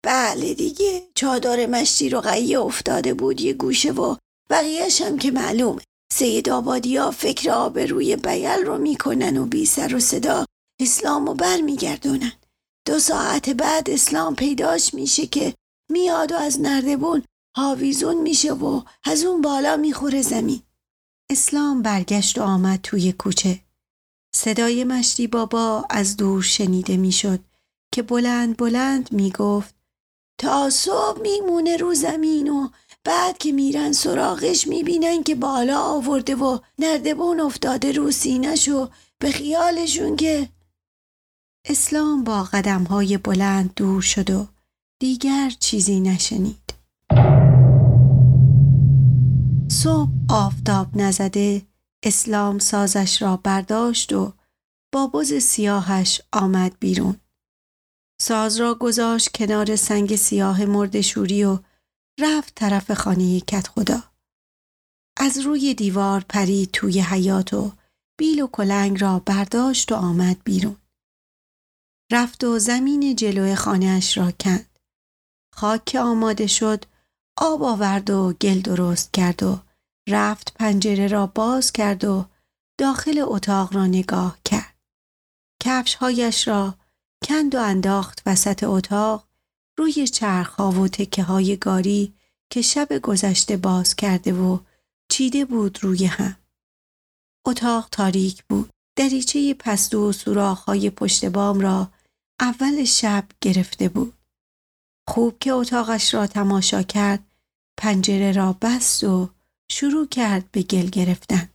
بله 0.04 0.54
دیگه 0.54 1.02
چادر 1.14 1.66
مشتی 1.66 2.08
رو 2.08 2.20
غیه 2.20 2.60
افتاده 2.60 3.14
بود 3.14 3.40
یه 3.40 3.52
گوشه 3.52 3.92
و 3.92 4.16
بقیهش 4.50 5.00
هم 5.00 5.18
که 5.18 5.30
معلومه 5.30 5.82
سید 6.12 6.50
آبادی 6.50 6.96
ها 6.96 7.10
فکر 7.10 7.68
روی 7.86 8.16
بیل 8.16 8.64
رو 8.66 8.78
می‌کنن 8.78 9.36
و 9.36 9.46
بی 9.46 9.66
سر 9.66 9.94
و 9.94 10.00
صدا 10.00 10.44
اسلام 10.80 11.26
رو 11.26 11.34
برمیگردونن 11.34 12.32
دو 12.86 12.98
ساعت 12.98 13.50
بعد 13.50 13.90
اسلام 13.90 14.34
پیداش 14.34 14.94
میشه 14.94 15.26
که 15.26 15.54
میاد 15.90 16.32
و 16.32 16.36
از 16.36 16.60
نردبون 16.60 17.22
هاویزون 17.56 18.22
میشه 18.22 18.52
و 18.52 18.82
از 19.04 19.24
اون 19.24 19.40
بالا 19.40 19.76
می‌خوره 19.76 20.22
زمین. 20.22 20.62
اسلام 21.30 21.82
برگشت 21.82 22.38
و 22.38 22.42
آمد 22.42 22.80
توی 22.82 23.12
کوچه. 23.12 23.60
صدای 24.34 24.84
مشتی 24.84 25.26
بابا 25.26 25.84
از 25.90 26.16
دور 26.16 26.42
شنیده 26.42 26.96
می‌شد 26.96 27.40
که 27.92 28.02
بلند 28.02 28.56
بلند 28.56 29.12
می‌گفت 29.12 29.74
تا 30.40 30.70
صبح 30.70 31.20
میمونه 31.20 31.76
رو 31.76 31.94
زمین 31.94 32.48
و 32.48 32.68
بعد 33.04 33.38
که 33.38 33.52
میرن 33.52 33.92
سراغش 33.92 34.66
می‌بینن 34.66 35.22
که 35.22 35.34
بالا 35.34 35.80
آورده 35.80 36.36
و 36.36 36.58
نردبون 36.78 37.40
افتاده 37.40 37.92
رو 37.92 38.10
سینش 38.10 38.68
و 38.68 38.88
به 39.18 39.30
خیالشون 39.30 40.16
که 40.16 40.48
اسلام 41.64 42.24
با 42.24 42.42
قدم 42.42 42.84
های 42.84 43.18
بلند 43.18 43.74
دور 43.76 44.02
شد 44.02 44.30
و 44.30 44.46
دیگر 45.00 45.50
چیزی 45.60 46.00
نشنید. 46.00 46.74
صبح 49.70 50.10
آفتاب 50.28 50.96
نزده 50.96 51.62
اسلام 52.04 52.58
سازش 52.58 53.22
را 53.22 53.36
برداشت 53.36 54.12
و 54.12 54.32
با 54.94 55.06
بز 55.06 55.32
سیاهش 55.34 56.20
آمد 56.32 56.76
بیرون. 56.80 57.20
ساز 58.20 58.56
را 58.56 58.74
گذاشت 58.74 59.36
کنار 59.36 59.76
سنگ 59.76 60.16
سیاه 60.16 60.64
مرد 60.64 61.00
شوری 61.00 61.44
و 61.44 61.58
رفت 62.20 62.54
طرف 62.54 62.90
خانه 62.90 63.40
کت 63.40 63.68
خدا. 63.68 64.02
از 65.16 65.38
روی 65.38 65.74
دیوار 65.74 66.24
پرید 66.28 66.70
توی 66.70 67.00
حیات 67.00 67.54
و 67.54 67.72
بیل 68.18 68.42
و 68.42 68.46
کلنگ 68.46 69.00
را 69.00 69.18
برداشت 69.18 69.92
و 69.92 69.94
آمد 69.94 70.36
بیرون. 70.44 70.76
رفت 72.12 72.44
و 72.44 72.58
زمین 72.58 73.16
جلوی 73.16 73.54
خانهاش 73.54 74.18
را 74.18 74.30
کند. 74.30 74.75
خاک 75.56 75.96
آماده 76.00 76.46
شد 76.46 76.84
آب 77.36 77.62
آورد 77.62 78.10
و 78.10 78.32
گل 78.32 78.60
درست 78.60 79.12
کرد 79.12 79.42
و 79.42 79.58
رفت 80.08 80.54
پنجره 80.54 81.06
را 81.06 81.26
باز 81.26 81.72
کرد 81.72 82.04
و 82.04 82.24
داخل 82.78 83.24
اتاق 83.24 83.74
را 83.74 83.86
نگاه 83.86 84.38
کرد. 84.44 84.74
کفشهایش 85.62 86.48
را 86.48 86.74
کند 87.24 87.54
و 87.54 87.58
انداخت 87.60 88.22
وسط 88.26 88.64
اتاق 88.64 89.26
روی 89.78 90.06
چرخها 90.06 90.70
و 90.70 90.88
تکه 90.88 91.22
های 91.22 91.56
گاری 91.56 92.14
که 92.50 92.62
شب 92.62 92.88
گذشته 93.02 93.56
باز 93.56 93.96
کرده 93.96 94.32
و 94.32 94.58
چیده 95.10 95.44
بود 95.44 95.84
روی 95.84 96.04
هم. 96.04 96.36
اتاق 97.46 97.88
تاریک 97.92 98.44
بود. 98.44 98.70
دریچه 98.98 99.54
پستو 99.54 100.08
و 100.08 100.12
سوراخ‌های 100.12 100.90
پشت 100.90 101.24
بام 101.24 101.60
را 101.60 101.90
اول 102.40 102.84
شب 102.84 103.24
گرفته 103.40 103.88
بود. 103.88 104.15
خوب 105.08 105.38
که 105.38 105.52
اتاقش 105.52 106.14
را 106.14 106.26
تماشا 106.26 106.82
کرد 106.82 107.24
پنجره 107.76 108.32
را 108.32 108.52
بست 108.62 109.04
و 109.04 109.30
شروع 109.70 110.06
کرد 110.06 110.50
به 110.50 110.62
گل 110.62 110.86
گرفتن. 110.86 111.48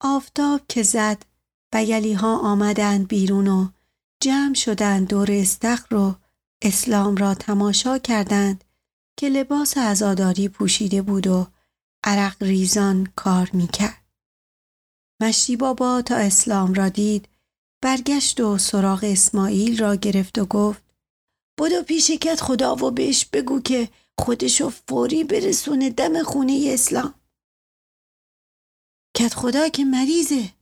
آفتاب 0.00 0.60
که 0.68 0.82
زد 0.82 1.24
بیلی 1.72 2.12
ها 2.12 2.38
آمدند 2.38 3.08
بیرون 3.08 3.48
و 3.48 3.68
جمع 4.22 4.54
شدند 4.54 5.08
دور 5.08 5.32
استخر 5.32 5.86
رو 5.90 6.14
اسلام 6.62 7.16
را 7.16 7.34
تماشا 7.34 7.98
کردند 7.98 8.64
که 9.16 9.28
لباس 9.28 9.78
عزاداری 9.78 10.48
پوشیده 10.48 11.02
بود 11.02 11.26
و 11.26 11.46
عرق 12.04 12.42
ریزان 12.42 13.12
کار 13.16 13.50
می‌کرد. 13.52 14.04
مشتی 15.22 15.56
بابا 15.56 16.02
تا 16.02 16.16
اسلام 16.16 16.74
را 16.74 16.88
دید 16.88 17.28
برگشت 17.82 18.40
و 18.40 18.58
سراغ 18.58 19.04
اسماعیل 19.04 19.78
را 19.78 19.96
گرفت 19.96 20.38
و 20.38 20.44
گفت 20.44 20.85
بدو 21.58 21.82
پیش 21.82 22.10
کت 22.10 22.40
خدا 22.40 22.76
و 22.76 22.90
بهش 22.90 23.24
بگو 23.24 23.60
که 23.60 23.88
خودشو 24.18 24.70
فوری 24.70 25.24
برسونه 25.24 25.90
دم 25.90 26.22
خونه 26.22 26.70
اسلام. 26.72 27.14
کت 29.16 29.34
خدا 29.34 29.68
که 29.68 29.84
مریضه. 29.84 30.52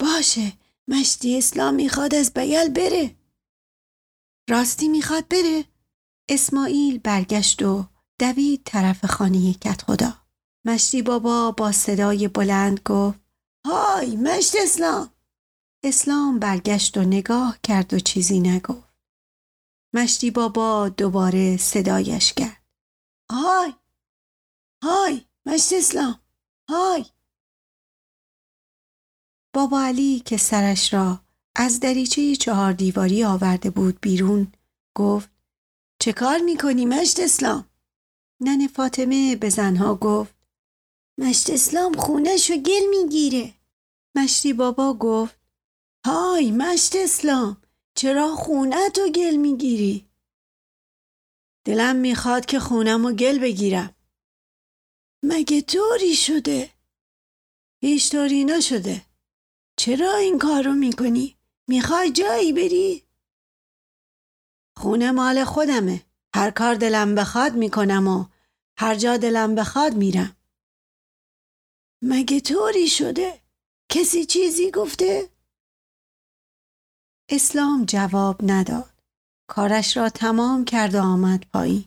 باشه 0.00 0.52
مشتی 0.88 1.38
اسلام 1.38 1.74
می‌خواد 1.74 2.14
از 2.14 2.32
بیل 2.32 2.68
بره. 2.68 3.16
راستی 4.50 4.88
می‌خواد 4.88 5.28
بره. 5.28 5.64
اسماعیل 6.28 6.98
برگشت 6.98 7.62
و 7.62 7.84
دوید 8.18 8.62
طرف 8.64 9.04
خانه 9.04 9.54
کت 9.54 9.82
خدا. 9.82 10.14
مشتی 10.64 11.02
بابا 11.02 11.50
با 11.50 11.72
صدای 11.72 12.28
بلند 12.28 12.80
گفت 12.84 13.20
های 13.66 14.16
مشت 14.16 14.54
اسلام. 14.58 15.10
اسلام 15.84 16.38
برگشت 16.38 16.96
و 16.96 17.00
نگاه 17.00 17.58
کرد 17.62 17.94
و 17.94 17.98
چیزی 17.98 18.40
نگفت. 18.40 18.91
مشتی 19.94 20.30
بابا 20.30 20.88
دوباره 20.88 21.56
صدایش 21.56 22.32
کرد. 22.32 22.62
های 23.30 23.72
های 24.82 25.20
مشت 25.46 25.72
اسلام 25.72 26.20
های 26.70 27.04
بابا 29.54 29.82
علی 29.82 30.20
که 30.20 30.36
سرش 30.36 30.94
را 30.94 31.20
از 31.56 31.80
دریچه 31.80 32.36
چهار 32.36 32.72
دیواری 32.72 33.24
آورده 33.24 33.70
بود 33.70 34.00
بیرون 34.00 34.52
گفت 34.96 35.30
چه 35.98 36.12
کار 36.12 36.38
می‌کنی 36.38 36.86
مشت 36.86 37.20
اسلام؟ 37.20 37.68
نن 38.40 38.66
فاطمه 38.66 39.36
به 39.36 39.48
زنها 39.48 39.94
گفت 39.94 40.34
مشت 41.18 41.50
اسلام 41.50 41.92
خونش 41.92 42.50
رو 42.50 42.56
گل 42.56 42.86
می‌گیره. 42.90 43.54
مشتی 44.16 44.52
بابا 44.52 44.94
گفت 44.94 45.40
های 46.06 46.50
مشت 46.50 46.96
اسلام. 46.96 47.61
چرا 47.94 48.34
خونه 48.36 48.90
تو 48.90 49.08
گل 49.12 49.36
می‌گیری؟ 49.36 50.08
دلم 51.64 51.96
می‌خواد 51.96 52.46
که 52.46 52.60
خونم 52.60 53.04
و 53.04 53.12
گل 53.12 53.38
بگیرم 53.38 53.94
مگه 55.24 55.60
طوری 55.60 56.16
شده؟ 56.16 56.70
هیچ 57.80 58.10
طوری 58.10 58.44
نشده 58.44 59.02
چرا 59.78 60.16
این 60.16 60.38
کار 60.38 60.64
رو 60.64 60.72
می‌کنی؟ 60.72 61.36
می‌خوای 61.68 62.12
جایی 62.12 62.52
بری؟ 62.52 63.02
خونه 64.76 65.10
مال 65.10 65.44
خودمه 65.44 66.02
هر 66.34 66.50
کار 66.50 66.74
دلم 66.74 67.14
بخواد 67.14 67.54
می‌کنم 67.54 68.08
و 68.08 68.26
هر 68.78 68.94
جا 68.94 69.16
دلم 69.16 69.54
بخواد 69.54 69.94
میرم 69.94 70.36
مگه 72.02 72.40
طوری 72.40 72.88
شده؟ 72.88 73.40
کسی 73.88 74.24
چیزی 74.24 74.70
گفته؟ 74.70 75.31
اسلام 77.34 77.84
جواب 77.84 78.40
نداد. 78.42 78.92
کارش 79.50 79.96
را 79.96 80.08
تمام 80.08 80.64
کرد 80.64 80.94
و 80.94 81.02
آمد 81.02 81.44
پایین. 81.52 81.84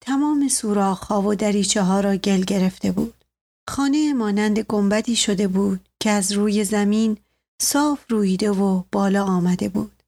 تمام 0.00 0.48
سوراخ 0.48 1.04
ها 1.04 1.22
و 1.22 1.34
دریچه 1.34 1.82
ها 1.82 2.00
را 2.00 2.16
گل 2.16 2.40
گرفته 2.40 2.92
بود. 2.92 3.24
خانه 3.68 4.12
مانند 4.12 4.58
گنبدی 4.58 5.16
شده 5.16 5.48
بود 5.48 5.88
که 6.00 6.10
از 6.10 6.32
روی 6.32 6.64
زمین 6.64 7.18
صاف 7.62 8.04
رویده 8.08 8.50
و 8.50 8.82
بالا 8.92 9.24
آمده 9.24 9.68
بود. 9.68 10.02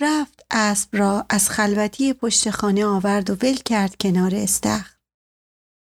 رفت 0.00 0.46
اسب 0.50 0.96
را 0.96 1.26
از 1.28 1.50
خلوتی 1.50 2.12
پشت 2.12 2.50
خانه 2.50 2.86
آورد 2.86 3.30
و 3.30 3.34
ول 3.34 3.56
کرد 3.56 3.96
کنار 4.00 4.34
استخر. 4.34 4.96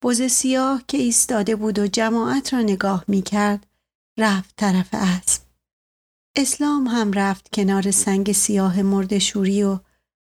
بز 0.05 0.23
سیاه 0.23 0.83
که 0.89 0.99
ایستاده 0.99 1.57
بود 1.57 1.79
و 1.79 1.87
جماعت 1.87 2.53
را 2.53 2.61
نگاه 2.61 3.05
می 3.09 3.23
کرد 3.23 3.67
رفت 4.19 4.57
طرف 4.57 4.89
اسب. 4.93 5.50
اسلام 6.37 6.87
هم 6.87 7.13
رفت 7.13 7.49
کنار 7.53 7.91
سنگ 7.91 8.33
سیاه 8.33 8.83
مرد 8.83 9.19
شوری 9.19 9.63
و 9.63 9.79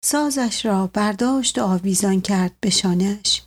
سازش 0.04 0.66
را 0.66 0.86
برداشت 0.86 1.58
و 1.58 1.62
آویزان 1.62 2.20
کرد 2.20 2.56
به 2.60 2.70
شانش. 2.70 3.42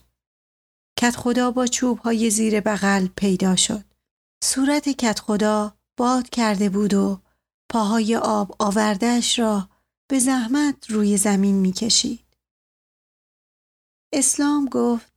کت 1.00 1.16
خدا 1.16 1.52
با 1.52 1.68
چوب 1.68 2.00
های 2.00 2.30
زیر 2.30 2.62
بغل 2.62 3.08
پیدا 3.16 3.56
شد. 3.56 3.84
صورت 4.44 4.90
کت 4.90 5.20
خدا 5.20 5.78
باد 5.98 6.30
کرده 6.30 6.70
بود 6.70 6.94
و 6.94 7.22
پاهای 7.70 8.16
آب 8.16 8.56
آوردهش 8.60 9.40
را 9.40 9.70
به 10.10 10.20
زحمت 10.20 10.92
روی 10.92 11.18
زمین 11.18 11.56
می 11.56 11.72
کشید. 11.72 12.26
اسلام 14.14 14.66
گفت 14.66 15.14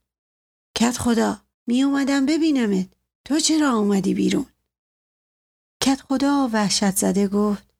کت 0.76 0.99
خدا 0.99 1.43
می 1.66 1.82
اومدم 1.82 2.26
ببینمت 2.26 2.88
تو 3.24 3.41
چرا 3.41 3.72
اومدی 3.72 4.14
بیرون؟ 4.14 4.47
کت 5.82 6.00
خدا 6.00 6.50
وحشت 6.52 6.96
زده 6.96 7.28
گفت 7.28 7.70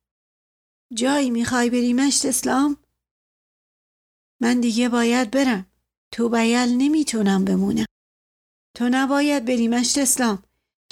جایی 0.95 1.31
می‌خوای 1.31 1.71
بری 1.71 1.93
مشت 1.93 2.27
اسلام؟ 2.27 2.77
من 4.41 4.61
دیگه 4.61 4.89
باید 4.89 5.31
برم. 5.31 5.67
تو 6.13 6.29
بیل 6.29 6.69
نمی‌تونم 6.69 7.45
بمونم. 7.45 7.87
تو 8.77 8.89
نباید 8.89 9.45
بری 9.45 9.69
مشت 9.69 9.99
اسلام. 9.99 10.43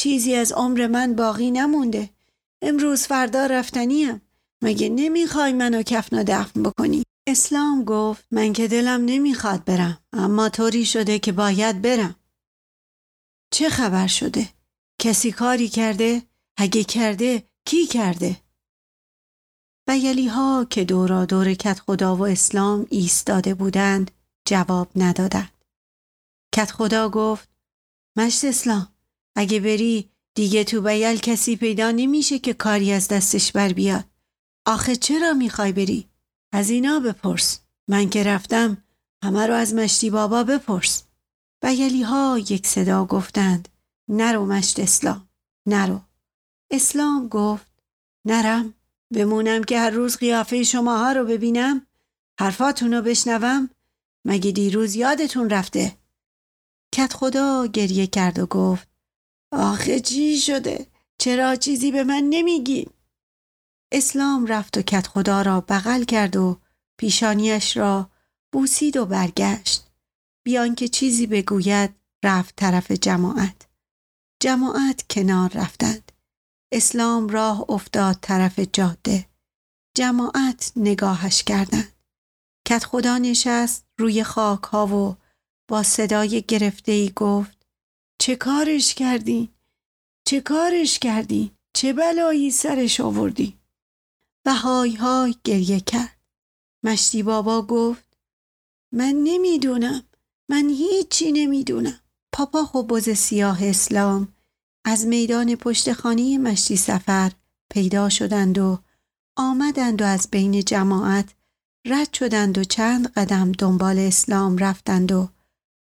چیزی 0.00 0.34
از 0.34 0.52
عمر 0.52 0.86
من 0.86 1.14
باقی 1.14 1.50
نمونده. 1.50 2.10
امروز 2.62 3.02
فردا 3.06 3.46
رفتنیم. 3.46 4.22
مگه 4.62 4.88
نمی‌خوای 4.88 5.52
منو 5.52 5.82
کفنا 5.82 6.22
دفن 6.22 6.62
بکنی؟ 6.62 7.02
اسلام 7.28 7.84
گفت 7.84 8.24
من 8.30 8.52
که 8.52 8.68
دلم 8.68 9.04
نمی‌خواد 9.04 9.64
برم 9.64 9.98
اما 10.12 10.48
طوری 10.48 10.84
شده 10.84 11.18
که 11.18 11.32
باید 11.32 11.82
برم. 11.82 12.16
چه 13.52 13.68
خبر 13.68 14.06
شده؟ 14.06 14.48
کسی 14.98 15.32
کاری 15.32 15.68
کرده؟ 15.68 16.22
اگه 16.60 16.84
کرده 16.84 17.48
کی 17.64 17.86
کرده؟ 17.86 18.36
بیلی 19.88 20.28
ها 20.28 20.66
که 20.70 20.84
دورا 20.84 21.24
دور 21.24 21.54
کت 21.54 21.80
خدا 21.80 22.16
و 22.16 22.26
اسلام 22.26 22.86
ایستاده 22.90 23.54
بودند 23.54 24.10
جواب 24.44 24.88
ندادند. 24.96 25.64
کت 26.54 26.70
خدا 26.70 27.08
گفت 27.08 27.48
مشت 28.16 28.44
اسلام 28.44 28.88
اگه 29.36 29.60
بری 29.60 30.10
دیگه 30.34 30.64
تو 30.64 30.80
بیل 30.80 31.16
کسی 31.16 31.56
پیدا 31.56 31.90
نمیشه 31.90 32.38
که 32.38 32.54
کاری 32.54 32.92
از 32.92 33.08
دستش 33.08 33.52
بر 33.52 33.72
بیاد. 33.72 34.04
آخه 34.66 34.96
چرا 34.96 35.32
می‌خوای 35.32 35.72
بری؟ 35.72 36.08
از 36.52 36.70
اینا 36.70 37.00
بپرس. 37.00 37.60
من 37.88 38.10
که 38.10 38.22
رفتم 38.22 38.84
همه 39.24 39.46
رو 39.46 39.54
از 39.54 39.74
مشتی 39.74 40.10
بابا 40.10 40.44
بپرس. 40.44 41.02
بیلی 41.62 42.02
ها 42.02 42.38
یک 42.38 42.66
صدا 42.66 43.04
گفتند 43.04 43.68
نرو 44.08 44.46
مشت 44.46 44.80
اسلام 44.80 45.28
نرو. 45.66 46.07
اسلام 46.70 47.28
گفت 47.28 47.66
نرم 48.24 48.74
بمونم 49.14 49.64
که 49.64 49.78
هر 49.78 49.90
روز 49.90 50.16
قیافه 50.16 50.62
شماها 50.62 51.12
رو 51.12 51.24
ببینم 51.24 51.86
حرفاتون 52.40 52.94
رو 52.94 53.02
بشنوم 53.02 53.70
مگه 54.24 54.50
دیروز 54.50 54.94
یادتون 54.94 55.50
رفته؟ 55.50 55.96
کت 56.94 57.12
خدا 57.12 57.66
گریه 57.66 58.06
کرد 58.06 58.38
و 58.38 58.46
گفت 58.46 58.88
آخه 59.52 60.00
چی 60.00 60.38
شده؟ 60.38 60.86
چرا 61.18 61.56
چیزی 61.56 61.92
به 61.92 62.04
من 62.04 62.22
نمیگی 62.30 62.88
اسلام 63.92 64.46
رفت 64.46 64.78
و 64.78 64.82
کت 64.82 65.06
خدا 65.06 65.42
را 65.42 65.60
بغل 65.60 66.04
کرد 66.04 66.36
و 66.36 66.60
پیشانیش 66.98 67.76
را 67.76 68.10
بوسید 68.52 68.96
و 68.96 69.06
برگشت. 69.06 69.84
بیان 70.44 70.74
که 70.74 70.88
چیزی 70.88 71.26
بگوید 71.26 71.94
رفت 72.24 72.56
طرف 72.56 72.90
جماعت. 72.90 73.68
جماعت 74.40 75.04
کنار 75.10 75.50
رفتند. 75.54 76.07
اسلام 76.72 77.28
راه 77.28 77.70
افتاد 77.70 78.16
طرف 78.20 78.60
جاده 78.60 79.26
جماعت 79.96 80.72
نگاهش 80.76 81.42
کردند 81.42 81.92
کت 82.68 82.84
خدا 82.84 83.18
نشست 83.18 83.86
روی 83.98 84.24
خاک 84.24 84.62
ها 84.62 84.86
و 84.86 85.16
با 85.68 85.82
صدای 85.82 86.42
گرفته 86.42 86.92
ای 86.92 87.12
گفت 87.16 87.66
چه 88.20 88.36
کارش 88.36 88.94
کردی؟ 88.94 89.54
چه 90.24 90.40
کارش 90.40 90.98
کردی؟ 90.98 91.52
چه 91.76 91.92
بلایی 91.92 92.50
سرش 92.50 93.00
آوردی؟ 93.00 93.58
و 94.46 94.54
های 94.54 94.94
های 94.94 95.34
گریه 95.44 95.80
کرد. 95.80 96.18
مشتی 96.84 97.22
بابا 97.22 97.62
گفت 97.62 98.18
من 98.92 99.14
نمی‌دونم. 99.24 100.02
من 100.50 100.68
هیچی 100.68 101.32
نمی‌دونم. 101.32 102.00
پاپا 102.32 102.64
خوبوز 102.64 103.10
سیاه 103.10 103.64
اسلام 103.64 104.34
از 104.88 105.06
میدان 105.06 105.54
پشت 105.56 105.92
خانه 105.92 106.38
مشتی 106.38 106.76
سفر 106.76 107.32
پیدا 107.70 108.08
شدند 108.08 108.58
و 108.58 108.78
آمدند 109.36 110.02
و 110.02 110.04
از 110.04 110.28
بین 110.30 110.60
جماعت 110.60 111.34
رد 111.86 112.12
شدند 112.12 112.58
و 112.58 112.64
چند 112.64 113.12
قدم 113.12 113.52
دنبال 113.52 113.98
اسلام 113.98 114.58
رفتند 114.58 115.12
و 115.12 115.28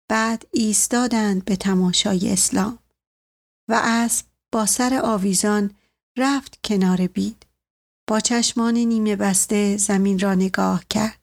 بعد 0.10 0.47
ایستادند 0.51 1.45
به 1.45 1.55
تماشای 1.55 2.34
اسلام 2.34 2.80
و 3.70 3.82
اسب 3.84 4.26
با 4.51 4.66
سر 4.66 4.99
آویزان 5.03 5.72
رفت 6.18 6.60
کنار 6.64 7.08
بید. 7.08 7.45
با 8.08 8.20
چشمان 8.20 8.78
نیمه 8.78 9.16
بسته 9.16 9.78
زمین 9.78 10.20
را 10.20 10.36
نگاه 10.36 10.84
کرد. 10.89 11.20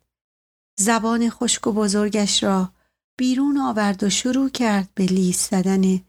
زبان 0.78 1.30
خشک 1.30 1.66
و 1.66 1.72
بزرگش 1.72 2.43
را 2.43 2.72
بیرون 3.18 3.59
آورد 3.59 4.03
و 4.03 4.11
شروع 4.11 4.51
کرد 4.51 4.89
به 4.95 5.05
لیس 5.05 5.51
زدن 5.51 6.01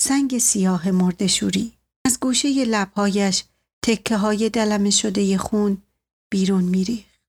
سنگ 0.00 0.38
سیاه 0.38 0.90
مردشوری 0.90 1.72
از 2.06 2.20
گوشه 2.20 2.64
لبهایش 2.64 3.44
تکه 3.84 4.16
های 4.16 4.50
دلم 4.50 4.90
شده 4.90 5.38
خون 5.38 5.82
بیرون 6.30 6.64
میریخت 6.64 7.20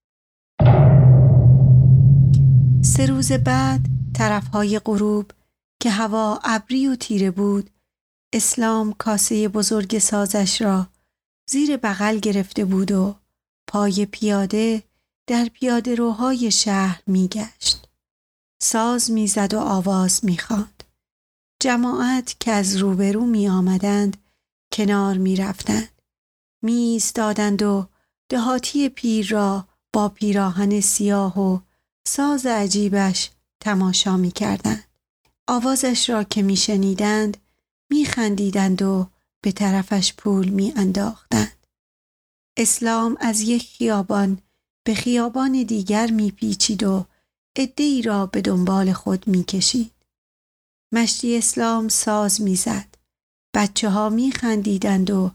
سه 2.84 3.06
روز 3.06 3.32
بعد 3.32 3.80
طرفهای 4.14 4.78
غروب 4.78 5.30
که 5.82 5.90
هوا 5.90 6.40
ابری 6.44 6.86
و 6.86 6.96
تیره 6.96 7.30
بود 7.30 7.70
اسلام 8.32 8.92
کاسه 8.92 9.48
بزرگ 9.48 9.98
سازش 9.98 10.62
را 10.62 10.86
زیر 11.50 11.76
بغل 11.76 12.18
گرفته 12.18 12.64
بود 12.64 12.92
و 12.92 13.14
پای 13.66 14.06
پیاده 14.06 14.82
در 15.26 15.44
پیاده 15.44 15.94
روهای 15.94 16.50
شهر 16.50 17.02
میگشت. 17.06 17.88
ساز 18.62 19.10
می‌زد 19.10 19.54
و 19.54 19.58
آواز 19.58 20.24
می‌خواند. 20.24 20.79
جماعت 21.60 22.36
که 22.40 22.50
از 22.50 22.76
روبرو 22.76 23.26
می 23.26 23.48
آمدند 23.48 24.16
کنار 24.72 25.18
می 25.18 25.36
رفتند. 25.36 26.02
می 26.62 26.72
ایستادند 26.72 27.62
و 27.62 27.86
دهاتی 28.28 28.88
پیر 28.88 29.28
را 29.28 29.68
با 29.92 30.08
پیراهن 30.08 30.80
سیاه 30.80 31.40
و 31.40 31.58
ساز 32.06 32.46
عجیبش 32.46 33.30
تماشا 33.60 34.16
می 34.16 34.30
کردند. 34.30 34.84
آوازش 35.48 36.10
را 36.10 36.24
که 36.24 36.42
می 36.42 36.56
شنیدند 36.56 37.36
می 37.90 38.04
خندیدند 38.04 38.82
و 38.82 39.06
به 39.42 39.52
طرفش 39.52 40.14
پول 40.14 40.48
می 40.48 40.72
انداختند. 40.76 41.66
اسلام 42.56 43.16
از 43.20 43.40
یک 43.40 43.62
خیابان 43.62 44.38
به 44.84 44.94
خیابان 44.94 45.62
دیگر 45.62 46.10
می 46.10 46.30
پیچید 46.30 46.82
و 46.82 47.04
ای 47.76 48.02
را 48.02 48.26
به 48.26 48.40
دنبال 48.40 48.92
خود 48.92 49.28
می 49.28 49.44
کشید. 49.44 49.99
مشتی 50.92 51.38
اسلام 51.38 51.88
ساز 51.88 52.40
می‌زد. 52.40 52.86
بچه 53.54 53.90
ها 53.90 54.08
می 54.08 54.32
خندیدند 54.32 55.10
و 55.10 55.30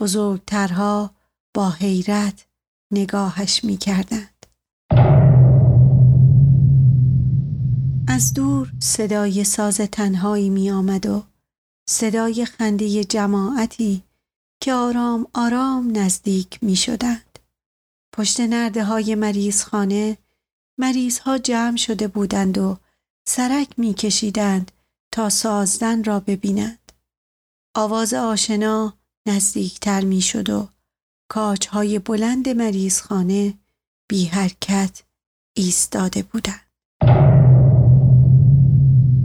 بزرگترها 0.00 1.10
با 1.54 1.70
حیرت 1.70 2.46
نگاهش 2.90 3.64
می 3.64 3.76
کردند. 3.76 4.46
از 8.08 8.34
دور 8.34 8.72
صدای 8.80 9.44
ساز 9.44 9.76
تنهایی 9.76 10.50
می 10.50 10.70
آمد 10.70 11.06
و 11.06 11.22
صدای 11.88 12.44
خنده 12.44 13.04
جماعتی 13.04 14.02
که 14.60 14.72
آرام 14.72 15.26
آرام 15.34 15.98
نزدیک 15.98 16.58
می 16.62 16.76
شدند. 16.76 17.38
پشت 18.16 18.40
نرده 18.40 18.84
های 18.84 19.14
مریض 19.14 19.64
خانه 19.64 20.18
مریض 20.78 21.18
ها 21.18 21.38
جمع 21.38 21.76
شده 21.76 22.08
بودند 22.08 22.58
و 22.58 22.76
سرک 23.28 23.68
می 23.76 23.94
کشیدند 23.94 24.72
تا 25.14 25.28
سازدن 25.28 26.04
را 26.04 26.20
ببینند. 26.20 26.92
آواز 27.76 28.14
آشنا 28.14 28.94
نزدیکتر 29.28 30.04
می 30.04 30.20
شد 30.20 30.50
و 30.50 30.68
کاچ 31.28 31.66
های 31.66 31.98
بلند 31.98 32.48
مریض 32.48 33.00
خانه 33.00 33.54
بی 34.08 34.24
حرکت 34.24 35.02
ایستاده 35.56 36.22
بودند. 36.22 36.60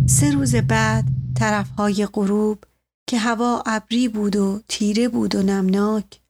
سه 0.09 0.31
روز 0.31 0.55
بعد 0.55 1.05
طرفهای 1.35 2.05
غروب 2.05 2.63
که 3.07 3.17
هوا 3.17 3.63
ابری 3.65 4.07
بود 4.07 4.35
و 4.35 4.61
تیره 4.67 5.07
بود 5.07 5.35
و 5.35 5.43
نمناک 5.43 6.21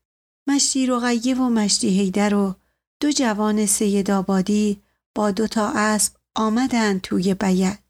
مشتی 0.47 0.85
رقیه 0.85 1.35
و 1.35 1.49
مشتی 1.49 1.89
هیدر 1.89 2.35
و 2.35 2.55
دو 3.01 3.11
جوان 3.11 3.65
سید 3.65 4.11
آبادی 4.11 4.81
با 5.15 5.31
دو 5.31 5.47
تا 5.47 5.71
اسب 5.75 6.13
آمدند 6.35 7.01
توی 7.01 7.33
بیت. 7.33 7.88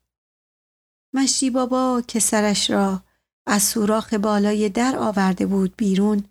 مشتی 1.13 1.49
بابا 1.49 2.03
که 2.07 2.19
سرش 2.19 2.69
را 2.69 3.03
از 3.47 3.63
سوراخ 3.63 4.13
بالای 4.13 4.69
در 4.69 4.95
آورده 4.97 5.45
بود 5.45 5.75
بیرون 5.77 6.23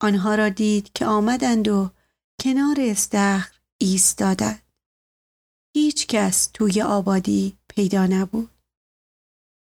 آنها 0.00 0.34
را 0.34 0.48
دید 0.48 0.92
که 0.92 1.06
آمدند 1.06 1.68
و 1.68 1.90
کنار 2.40 2.76
استخر 2.78 3.60
ایستادند. 3.78 4.62
هیچ 5.76 6.06
کس 6.06 6.46
توی 6.46 6.82
آبادی 6.82 7.58
پیدا 7.68 8.06
نبود. 8.06 8.50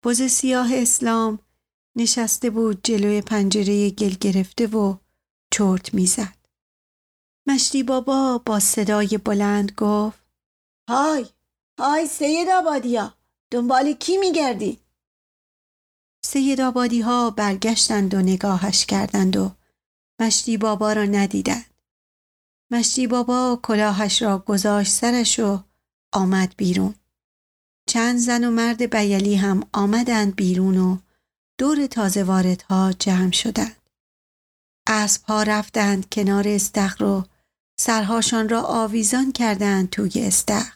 بز 0.05 0.23
سیاه 0.23 0.69
اسلام 0.75 1.39
نشسته 1.97 2.51
بود 2.51 2.81
جلوی 2.83 3.21
پنجره 3.21 3.91
گل 3.91 4.15
گرفته 4.21 4.67
و 4.67 4.97
چرت 5.55 5.95
می‌زد. 5.95 6.37
مشتی 7.47 7.83
بابا 7.83 8.43
با 8.47 8.61
صدای 8.61 9.19
بلند 9.19 9.73
گفت 9.73 10.25
های 10.89 11.27
های 11.79 12.07
سید 12.07 12.49
آبادیا 12.49 13.15
دنبال 13.51 13.93
کی 13.93 14.17
میگردی؟ 14.17 14.79
سید 16.25 16.61
آبادی 16.61 17.01
ها 17.01 17.31
برگشتند 17.31 18.15
و 18.15 18.19
نگاهش 18.19 18.87
کردند 18.87 19.37
و 19.37 19.51
مشتی 20.21 20.57
بابا 20.57 20.93
را 20.93 21.05
ندیدند. 21.05 21.75
مشتی 22.73 23.07
بابا 23.07 23.61
کلاهش 23.63 24.23
را 24.23 24.39
گذاشت 24.39 24.93
سرش 24.93 25.39
و 25.39 25.63
آمد 26.13 26.55
بیرون. 26.57 26.95
چند 27.89 28.19
زن 28.19 28.45
و 28.45 28.51
مرد 28.51 28.97
بیلی 28.97 29.35
هم 29.35 29.63
آمدند 29.73 30.37
بیرون 30.37 30.79
و 30.79 30.99
دور 31.59 31.87
تازه 31.87 32.25
واردها 32.25 32.93
جمع 32.93 33.33
شدند. 33.33 33.77
اسبها 34.87 35.43
رفتند 35.43 36.09
کنار 36.13 36.49
استخر 36.49 37.05
و 37.05 37.25
سرهاشان 37.81 38.49
را 38.49 38.63
آویزان 38.63 39.33
کردند 39.33 39.91
توی 39.91 40.11
استخر. 40.17 40.74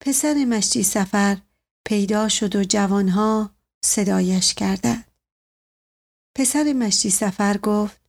پسر 0.00 0.34
مشتی 0.34 0.82
سفر 0.82 1.38
پیدا 1.86 2.28
شد 2.28 2.56
و 2.56 2.64
جوانها 2.64 3.50
صدایش 3.84 4.54
کردند. 4.54 5.10
پسر 6.36 6.72
مشتی 6.72 7.10
سفر 7.10 7.56
گفت 7.56 8.00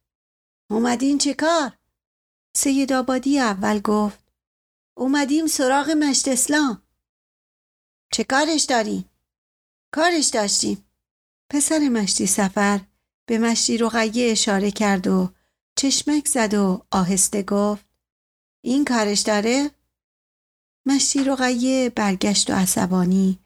اومدین 0.70 1.18
چه 1.18 1.34
کار؟ 1.34 1.78
سید 2.56 2.94
آبادی 2.94 3.40
اول 3.40 3.80
گفت 3.80 4.34
اومدیم 4.98 5.48
سراغ 5.48 5.90
مشت 5.90 6.28
اسلام. 6.28 6.82
چه 8.14 8.24
کارش 8.24 8.64
داریم؟ 8.64 9.10
کارش 9.94 10.28
داشتیم. 10.28 10.86
پسر 11.50 11.80
مشتی 11.80 12.28
سفر 12.28 12.82
به 13.26 13.38
مشتی 13.38 13.78
رقیه 13.78 14.32
اشاره 14.32 14.72
کرد 14.72 15.08
و 15.08 15.34
چشمک 15.76 16.28
زد 16.28 16.54
و 16.54 16.86
آهسته 16.92 17.44
گفت 17.44 17.86
این 18.64 18.86
کارش 18.86 19.20
داره؟ 19.20 19.72
مشتی 20.86 21.24
رقیه 21.24 21.90
برگشت 21.90 22.50
و 22.50 22.54
عصبانی 22.54 23.40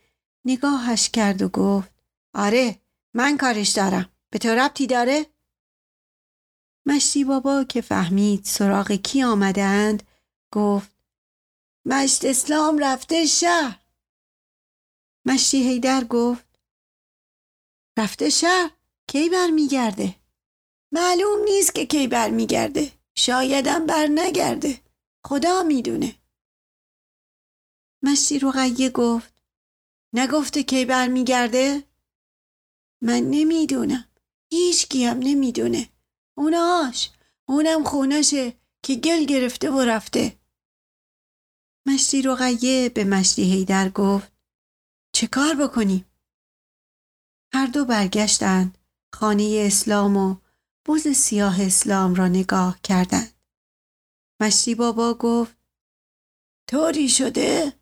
نگاهش 0.46 1.10
کرد 1.10 1.42
و 1.42 1.50
گفت 1.50 1.92
آره 2.34 2.80
من 3.14 3.38
کارش 3.38 3.70
دارم. 3.70 4.10
به 4.30 4.40
تو 4.40 4.50
ربطی 4.50 4.88
داره؟ 4.88 5.26
مشتی 6.86 7.24
بابا 7.24 7.64
که 7.64 7.82
فهمید 7.82 8.46
سراغ 8.46 8.92
کی 8.92 9.24
آمده 9.24 9.64
اند 9.64 10.04
گفت 10.52 10.96
مشت 11.86 12.26
اسلام 12.26 12.78
رفته 12.78 13.26
شهر. 13.26 13.86
مشتی 15.26 15.64
هیدر 15.64 16.04
گفت 16.04 16.60
رفته 17.98 18.30
شهر؟ 18.30 18.72
کی 19.08 19.30
برمیگرده؟ 19.30 20.16
معلوم 20.92 21.44
نیست 21.44 21.76
که 21.76 21.86
کی 21.86 22.08
برمیگرده. 22.08 22.92
شایدم 23.16 23.86
بر 23.86 24.08
نگرده 24.08 24.82
خدا 25.26 25.64
می‌دونه. 25.64 26.16
مشتی 28.06 28.40
رقیه 28.40 28.90
گفت. 28.90 29.34
نگفته 30.14 30.64
کی 30.64 30.86
برمیگرده؟ 30.86 31.84
من 33.02 33.20
نمی‌دونم. 33.20 34.06
هیچ 34.52 34.88
کیم 34.88 35.18
نمی‌دونه. 35.20 35.90
اوناش. 36.38 37.12
اونم 37.48 37.84
خونشه 37.84 38.54
که 38.84 38.96
گل 38.96 39.26
گرفته 39.26 39.72
و 39.72 39.80
رفته. 39.82 40.40
مشتی 41.88 42.22
رقیه 42.22 42.90
به 42.90 43.04
مشتی 43.04 43.44
هیدر 43.44 43.90
گفت. 43.90 44.32
چه 45.16 45.28
کار 45.28 45.56
بکنیم؟ 45.56 46.06
هر 47.54 47.66
دو 47.66 47.86
برگشتند. 47.86 48.78
خانه 49.14 49.64
اسلام 49.68 50.18
و 50.18 50.36
بوز 50.86 51.08
سیاه 51.08 51.62
اسلام 51.62 52.16
را 52.16 52.28
نگاه 52.28 52.82
کردند. 52.82 53.34
مشتی 54.42 54.76
بابا 54.76 55.14
گفت 55.14 55.58
طوری 56.70 57.10
شده؟ 57.10 57.74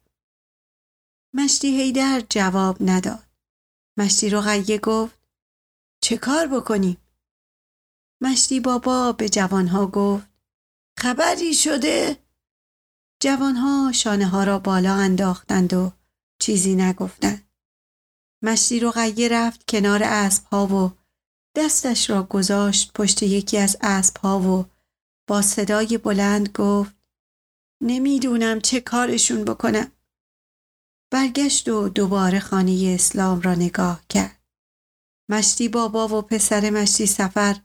مشتی 1.36 1.82
هیدر 1.82 2.24
جواب 2.30 2.78
نداد. 2.80 3.24
مشتی 3.98 4.30
رقیه 4.30 4.78
گفت 4.78 5.20
چه 6.04 6.18
کار 6.18 6.48
بکنیم؟ 6.48 6.98
مشتی 8.22 8.60
بابا 8.60 9.12
به 9.12 9.30
جوانها 9.30 9.88
گفت 9.88 10.28
خبری 11.00 11.54
شده؟ 11.54 12.18
جوانها 13.22 13.92
شانه 13.92 14.26
ها 14.28 14.44
را 14.44 14.60
بالا 14.60 14.94
انداختند 14.94 15.74
و 15.74 15.92
چیزی 16.42 16.76
نگفتند. 16.76 17.50
مشتی 18.44 18.80
رقیه 18.80 19.30
رفت 19.30 19.68
کنار 19.68 20.04
اسب 20.04 20.46
ها 20.46 20.68
و 20.68 20.92
دستش 21.56 22.10
را 22.10 22.24
گذاشت 22.24 22.92
پشت 22.94 23.24
یکی 23.24 23.58
از 23.58 23.78
اسب 23.82 24.18
ها 24.18 24.40
و 24.40 24.66
با 25.28 25.42
صدای 25.42 25.98
بلند 25.98 26.50
گفت 26.50 26.96
نمی‌دونم 27.82 28.62
چه 28.62 28.82
کارشون 28.82 29.46
بکنم. 29.46 29.92
برگشت 31.14 31.70
و 31.70 31.90
دوباره 31.90 32.40
خانه 32.40 32.92
اسلام 32.96 33.42
را 33.42 33.56
نگاه 33.56 34.02
کرد. 34.10 34.40
مشتی 35.30 35.70
بابا 35.70 36.08
و 36.08 36.22
پسر 36.22 36.70
مشتی 36.70 37.06
سفر 37.06 37.56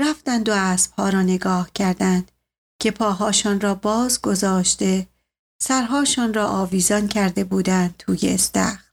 رفتند 0.00 0.48
و 0.48 0.52
اسبها 0.52 1.08
را 1.08 1.22
نگاه 1.22 1.70
کردند 1.74 2.32
که 2.80 2.90
پاهاشان 2.90 3.60
را 3.60 3.74
باز 3.74 4.22
گذاشته 4.22 5.06
سرهاشان 5.62 6.34
را 6.34 6.46
آویزان 6.48 7.08
کرده 7.08 7.44
بودند 7.44 7.94
توی 7.98 8.18
استخر. 8.22 8.84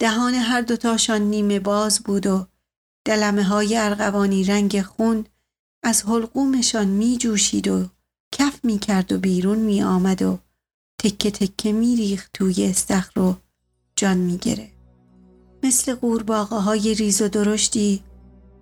دهان 0.00 0.34
هر 0.34 0.60
دوتاشان 0.60 1.22
نیمه 1.22 1.60
باز 1.60 2.00
بود 2.00 2.26
و 2.26 2.46
دلمه 3.06 3.42
های 3.42 3.76
ارغوانی 3.76 4.44
رنگ 4.44 4.82
خون 4.82 5.26
از 5.84 6.04
حلقومشان 6.04 6.88
می 6.88 7.18
جوشید 7.18 7.68
و 7.68 7.88
کف 8.34 8.64
می 8.64 8.78
کرد 8.78 9.12
و 9.12 9.18
بیرون 9.18 9.58
می 9.58 9.82
آمد 9.82 10.22
و 10.22 10.38
تکه 11.02 11.30
تکه 11.30 11.72
می 11.72 11.96
ریخت 11.96 12.30
توی 12.34 12.64
استخر 12.64 13.20
و 13.20 13.36
جان 13.96 14.16
می 14.16 14.38
گره. 14.38 14.68
مثل 15.62 15.94
قورباغه 15.94 16.56
های 16.56 16.94
ریز 16.94 17.22
و 17.22 17.28
درشتی 17.28 18.02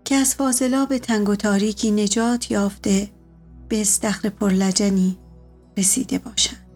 که 0.04 0.14
از 0.14 0.34
فاضلاب 0.34 0.98
تنگ 0.98 1.28
و 1.28 1.36
تاریکی 1.36 1.90
نجات 1.90 2.50
یافته 2.50 3.10
به 3.68 3.80
استخر 3.80 4.28
پرلجنی 4.28 5.18
رسیده 5.76 6.18
باشند. 6.18 6.69